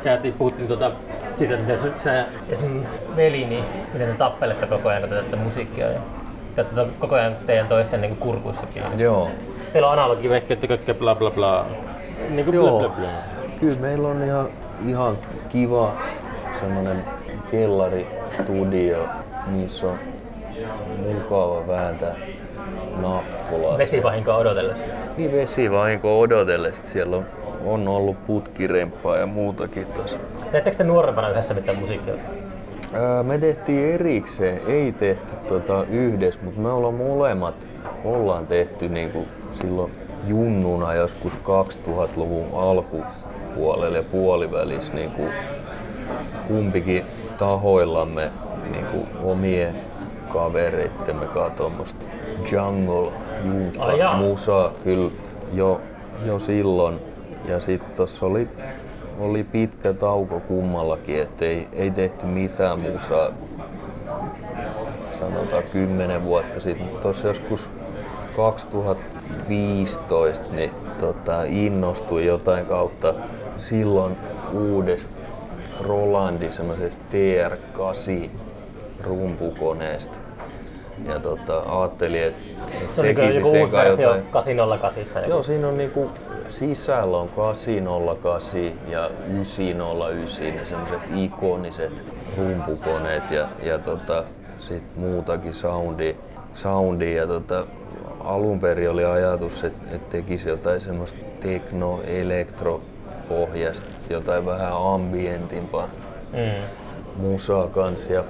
jäätiin, 0.05 0.33
puhuttiin 0.33 0.67
tota, 0.67 0.91
siitä, 1.31 1.53
että 1.53 1.73
miten 1.73 1.99
sä 1.99 2.25
ja 2.49 2.55
sun 2.55 2.85
veli, 3.15 3.45
niin 3.45 3.63
miten 3.93 4.07
te 4.07 4.15
tappelette 4.17 4.65
koko 4.65 4.89
ajan, 4.89 5.01
kun 5.01 5.09
te 5.09 5.15
teette 5.15 5.35
musiikkia 5.35 5.91
ja 5.91 5.99
te 6.55 6.61
olette 6.61 6.99
koko 6.99 7.15
ajan 7.15 7.35
teidän 7.45 7.67
toisten 7.67 8.01
niin 8.01 8.15
kurkuissa 8.15 8.65
kiinni. 8.65 9.03
Joo. 9.03 9.29
Teillä 9.73 9.87
on 9.87 9.93
analogivehkeet 9.93 10.61
ja 10.61 10.67
kaikkea 10.67 10.95
bla 10.95 11.15
bla 11.15 11.31
bla. 11.31 11.65
Niin 12.29 12.45
kuin 12.45 12.55
Joo. 12.55 12.79
bla 12.79 12.89
bla 12.89 12.97
bla. 12.97 13.09
Kyllä 13.59 13.79
meillä 13.79 14.07
on 14.07 14.23
ihan, 14.23 14.49
ihan 14.87 15.17
kiva 15.49 15.93
semmonen 16.59 17.05
kellaristudio, 17.51 19.07
missä 19.47 19.87
on 19.87 19.99
mukava 21.13 21.67
vääntää 21.67 22.15
nappulaa. 23.01 23.77
Vesivahinkoa 23.77 24.35
odotellessa. 24.35 24.83
Niin 25.17 25.31
vesivahinko 25.31 26.19
odotellessa. 26.19 26.83
Siellä 26.87 27.17
on, 27.17 27.25
on 27.65 27.87
ollut 27.87 28.25
putkiremppaa 28.27 29.17
ja 29.17 29.25
muutakin 29.25 29.85
tossa. 29.85 30.17
Teettekö 30.51 30.77
te 30.77 30.83
nuorempana 30.83 31.29
yhdessä 31.29 31.53
mitään 31.53 31.79
musiikkia? 31.79 32.13
Ää, 32.93 33.23
me 33.23 33.37
tehtiin 33.37 33.93
erikseen, 33.93 34.61
ei 34.67 34.91
tehty 34.91 35.35
tota 35.47 35.85
yhdessä, 35.89 36.39
mutta 36.43 36.61
me 36.61 36.71
ollaan 36.71 36.93
molemmat 36.93 37.55
ollaan 38.03 38.47
tehty 38.47 38.89
niinku 38.89 39.27
silloin 39.61 39.91
junnuna 40.27 40.93
joskus 40.93 41.33
2000-luvun 41.33 42.47
alkupuolella 42.53 43.97
ja 43.97 44.03
puolivälissä 44.03 44.93
niinku 44.93 45.21
kumpikin 46.47 47.03
tahoillamme 47.37 48.31
niinku 48.71 49.07
omien 49.23 49.75
kavereittemme 50.33 51.25
kanssa 51.25 51.57
tuommoista 51.57 52.05
jungle 52.51 53.11
musaa 54.17 54.71
kyllä 54.83 55.11
jo, 55.53 55.81
jo 56.25 56.39
silloin. 56.39 57.08
Ja 57.49 57.59
sitten 57.59 57.95
tuossa 57.95 58.25
oli, 58.25 58.47
oli 59.19 59.43
pitkä 59.43 59.93
tauko 59.93 60.39
kummallakin, 60.39 61.21
ettei 61.21 61.67
ei 61.73 61.91
tehty 61.91 62.25
mitään 62.25 62.79
musaa 62.79 63.31
sanotaan 65.19 65.63
10 65.63 66.23
vuotta 66.23 66.59
sitten. 66.59 66.85
Mutta 66.85 67.01
tuossa 67.01 67.27
joskus 67.27 67.69
2015 68.35 70.55
niin 70.55 70.71
tota, 70.99 71.43
innostui 71.43 72.25
jotain 72.25 72.65
kautta 72.65 73.13
silloin 73.57 74.17
uudesta 74.53 75.11
Rolandi 75.81 76.51
semmoisesta 76.51 77.03
TR8 77.11 78.29
rumpukoneesta. 79.03 80.17
Ja 81.05 81.19
tota, 81.19 81.63
ajattelin, 81.79 82.23
että 82.23 82.45
et 82.81 82.93
Se 82.93 83.01
oli 83.01 83.13
kyllä 83.13 83.29
joku 83.29 83.49
uusi 83.49 83.75
versio 83.75 84.07
jotain. 84.07 84.25
808. 84.31 85.29
Joo, 85.29 85.43
siinä 85.43 85.67
on 85.67 85.77
niinku 85.77 86.11
sisällä 86.49 87.17
on 87.17 87.29
808 87.29 88.61
ja 88.87 89.09
909, 89.27 90.45
ne 90.55 90.65
semmoset 90.65 90.99
ikoniset 91.15 92.13
rumpukoneet 92.37 93.31
ja, 93.31 93.49
ja 93.63 93.77
tota, 93.79 94.23
sit 94.59 94.83
muutakin 94.95 95.53
soundi, 95.53 96.15
soundi 96.53 97.15
ja 97.15 97.27
tota, 97.27 97.65
alun 98.19 98.59
perin 98.59 98.89
oli 98.89 99.05
ajatus, 99.05 99.63
että 99.63 99.95
et 99.95 100.09
tekisi 100.09 100.49
jotain 100.49 100.81
semmoista 100.81 101.19
tekno, 101.41 101.99
elektro 102.07 102.81
pohjasta, 103.29 103.89
jotain 104.09 104.45
vähän 104.45 104.73
ambientimpaa 104.93 105.89
Mm. 106.33 106.61
musaa 107.15 107.67
kans 107.67 108.09
ja, 108.09 108.23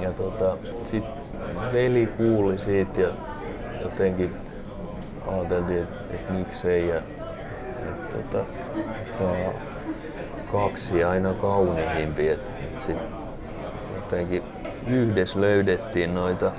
ja 0.00 0.12
tota, 0.12 0.56
sit 0.84 1.04
veli 1.72 2.06
kuuli 2.06 2.58
siitä 2.58 3.00
ja 3.00 3.08
jotenkin 3.82 4.36
ajateltiin, 5.26 5.82
että 5.82 6.14
et 6.14 6.30
miksei 6.30 6.88
ja 6.88 7.00
tota, 8.22 8.44
saa 9.12 9.52
kaksi 10.52 11.04
aina 11.04 11.34
kauniimpi, 11.34 12.28
että 12.28 12.48
et 12.62 12.80
sit 12.80 12.96
jotenkin 13.94 14.42
yhdessä 14.86 15.40
löydettiin 15.40 16.14
noita 16.14 16.52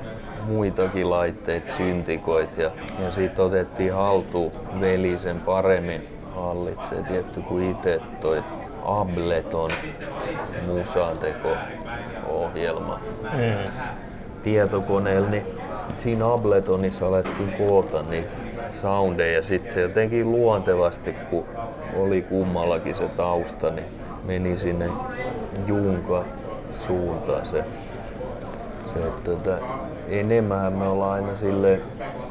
muitakin 0.45 1.09
laitteita, 1.09 1.71
syntikoit 1.71 2.57
ja, 2.57 2.71
ja 3.03 3.11
sitten 3.11 3.45
otettiin 3.45 3.93
haltuun 3.93 4.51
veli 4.79 5.17
sen 5.17 5.39
paremmin 5.39 6.07
hallitsee 6.35 7.03
tietty 7.03 7.41
kuin 7.41 7.71
itse 7.71 7.99
toi 8.21 8.43
Ableton 8.85 9.71
musanteko-ohjelma 10.65 12.99
Mm. 13.23 13.71
tietokoneella, 14.41 15.29
niin 15.29 15.45
siinä 15.97 16.33
Abletonissa 16.33 17.07
alettiin 17.07 17.51
koota 17.51 18.03
niitä 18.03 18.33
soundeja 18.71 19.33
ja 19.37 19.43
sitten 19.43 19.73
se 19.73 19.81
jotenkin 19.81 20.31
luontevasti, 20.31 21.13
kun 21.13 21.45
oli 21.95 22.21
kummallakin 22.21 22.95
se 22.95 23.07
tausta, 23.17 23.71
niin 23.71 23.85
meni 24.23 24.57
sinne 24.57 24.89
junka 25.67 26.23
suuntaan 26.87 27.45
se. 27.45 27.63
se 28.93 28.99
että 28.99 29.31
tota, 29.31 29.57
enemmän 30.09 30.73
me 30.73 30.87
ollaan 30.87 31.11
aina 31.11 31.37
sille, 31.37 31.81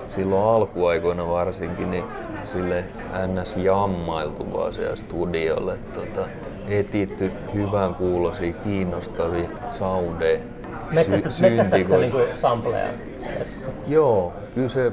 silloin 0.09 0.55
alkuaikoina 0.55 1.29
varsinkin, 1.29 1.91
niin 1.91 2.05
sille 2.45 2.85
ns. 3.27 3.57
jammailtu 3.57 4.53
vaan 4.53 4.75
siellä 4.75 4.97
studiolle. 4.97 5.79
Tota, 5.93 6.29
etitty 6.69 7.33
hyvän 7.55 7.95
kuulosia, 7.95 8.53
kiinnostavia 8.53 9.49
soundeja. 9.73 10.41
Metsästä, 10.91 11.31
sy- 11.31 11.43
metsästätkö 11.43 11.99
niinku 11.99 12.19
sampleja? 12.35 12.89
Joo, 13.89 14.33
kyllä 14.55 14.69
se 14.69 14.93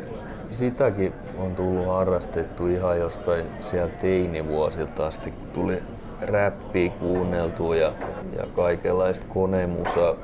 sitäkin 0.52 1.14
on 1.38 1.56
tullut 1.56 1.88
harrastettu 1.88 2.68
ihan 2.68 3.00
jostain 3.00 3.46
sieltä 3.72 3.94
teinivuosilta 4.02 5.08
asti, 5.08 5.34
tuli 5.54 5.84
räppiä 6.22 6.90
kuunneltua 6.90 7.76
ja, 7.76 7.94
ja 8.38 8.48
kaikenlaista 8.56 9.26
konemusaa 9.30 10.16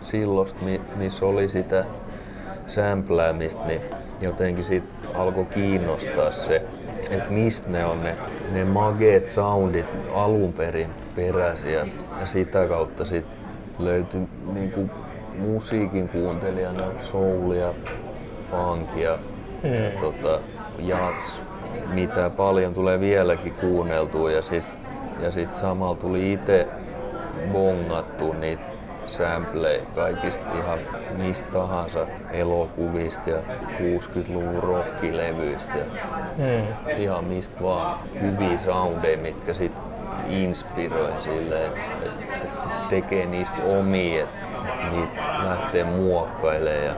silloista, 0.00 0.64
mi- 0.64 0.80
missä 0.96 1.26
oli 1.26 1.48
sitä 1.48 1.84
sämpläämistä, 2.66 3.66
niin 3.66 3.80
jotenkin 4.20 4.64
sit 4.64 4.84
alkoi 5.14 5.44
kiinnostaa 5.44 6.32
se, 6.32 6.62
että 7.10 7.30
mistä 7.30 7.70
ne 7.70 7.84
on 7.84 8.00
ne, 8.00 8.16
ne 8.52 8.64
mageet 8.64 9.26
soundit 9.26 9.86
alun 10.14 10.52
perin 10.52 10.90
peräisin 11.16 11.72
ja, 11.72 11.86
ja 12.20 12.26
sitä 12.26 12.66
kautta 12.66 13.04
sit 13.04 13.24
löytyi 13.78 14.28
niinku 14.52 14.90
musiikin 15.38 16.08
kuuntelijana 16.08 16.86
soulia, 17.00 17.74
funkia. 18.50 19.18
Ja 19.62 20.00
tota, 20.00 20.40
jats, 20.78 21.40
mitä 21.92 22.30
paljon 22.30 22.74
tulee 22.74 23.00
vieläkin 23.00 23.54
kuunneltua 23.54 24.30
ja 24.30 24.42
sit, 24.42 24.64
ja 25.20 25.30
sit 25.32 25.54
samalla 25.54 25.96
tuli 25.96 26.32
itse 26.32 26.68
bongattu 27.52 28.32
niitä 28.32 28.62
sampleja 29.06 29.82
kaikista 29.94 30.54
ihan 30.58 30.78
mistä 31.16 31.52
tahansa 31.52 32.06
elokuvista 32.30 33.30
ja 33.30 33.38
60-luvun 33.78 34.62
rockilevyistä 34.62 35.78
ja 35.78 35.84
Mm. 36.38 36.96
ihan 36.96 37.24
mistä 37.24 37.62
vaan 37.62 37.98
hyviä 38.20 38.58
soundeja, 38.58 39.18
mitkä 39.18 39.54
sit 39.54 39.72
inspiroi 40.28 41.20
sille, 41.20 41.66
että 41.66 41.80
et, 42.02 42.88
tekee 42.88 43.26
niistä 43.26 43.62
omia, 43.62 44.22
että 44.22 44.36
et 44.84 44.92
niitä 44.92 45.22
lähtee 45.48 45.84
muokkailemaan 45.84 46.84
ja 46.84 46.92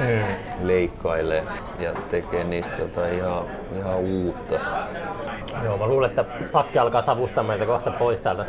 Mm. 0.00 0.66
leikkailee 0.66 1.42
ja 1.78 1.92
tekee 2.08 2.44
niistä 2.44 2.82
jotain 2.82 3.14
ihan, 3.14 3.44
ihan 3.78 3.96
uutta. 3.96 4.54
Joo, 5.64 5.78
mä 5.78 5.86
luulen, 5.86 6.10
että 6.10 6.24
sakki 6.46 6.78
alkaa 6.78 7.02
savustaa 7.02 7.44
meitä 7.44 7.66
kohta 7.66 7.90
pois 7.90 8.20
täältä. 8.20 8.46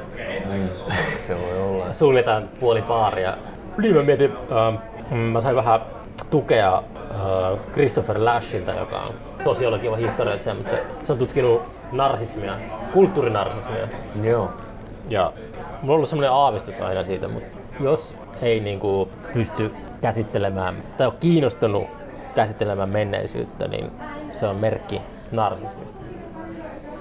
Mm, 0.54 0.70
se 1.18 1.36
voi 1.42 1.70
olla. 1.70 1.94
Suljetaan 1.94 2.50
puoli 2.60 2.82
baaria. 2.82 3.38
Niin 3.78 3.96
mä 3.96 4.04
mietin, 4.04 4.34
äh, 4.52 5.18
mä 5.32 5.42
sain 5.42 5.56
vähän 5.56 5.82
tukea 6.30 6.78
äh, 6.78 7.60
Christopher 7.72 8.26
Lashilta, 8.26 8.72
joka 8.72 9.00
on 9.00 9.14
sosiologi 9.44 9.88
ja 9.88 9.96
historioitsija, 9.96 10.56
mutta 10.56 10.70
se, 10.70 10.86
se 11.04 11.14
on 11.14 11.20
tutkinut 11.20 11.62
narsismia, 11.92 12.56
kulttuurinarsismia. 12.94 13.88
Joo. 14.24 14.52
Ja 15.10 15.34
mulla 15.82 15.94
on 15.94 15.96
ollut 15.96 16.10
semmoinen 16.10 16.32
aavistus 16.32 16.80
aina 16.80 17.04
siitä, 17.04 17.28
mutta 17.28 17.58
jos 17.80 18.18
ei 18.42 18.60
niinku 18.60 19.10
pysty 19.34 19.72
käsittelemään 20.02 20.84
tai 20.98 21.08
ole 21.08 21.14
kiinnostunut 21.20 21.88
käsittelemään 22.36 22.90
menneisyyttä, 22.90 23.68
niin 23.68 23.92
se 24.32 24.48
on 24.48 24.56
merkki 24.56 25.02
narsismista. 25.32 25.98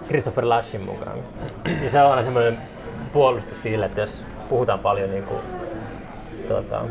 Christopher 0.09 0.48
Lashin 0.48 0.81
mukaan. 0.81 1.18
Ja 1.82 1.90
se 1.90 2.02
on 2.02 2.10
aina 2.10 2.23
semmoinen 2.23 2.59
puolustus 3.12 3.62
sille, 3.62 3.86
että 3.86 4.01
jos 4.01 4.24
puhutaan 4.48 4.78
paljon 4.78 5.10
niin 5.10 5.24
kuin, 5.24 5.40
tuota, 6.48 6.82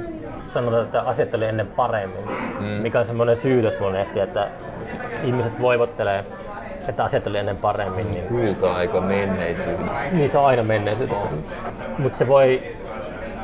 sanotaan, 0.44 0.84
että 0.84 1.02
asiat 1.02 1.34
oli 1.34 1.46
ennen 1.46 1.68
paremmin, 1.68 2.26
mm. 2.60 2.66
mikä 2.66 3.00
on 3.00 3.06
semmoinen 3.06 3.36
syytös 3.36 3.80
monesti, 3.80 4.20
että 4.20 4.48
ihmiset 5.24 5.62
voivottelee, 5.62 6.26
että 6.90 7.04
asiat 7.04 7.28
oli 7.28 7.38
ennen 7.38 7.58
paremmin. 7.58 8.12
Niin, 8.12 8.28
Kulta-aika 8.28 9.02
menneisyydessä. 9.02 10.08
niin 10.12 10.30
se 10.30 10.38
on 10.38 10.46
aina 10.46 10.64
menneisyydessä. 10.64 11.28
Mutta 11.98 12.18
se 12.18 12.28
voi 12.28 12.74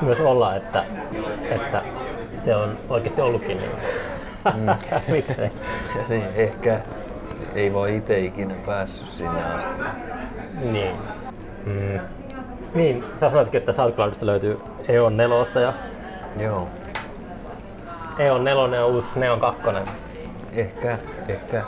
myös 0.02 0.22
olla, 0.22 0.56
että, 0.56 0.86
että 1.50 1.82
se 2.34 2.56
on 2.56 2.78
oikeasti 2.90 3.22
ollutkin 3.22 3.58
niin. 3.58 3.72
Mm. 4.56 4.76
Miksei? 5.14 5.52
niin, 6.10 6.24
ehkä 6.36 6.80
ei 7.56 7.74
voi 7.74 7.96
itse 7.96 8.20
ikinä 8.20 8.56
päässyt 8.66 9.08
sinne 9.08 9.44
asti. 9.44 9.82
Niin. 10.72 10.96
Mm. 11.66 12.00
Niin, 12.74 13.04
sä 13.12 13.30
sanoitkin, 13.30 13.60
että 13.60 13.72
SoundCloudista 13.72 14.26
löytyy 14.26 14.60
EON 14.88 15.18
nelosta 15.18 15.60
ja 15.60 15.74
Joo. 16.38 16.68
EON 18.20 18.44
nelonen 18.44 18.84
on 18.84 18.92
uusi 18.92 19.20
Neon 19.20 19.40
kakkonen. 19.40 19.84
Ehkä, 20.54 20.98
ehkä. 21.28 21.64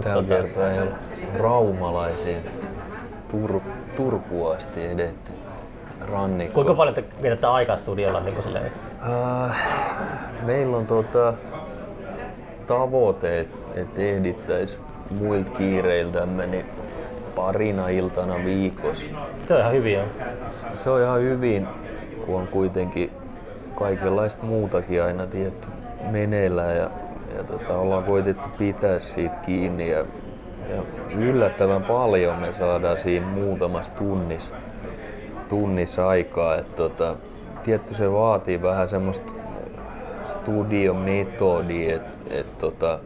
Tällä 0.00 0.22
tota- 0.22 0.28
kertaa 0.28 0.70
ei 0.70 0.80
ole 0.80 0.90
raumalaisia. 1.38 2.38
Tur, 3.30 3.60
Turkuun 3.96 4.56
asti 4.56 4.86
edetty. 4.86 5.32
Rannikko. 6.00 6.54
Kuinka 6.54 6.74
paljon 6.74 6.94
te 6.94 7.04
vietätte 7.22 7.46
aikaa 7.46 7.76
studiolla 7.76 8.20
niin 8.20 8.34
kuin 8.34 8.42
silleen? 8.44 8.72
Äh, 9.02 9.56
meillä 10.42 10.76
on 10.76 10.86
tota, 10.86 11.34
tavoite, 12.66 13.40
että 13.40 13.56
et 13.74 13.98
ehdittäis 13.98 14.80
muilta 15.10 15.50
kiireiltämme 15.50 16.46
niin 16.46 16.66
parina 17.34 17.88
iltana 17.88 18.44
viikossa. 18.44 19.10
Se 19.46 19.54
on 19.54 19.60
ihan 19.60 19.72
hyvin. 19.72 19.98
Se 20.78 20.90
on 20.90 21.00
ihan 21.00 21.20
hyvin, 21.20 21.68
kun 22.26 22.40
on 22.40 22.48
kuitenkin 22.48 23.10
kaikenlaista 23.74 24.44
muutakin 24.44 25.02
aina 25.02 25.26
tietty 25.26 25.68
meneillään 26.10 26.76
ja, 26.76 26.90
ja 27.36 27.44
tota, 27.44 27.78
ollaan 27.78 28.04
koitettu 28.04 28.48
pitää 28.58 29.00
siitä 29.00 29.34
kiinni 29.46 29.90
ja, 29.90 29.98
ja 30.68 30.82
yllättävän 31.18 31.82
paljon 31.82 32.38
me 32.38 32.54
saadaan 32.58 32.98
siinä 32.98 33.26
muutamassa 33.26 33.92
tunnissa, 33.92 34.54
tunnissa 35.48 36.08
aikaa. 36.08 36.56
Et, 36.56 36.74
tota, 36.74 37.16
tietty 37.66 37.94
se 37.94 38.12
vaatii 38.12 38.62
vähän 38.62 38.88
semmoista 38.88 39.32
studiometodia, 40.26 41.96
että 41.96 42.16
et, 42.30 42.58
tota, 42.58 42.98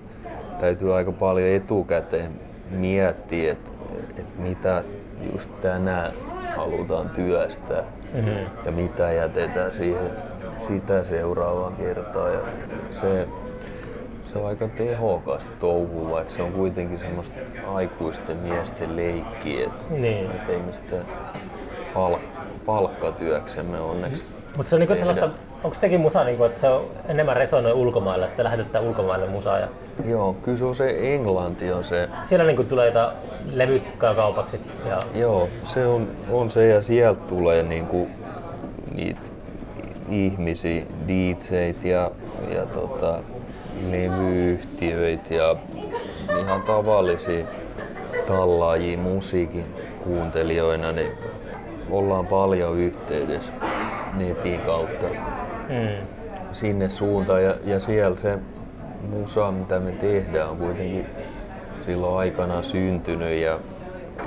täytyy 0.58 0.94
aika 0.96 1.12
paljon 1.12 1.48
etukäteen 1.48 2.32
miettiä, 2.70 3.52
että 3.52 3.70
et 4.18 4.38
mitä 4.38 4.84
just 5.32 5.50
tänään 5.60 6.10
halutaan 6.56 7.10
työstää 7.10 7.82
Mm-hmm. 8.14 8.30
ja 8.64 8.72
mitä 8.72 9.12
jätetään 9.12 9.74
siihen 9.74 10.02
sitä 10.58 11.04
seuraavaan 11.04 11.72
kertaan. 11.76 12.32
Ja 12.32 12.38
se, 12.90 13.28
se 14.24 14.38
on 14.38 14.46
aika 14.46 14.68
tehokasta 14.68 15.52
touhua, 15.58 16.10
vaikka 16.10 16.30
se 16.32 16.42
on 16.42 16.52
kuitenkin 16.52 16.98
semmoista 16.98 17.36
aikuisten 17.74 18.36
miesten 18.36 18.96
leikkiä, 18.96 19.66
että 19.66 19.84
Niin. 19.90 20.30
et 20.30 20.48
ei 20.48 20.58
mistään 20.62 21.04
pal- 21.94 22.18
palkkatyöksemme 22.66 23.80
onneksi. 23.80 24.28
Mutta 24.56 24.70
se 24.70 24.76
on 24.76 24.80
niinku 24.80 24.94
sellaista, 24.94 25.30
onko 25.64 25.76
tekin 25.80 26.00
musa, 26.00 26.24
niinku, 26.24 26.44
että 26.44 26.60
se 26.60 26.68
on 26.68 26.84
enemmän 27.08 27.36
resonoi 27.36 27.72
ulkomaille, 27.72 28.26
että 28.26 28.44
lähetetään 28.44 28.84
ulkomaille 28.84 29.26
musaa 29.26 29.58
ja 29.58 29.68
Joo, 30.04 30.34
kyllä 30.34 30.58
se 30.58 30.64
on 30.64 30.74
se 30.74 31.14
englanti 31.14 31.72
on 31.72 31.84
se, 31.84 32.08
siellä 32.24 32.46
niinku 32.46 32.64
tulee 32.64 32.86
jotain 32.86 33.16
levykkaa 33.52 34.14
kaupaksi 34.14 34.60
ja 34.88 34.98
joo, 35.14 35.48
se 35.64 35.86
on, 35.86 36.08
on 36.30 36.50
se 36.50 36.66
ja 36.66 36.82
sieltä 36.82 37.24
tulee 37.24 37.62
niinku 37.62 38.08
niitä 38.94 39.20
ihmisiä, 40.08 40.82
DJt 41.08 41.84
ja, 41.84 42.10
ja 42.54 42.66
tota, 42.66 43.22
levyyhtiöitä 43.90 45.34
ja 45.34 45.56
ihan 46.40 46.62
tavallisia 46.62 47.46
tallaajia 48.26 48.98
musiikin 48.98 49.64
kuuntelijoina, 50.04 50.92
niin 50.92 51.12
ollaan 51.90 52.26
paljon 52.26 52.78
yhteydessä 52.78 53.52
netin 54.16 54.60
kautta 54.60 55.06
mm. 55.06 56.06
sinne 56.52 56.88
suuntaan 56.88 57.44
ja, 57.44 57.54
ja 57.64 57.80
siellä 57.80 58.16
se 58.16 58.38
musa, 59.08 59.52
mitä 59.52 59.78
me 59.78 59.92
tehdään, 59.92 60.50
on 60.50 60.56
kuitenkin 60.56 61.06
silloin 61.78 62.18
aikana 62.18 62.62
syntynyt 62.62 63.40
ja, 63.40 63.58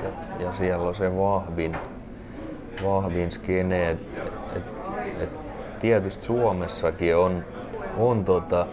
ja, 0.02 0.10
ja 0.38 0.52
siellä 0.52 0.88
on 0.88 0.94
se 0.94 1.16
vahvin, 1.16 1.76
vahvin 2.84 3.32
skene. 3.32 3.90
Et, 3.90 3.98
et, 4.56 4.62
et 5.20 5.30
tietysti 5.80 6.24
Suomessakin 6.24 7.16
on, 7.16 7.44
on 7.98 8.24
tota, 8.24 8.66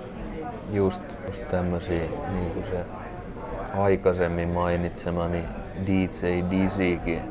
just, 0.73 1.03
just 1.27 1.47
tämmöisiä, 1.47 2.03
niin 2.31 2.51
kuin 2.51 2.65
se 2.65 2.85
aikaisemmin 3.77 4.49
mainitsemani 4.49 5.45
DJ 5.88 6.51
Dizzykin 6.51 7.21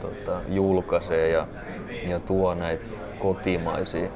tota, 0.00 0.40
julkaisee 0.48 1.28
ja, 1.28 1.46
ja 2.08 2.20
tuo 2.20 2.54
näitä 2.54 2.84
kotimaisia, 3.18 4.08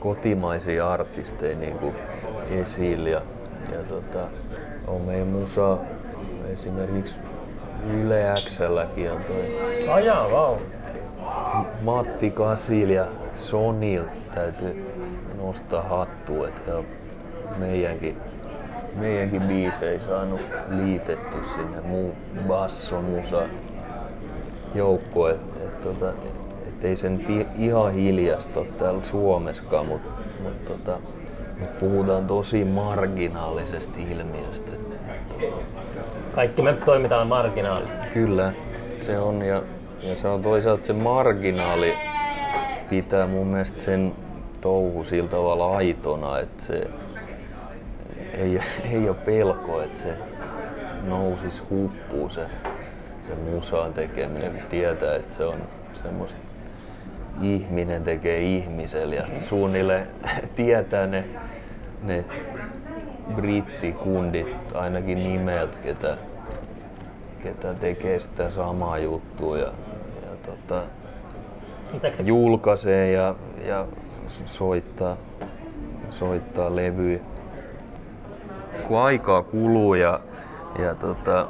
kotimaisia 0.00 0.90
artisteja 0.90 1.56
niin 1.56 1.78
kuin 1.78 1.94
esille. 2.50 3.10
Ja, 3.10 3.22
ja 3.72 3.78
tota, 3.88 4.28
on 4.86 5.00
meidän 5.00 5.28
musa 5.28 5.78
esimerkiksi 6.52 7.14
Yle 7.90 8.34
Xlläkin 8.36 9.12
on 9.12 9.24
toi 9.24 9.88
Ai 9.88 10.06
jaa, 10.06 10.30
vau. 10.30 10.56
Matti 11.82 12.30
Kasil 12.30 12.90
ja 12.90 13.06
Sonil 13.36 14.04
täytyy 14.34 14.92
nostaa 15.42 15.82
hattua, 15.82 16.48
että 16.48 16.72
meidänkin, 17.56 18.16
meidänkin 18.94 19.42
biisei 19.42 20.00
saanut 20.00 20.46
liitetty 20.68 21.38
sinne 21.56 21.80
muu 21.80 22.14
bassomusa 22.48 23.48
joukko, 24.74 25.28
että 25.28 25.64
et, 25.64 25.80
tota, 25.80 26.12
ei 26.84 26.96
sen 26.96 27.18
ti- 27.18 27.46
ihan 27.54 27.92
hiljasta 27.92 28.60
ole 28.60 28.68
täällä 28.78 29.04
Suomessakaan, 29.04 29.86
mutta 29.86 30.08
mut, 30.42 30.64
tota, 30.64 30.98
mut 31.60 31.78
puhutaan 31.78 32.26
tosi 32.26 32.64
marginaalisesta 32.64 33.98
ilmiöstä. 34.10 34.72
Kaikki 36.34 36.62
me 36.62 36.72
toimitaan 36.72 37.26
marginaalissa. 37.26 38.08
Kyllä, 38.12 38.52
se 39.00 39.18
on 39.18 39.42
ja, 39.42 39.62
ja 40.02 40.16
se 40.16 40.28
on 40.28 40.42
toisaalta 40.42 40.84
se 40.84 40.92
marginaali 40.92 41.94
pitää 42.88 43.26
mun 43.26 43.46
mielestä 43.46 43.80
sen 43.80 44.12
touhu 44.60 45.04
sillä 45.04 45.28
tavalla 45.28 45.76
aitona, 45.76 46.38
että 46.38 46.62
se 46.62 46.90
ei, 48.32 48.60
ei 48.90 49.08
ole 49.08 49.16
pelko, 49.16 49.82
että 49.82 49.98
se 49.98 50.16
nousis 51.02 51.62
huppuu 51.70 52.28
se, 52.28 52.46
se 53.26 53.34
musaan 53.34 53.92
tekeminen, 53.92 54.52
kun 54.52 54.62
tietää, 54.68 55.16
että 55.16 55.34
se 55.34 55.44
on 55.44 55.60
semmoista 55.92 56.51
ihminen 57.40 58.02
tekee 58.02 58.40
ihmisellä 58.40 59.14
ja 59.14 59.24
suunnilleen 59.48 60.06
tietää 60.56 61.06
ne, 61.06 61.24
ne 62.02 62.24
brittikundit 63.34 64.72
ainakin 64.74 65.22
nimeltä, 65.22 65.78
ketä, 65.82 66.16
ketä 67.42 67.74
tekee 67.74 68.20
sitä 68.20 68.50
samaa 68.50 68.98
juttua 68.98 69.58
ja, 69.58 69.72
ja 70.22 70.36
tota, 70.42 70.82
se 72.12 72.22
julkaisee 72.22 73.12
ja, 73.12 73.34
ja 73.66 73.86
soittaa, 74.46 75.16
soittaa 76.10 76.76
levyjä. 76.76 77.20
Kun 78.88 78.98
aikaa 78.98 79.42
kuluu 79.42 79.94
ja, 79.94 80.20
ja 80.78 80.94
tota, 80.94 81.46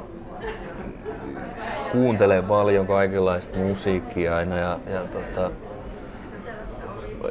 kuuntelee 1.91 2.41
paljon 2.41 2.87
kaikenlaista 2.87 3.57
musiikkia 3.57 4.35
aina 4.35 4.57
ja, 4.57 4.79
ja 4.93 5.01
tota, 5.01 5.51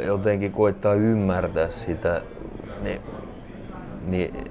jotenkin 0.01 0.53
koittaa 0.53 0.95
ymmärtää 0.95 1.71
sitä, 1.71 2.23
niin, 2.83 3.01
niin 4.07 4.45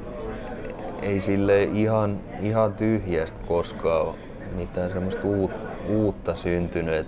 ei 1.02 1.22
sille 1.22 1.64
ihan, 1.64 2.20
ihan 2.42 2.74
tyhjästä 2.74 3.40
koskaan 3.48 4.02
ole 4.02 4.16
mitään 4.56 4.92
semmoista 4.92 5.28
uut, 5.28 5.52
uutta 5.90 6.36
syntynyt. 6.36 6.96
Et, 6.96 7.08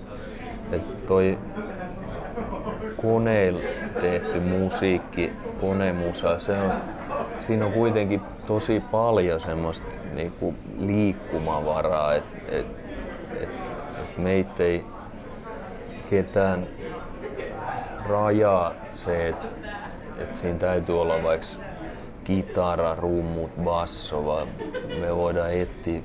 et 0.72 1.06
toi 1.06 1.40
koneilla 3.02 3.60
tehty 4.02 4.40
musiikki, 4.40 5.34
konemusa, 5.62 6.40
se 6.40 6.52
on, 6.52 6.72
siinä 7.40 7.66
on 7.66 7.72
kuitenkin 7.72 8.22
tosi 8.48 8.80
paljon 8.92 9.40
semmoista 9.40 9.88
niinku 10.14 10.54
liikkumavaraa, 10.80 12.14
että 12.14 12.38
et, 12.48 12.66
et, 13.32 13.50
et 14.00 14.18
meitä 14.18 14.64
ei 14.64 14.86
ketään 16.10 16.68
rajaa 18.10 18.74
se, 18.94 19.28
että 19.28 19.48
et 20.18 20.36
siinä 20.36 20.60
täytyy 20.60 21.02
olla 21.02 21.24
vaikka 21.24 21.48
kitara, 22.24 22.96
rummut, 22.96 23.52
basso, 23.64 24.26
vaan 24.26 24.48
me 25.00 25.16
voidaan 25.16 25.54
etsiä 25.54 26.02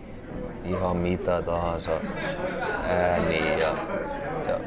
ihan 0.65 0.97
mitä 0.97 1.43
tahansa 1.43 2.01
ääniä 2.89 3.59
ja, 3.59 3.75
ja 4.49 4.59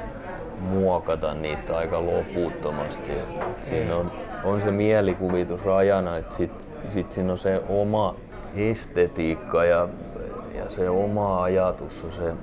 muokata 0.60 1.34
niitä 1.34 1.78
aika 1.78 2.06
loputtomasti. 2.06 3.12
Et, 3.12 3.42
et 3.42 3.64
siinä 3.64 3.96
on, 3.96 4.12
on 4.44 4.60
se 4.60 4.72
mielikuvitus 4.72 5.66
rajana, 5.66 6.18
että 6.18 6.36
sit, 6.36 6.72
sit 6.88 7.12
siinä 7.12 7.32
on 7.32 7.38
se 7.38 7.62
oma 7.70 8.16
estetiikka 8.56 9.66
ja, 9.66 9.90
ja 10.56 10.70
se 10.70 10.90
oma 10.90 11.44
ajatus 11.44 12.04
on 12.04 12.12
se, 12.12 12.34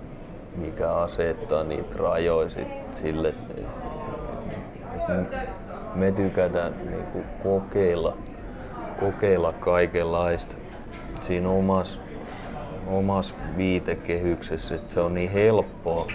mikä 0.57 0.93
asettaa 0.93 1.65
niitä 1.65 1.97
rajoja 1.99 2.51
sit 2.51 2.69
sille, 2.93 3.35
me 5.95 6.13
tykätään 6.13 6.73
niinku 6.91 7.25
kokeilla, 7.43 8.17
kokeilla 9.01 9.53
kaikenlaista 9.53 10.55
siinä 11.21 11.49
omassa 11.49 12.01
omas 12.89 13.35
viitekehyksessä, 13.57 14.75
että 14.75 14.93
se 14.93 15.01
on 15.01 15.15
niin 15.15 15.31
helppoa 15.31 16.07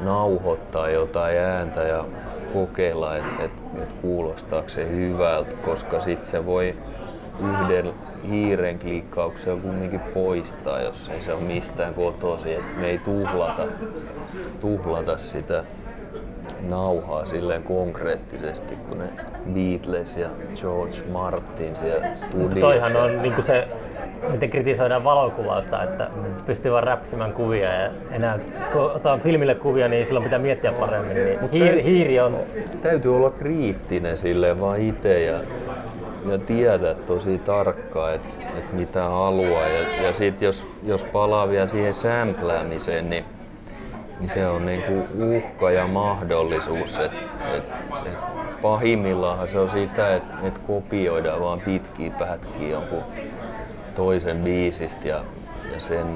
nauhoittaa 0.00 0.90
jotain 0.90 1.38
ääntä 1.38 1.82
ja 1.82 2.04
kokeilla, 2.52 3.16
että 3.16 3.44
et, 3.44 3.52
et 3.82 3.92
kuulostaako 3.92 4.68
se 4.68 4.90
hyvältä, 4.90 5.56
koska 5.56 6.00
sitten 6.00 6.30
se 6.30 6.46
voi 6.46 6.76
yhden 7.40 7.94
hiiren 8.28 8.78
klikkauksella 8.78 9.62
kumminkin 9.62 10.00
poistaa, 10.00 10.80
jos 10.80 11.08
ei 11.08 11.22
se 11.22 11.32
ole 11.32 11.42
mistään 11.42 11.94
kotoisin. 11.94 12.52
Et 12.52 12.76
me 12.76 12.86
ei 12.86 12.98
tuhlata, 12.98 13.66
tuhlata 14.60 15.18
sitä 15.18 15.64
nauhaa 16.62 17.26
silleen 17.26 17.62
konkreettisesti 17.62 18.76
kuin 18.76 18.98
ne 18.98 19.08
Beatles 19.54 20.16
ja 20.16 20.28
George 20.60 20.96
Martin 21.12 21.76
siellä 21.76 22.06
studiossa. 22.14 22.60
Toihan 22.60 22.96
on 22.96 23.22
niinku 23.22 23.42
se, 23.42 23.68
miten 24.30 24.50
kritisoidaan 24.50 25.04
valokuvausta, 25.04 25.82
että 25.82 26.10
pystyy 26.46 26.72
vaan 26.72 26.84
räpsimään 26.84 27.32
kuvia 27.32 27.72
ja 27.72 27.90
enää 28.10 28.38
kun 28.72 28.80
otetaan 28.82 29.20
filmille 29.20 29.54
kuvia, 29.54 29.88
niin 29.88 30.06
silloin 30.06 30.24
pitää 30.24 30.38
miettiä 30.38 30.72
paremmin. 30.72 31.14
Niin 31.14 31.50
hiiri, 31.52 31.84
hiiri 31.84 32.20
on... 32.20 32.36
Täytyy 32.82 33.16
olla 33.16 33.30
kriittinen 33.30 34.16
silleen 34.16 34.60
vaan 34.60 34.80
itse 34.80 35.22
ja, 35.22 35.38
ja 36.30 36.38
tietää 36.38 36.94
tosi 36.94 37.38
tarkkaan, 37.38 38.14
että 38.14 38.28
et 38.58 38.72
mitä 38.72 39.02
haluaa. 39.02 39.68
Ja, 39.68 40.02
ja 40.02 40.12
sitten 40.12 40.46
jos, 40.46 40.66
jos 40.82 41.04
palaa 41.04 41.48
vielä 41.48 41.68
siihen 41.68 41.94
sämpläämiseen, 41.94 43.10
niin 43.10 43.24
niin 44.20 44.30
se 44.30 44.46
on 44.46 44.66
niinku 44.66 45.06
uhka 45.36 45.70
ja 45.70 45.86
mahdollisuus. 45.86 46.98
Et, 46.98 47.12
et, 47.54 47.64
et 48.06 48.18
pahimmillaan 48.62 49.48
se 49.48 49.58
on 49.58 49.70
sitä, 49.70 50.14
että 50.14 50.34
et 50.42 50.58
kopioidaan 50.58 51.40
vaan 51.40 51.60
pitkiä 51.60 52.10
pätkiä 52.18 52.68
jonkun 52.68 53.02
toisen 53.94 54.36
biisistä 54.36 55.08
ja, 55.08 55.20
ja 55.72 55.80
sen 55.80 56.06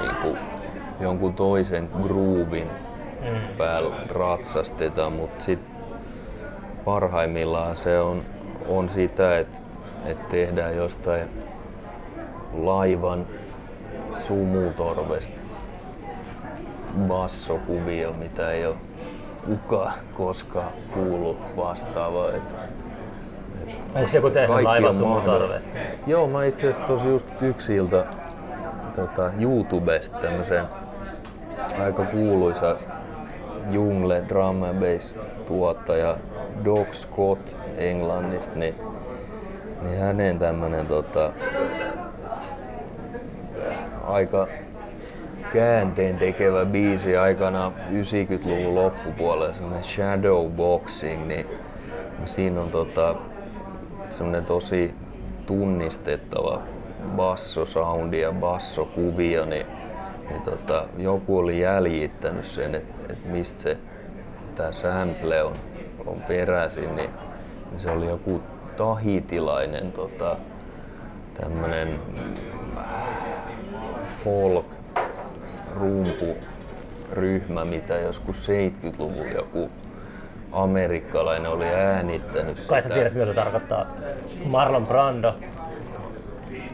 niinku, 0.00 0.38
jonkun 1.00 1.34
toisen 1.34 1.88
groovin 2.02 2.70
mm. 3.20 3.56
päällä 3.58 3.96
ratsastetaan, 4.08 5.12
mutta 5.12 5.44
sitten 5.44 5.76
parhaimmillaan 6.84 7.76
se 7.76 8.00
on, 8.00 8.22
on 8.68 8.88
sitä, 8.88 9.38
että 9.38 9.58
et 10.04 10.28
tehdään 10.28 10.76
jostain 10.76 11.28
laivan 12.52 13.26
sumutorvesta 14.18 15.45
bassokuvio, 16.98 18.12
mitä 18.12 18.50
ei 18.50 18.66
ole 18.66 18.76
kukaan 19.46 19.92
koskaan 20.14 20.72
kuullut 20.94 21.38
vastaavaa. 21.56 22.28
Et, 22.28 22.42
et 23.62 23.70
Onko 23.94 24.10
joku 24.14 24.30
tehnyt 24.30 24.62
laivan 24.64 24.94
sumutorvesta? 24.94 25.70
Joo, 26.06 26.26
mä 26.26 26.44
itse 26.44 26.70
asiassa 26.70 26.92
tosi 26.92 27.08
just 27.08 27.28
yksi 27.42 27.76
ilta 27.76 28.04
tota, 28.96 29.30
YouTubesta 29.40 30.18
tämmöisen 30.18 30.64
aika 31.84 32.04
kuuluisa 32.04 32.76
Jungle 33.70 34.24
Drum 34.28 34.62
and 34.62 34.80
Bass 34.80 35.14
tuottaja 35.46 36.16
Doc 36.64 36.92
Scott 36.92 37.56
Englannista, 37.76 38.54
niin, 38.54 38.74
niin 39.82 39.98
hänen 39.98 40.38
tämmönen 40.38 40.86
tota, 40.86 41.32
aika 44.04 44.46
käänteen 45.56 46.16
tekevä 46.16 46.64
biisi 46.64 47.16
aikana 47.16 47.72
90-luvun 47.90 48.74
loppupuolella, 48.74 49.54
semmoinen 49.54 49.84
shadow 49.84 50.50
boxing, 50.52 51.26
niin, 51.26 51.46
siinä 52.24 52.60
on 52.60 52.70
tota, 52.70 53.14
semmoinen 54.10 54.44
tosi 54.44 54.94
tunnistettava 55.46 56.62
bassosoundi 57.16 58.20
ja 58.20 58.32
bassokuvio, 58.32 59.44
niin, 59.44 59.66
niin 60.30 60.42
tota, 60.42 60.84
joku 60.98 61.38
oli 61.38 61.60
jäljittänyt 61.60 62.44
sen, 62.44 62.74
että 62.74 63.12
et 63.12 63.24
mistä 63.24 63.62
se 63.62 63.78
tämä 64.54 64.72
sample 64.72 65.42
on, 65.42 65.52
on 66.06 66.20
peräisin, 66.28 66.96
niin, 66.96 67.10
niin 67.70 67.80
se 67.80 67.90
oli 67.90 68.06
joku 68.06 68.42
tahitilainen 68.76 69.92
tota, 69.92 70.36
tämmönen 71.34 71.88
mm, 71.88 72.82
folk 74.24 74.85
rumpuryhmä, 75.80 77.64
mitä 77.64 77.94
joskus 77.94 78.48
70-luvulla 78.48 79.32
joku 79.34 79.70
amerikkalainen 80.52 81.50
oli 81.50 81.64
äänittänyt 81.64 82.56
sitä. 82.56 82.68
Kai 82.68 82.82
sä 82.82 82.88
tiedät, 82.88 83.14
mitä 83.14 83.34
tarkoittaa. 83.34 83.86
Marlon 84.44 84.86
Brando 84.86 85.34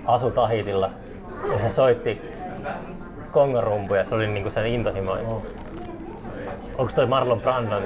asu 0.07 0.31
Tahitilla 0.31 0.91
ja 1.53 1.59
se 1.59 1.71
soitti 1.71 2.23
kongarumpuja, 3.33 4.05
se 4.05 4.15
oli 4.15 4.27
niinku 4.27 4.51
sen 4.51 4.67
intohimo. 4.67 5.13
Oh. 5.13 5.43
Onko 6.79 6.93
toi 6.95 7.07
Marlon 7.07 7.41
Brandon 7.41 7.83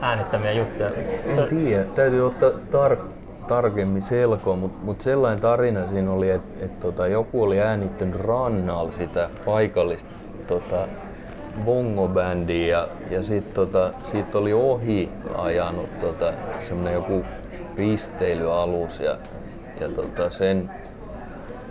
äänittämiä 0.00 0.52
juttuja? 0.52 0.88
En 1.26 1.48
tiedä, 1.48 1.84
täytyy 1.84 2.26
ottaa 2.26 2.50
tar- 2.50 3.08
tarkemmin 3.48 4.02
selkoa, 4.02 4.56
mutta 4.56 4.84
mut 4.84 5.00
sellainen 5.00 5.40
tarina 5.40 5.88
siinä 5.88 6.10
oli, 6.10 6.30
että 6.30 6.64
et 6.64 6.80
tota, 6.80 7.06
joku 7.06 7.42
oli 7.42 7.60
äänittänyt 7.60 8.20
rannalla 8.20 8.90
sitä 8.90 9.30
paikallista 9.44 10.10
tota, 10.48 10.88
bongobändi 11.64 12.68
ja, 12.68 12.88
ja 13.10 13.22
sitten 13.22 13.54
tota, 13.54 13.92
siitä 14.04 14.38
oli 14.38 14.52
ohi 14.52 15.10
ajanut 15.34 15.98
tota, 15.98 16.32
semmonen 16.58 16.94
joku 16.94 17.24
risteilyalus 17.76 19.00
ja, 19.00 19.16
ja 19.80 19.88
tota, 19.88 20.30
sen, 20.30 20.70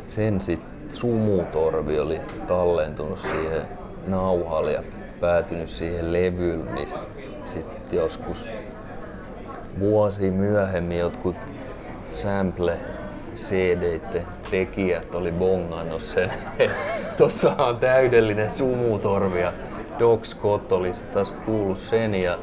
sen 0.08 0.42
sit 0.42 0.62
sumutorvi 0.90 2.00
oli 2.00 2.22
tallentunut 2.48 3.20
siihen 3.20 3.62
nauhalle 4.08 4.72
ja 4.72 4.84
päätynyt 5.20 5.70
siihen 5.70 6.14
levyyn, 6.14 6.68
mistä 6.74 7.00
sitten 7.46 7.98
joskus 7.98 8.46
vuosi 9.80 10.32
myöhemmin 10.32 11.00
jotkut 11.00 11.36
sample 12.10 12.78
cd 13.36 14.02
tekijät 14.52 15.16
oli 15.16 15.32
bongannut 15.32 16.02
sen. 16.02 16.32
Tuossa 17.18 17.56
on 17.58 17.78
täydellinen 17.78 18.52
sumutorvi 18.52 19.42
ja 19.42 19.54
Doc 20.00 20.26
Scott 20.26 20.72
oli 20.72 20.92
taas 21.14 21.34
kuullut 21.46 21.78
sen 21.78 22.16
ja 22.16 22.38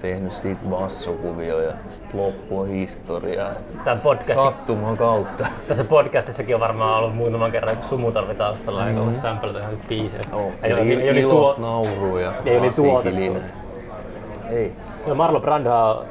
tehnyt 0.00 0.32
siitä 0.32 0.60
bassokuvio 0.70 1.60
ja 1.60 1.72
sitten 1.90 2.20
loppu 2.20 2.60
on 2.60 2.68
historiaa. 2.68 3.50
Tämän 3.84 4.00
podcastin, 4.00 4.36
Sattuman 4.36 4.96
kautta. 4.96 5.46
Tässä 5.68 5.84
podcastissakin 5.84 6.54
on 6.54 6.60
varmaan 6.60 6.98
ollut 6.98 7.16
muutaman 7.16 7.52
kerran 7.52 7.76
sumutorvi 7.82 8.34
taustalla 8.34 8.80
mm-hmm. 8.80 8.96
ja 8.96 9.02
ollut 9.02 9.16
sampleta 9.16 9.58
ihan 9.58 9.78
biisejä. 9.88 10.22
Oh, 10.32 10.52
ei, 10.62 10.72
ei, 10.72 10.92
ei, 10.92 11.08
ei 11.08 11.22
tuo... 11.22 11.54
naurua 11.58 12.20
ja 12.20 12.32
ei 12.46 12.58
oli 12.58 12.70
tuotettu. 12.70 13.38
Ei. 14.50 14.72
No 15.06 15.14
Marlo 15.14 15.40
Brando 15.40 16.04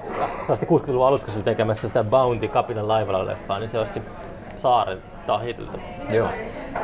60-luvun 0.47 1.07
alussa, 1.07 1.25
kun 1.25 1.31
se 1.31 1.37
oli 1.37 1.45
tekemässä 1.45 1.87
sitä 1.87 2.03
Bounty 2.03 2.47
Kapinan 2.47 2.87
laivalla 2.87 3.25
leffaa, 3.25 3.59
niin 3.59 3.69
se 3.69 3.79
osti 3.79 4.01
saaren 4.57 5.01
tahitilta. 5.27 5.77
Joo. 6.09 6.29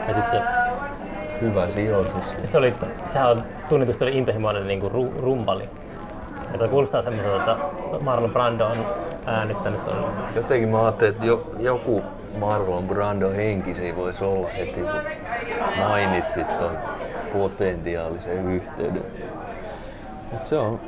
Ja 0.07 0.13
sit 0.13 0.27
se 0.27 0.41
Hyvä 1.41 1.67
sijoitus. 1.67 2.35
Se 2.43 2.57
oli, 2.57 2.73
sehän 3.07 3.31
on 3.31 3.43
tunnetusti 3.69 4.03
oli 4.03 4.17
intohimoinen 4.17 4.67
niin 4.67 4.79
kuin 4.79 5.13
rumpali. 5.19 5.69
Ja 6.61 6.67
kuulostaa 6.67 7.01
semmoiselta, 7.01 7.57
että 7.85 7.99
Marlon 7.99 8.31
Brando 8.31 8.65
on 8.65 8.85
äänittänyt 9.25 9.85
ton. 9.85 9.95
Jotenkin 10.35 10.69
mä 10.69 10.81
ajattelin, 10.81 11.13
että 11.13 11.25
jo, 11.25 11.51
joku 11.59 12.03
Marlon 12.39 12.87
Brando 12.87 13.29
henkisi 13.29 13.95
voisi 13.95 14.23
olla 14.23 14.47
heti, 14.57 14.79
kun 14.79 15.01
mainitsit 15.77 16.59
ton 16.59 16.77
potentiaalisen 17.33 18.47
yhteyden. 18.47 19.03
Mut 20.31 20.47
se 20.47 20.57
on 20.57 20.79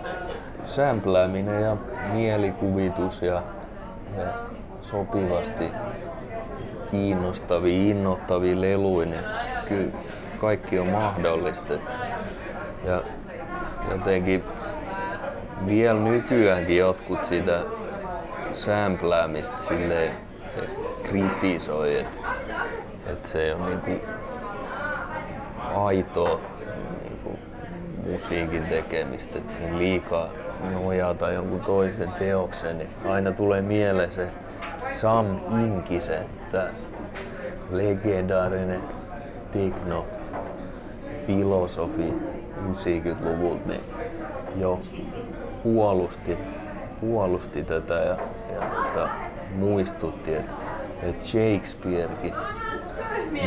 sämplääminen 0.65 1.61
ja 1.61 1.77
mielikuvitus 2.13 3.21
ja, 3.21 3.41
ja 4.17 4.25
sopivasti 4.81 5.71
kiinnostavia, 6.91 7.91
innoittavia 7.91 8.61
leluinen. 8.61 9.23
Kyllä 9.65 9.91
kaikki 10.39 10.79
on 10.79 10.87
mahdollista. 10.87 11.73
Ja 12.83 13.03
jotenkin 13.91 14.43
vielä 15.65 15.99
nykyäänkin 15.99 16.77
jotkut 16.77 17.23
sitä 17.23 17.59
sämpläämistä 18.53 19.57
silleen 19.57 20.11
eh, 20.57 20.69
kritisoi, 21.03 21.99
että 21.99 22.17
et 23.05 23.25
se 23.25 23.55
ole 23.55 23.69
niinku 23.69 24.05
aitoa 25.75 26.39
niinku 27.03 27.39
musiikin 28.11 28.65
tekemistä, 28.65 29.37
että 29.37 29.53
siinä 29.53 29.77
liikaa 29.77 30.29
nojata 30.73 31.31
jonkun 31.31 31.61
toisen 31.61 32.11
teoksen, 32.11 32.77
niin 32.77 32.89
aina 33.05 33.31
tulee 33.31 33.61
mieleen 33.61 34.11
se 34.11 34.31
Sam 34.85 35.37
Inkisen, 35.51 36.25
tää 36.51 36.69
legendaarinen 37.71 38.81
tekno 39.51 40.05
filosofi 41.27 42.13
90-luvulta, 42.67 43.67
niin 43.67 43.81
jo 44.57 44.79
puolusti, 45.63 46.37
puolusti 47.01 47.63
tätä 47.63 47.93
ja, 47.93 48.17
ja 48.53 48.61
että 48.85 49.09
muistutti, 49.55 50.35
että, 50.35 50.53
että 51.01 51.23
Shakespearekin 51.23 52.33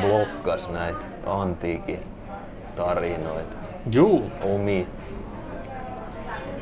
blokkasi 0.01 0.73
näitä 0.73 1.05
antiikin 1.27 2.01
tarinoita 2.77 3.57
Juu. 3.93 4.31
omi, 4.43 4.89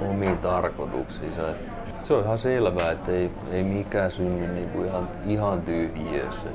omiin 0.01 0.39
tarkoituksiinsa. 0.39 1.43
Se 2.03 2.15
on 2.15 2.25
ihan 2.25 2.39
selvää, 2.39 2.91
että 2.91 3.13
ei, 3.13 3.31
ei 3.51 3.63
mikään 3.63 4.13
synny 4.13 4.47
niinku 4.47 4.83
ihan, 4.83 5.09
ihan 5.27 5.63
tyhjiössä. 5.63 6.49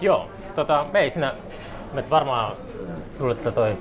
Joo, 0.00 0.28
tota, 0.54 0.86
me 0.92 1.00
ei 1.00 1.10
siinä, 1.10 1.34
me 1.92 2.04
varmaan 2.10 2.52
luulen, 3.18 3.36
että 3.36 3.50
toi 3.52 3.76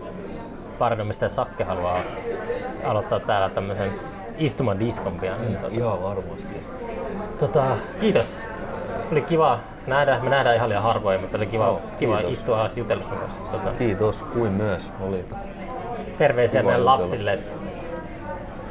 Pardo, 0.80 1.04
mistä 1.06 1.30
Sakke 1.30 1.64
haluaa 1.64 2.00
aloittaa 2.86 3.20
täällä 3.20 3.50
tämmöisen 3.50 3.92
istumadiskon 4.38 5.14
pian. 5.20 5.42
Niin, 5.42 5.56
tota, 5.58 5.76
Ihan 5.76 6.04
varmasti. 6.04 6.62
tota, 7.40 7.64
kiitos. 8.00 8.44
Oli 9.12 9.22
kiva 9.22 9.60
nähdä. 9.88 10.20
Me 10.24 10.30
nähdään 10.30 10.56
ihan 10.56 10.70
liian 10.70 10.84
harvoin, 10.84 11.22
mutta 11.22 11.38
oli 11.38 11.46
kiva, 11.48 11.66
Joo, 11.66 11.82
kiva 12.00 12.20
istua 12.20 12.60
alas 12.60 12.78
jutella 12.78 13.04
sun 13.04 13.18
kanssa. 13.18 13.40
Tota, 13.52 13.72
Kiitos, 13.78 14.24
kuin 14.24 14.52
myös. 14.52 14.92
Oli 15.02 15.26
terveisiä 16.18 16.62
Kiva 16.62 16.72
meidän 16.72 16.82
jutella. 16.82 17.00
lapsille 17.02 17.40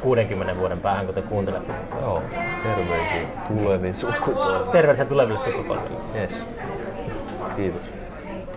60 0.01 0.57
vuoden 0.57 0.79
päähän, 0.79 1.05
kun 1.05 1.15
te 1.15 1.21
kuuntelette. 1.21 1.73
Joo, 2.01 2.21
terveisiä 2.63 3.21
tuleviin 3.47 3.93
sukupolviin. 3.95 4.71
Terveisiä 4.71 5.05
tuleville 5.05 5.39
sukupolville. 5.39 5.97
Yes. 6.21 6.45
Kiitos. 7.55 7.93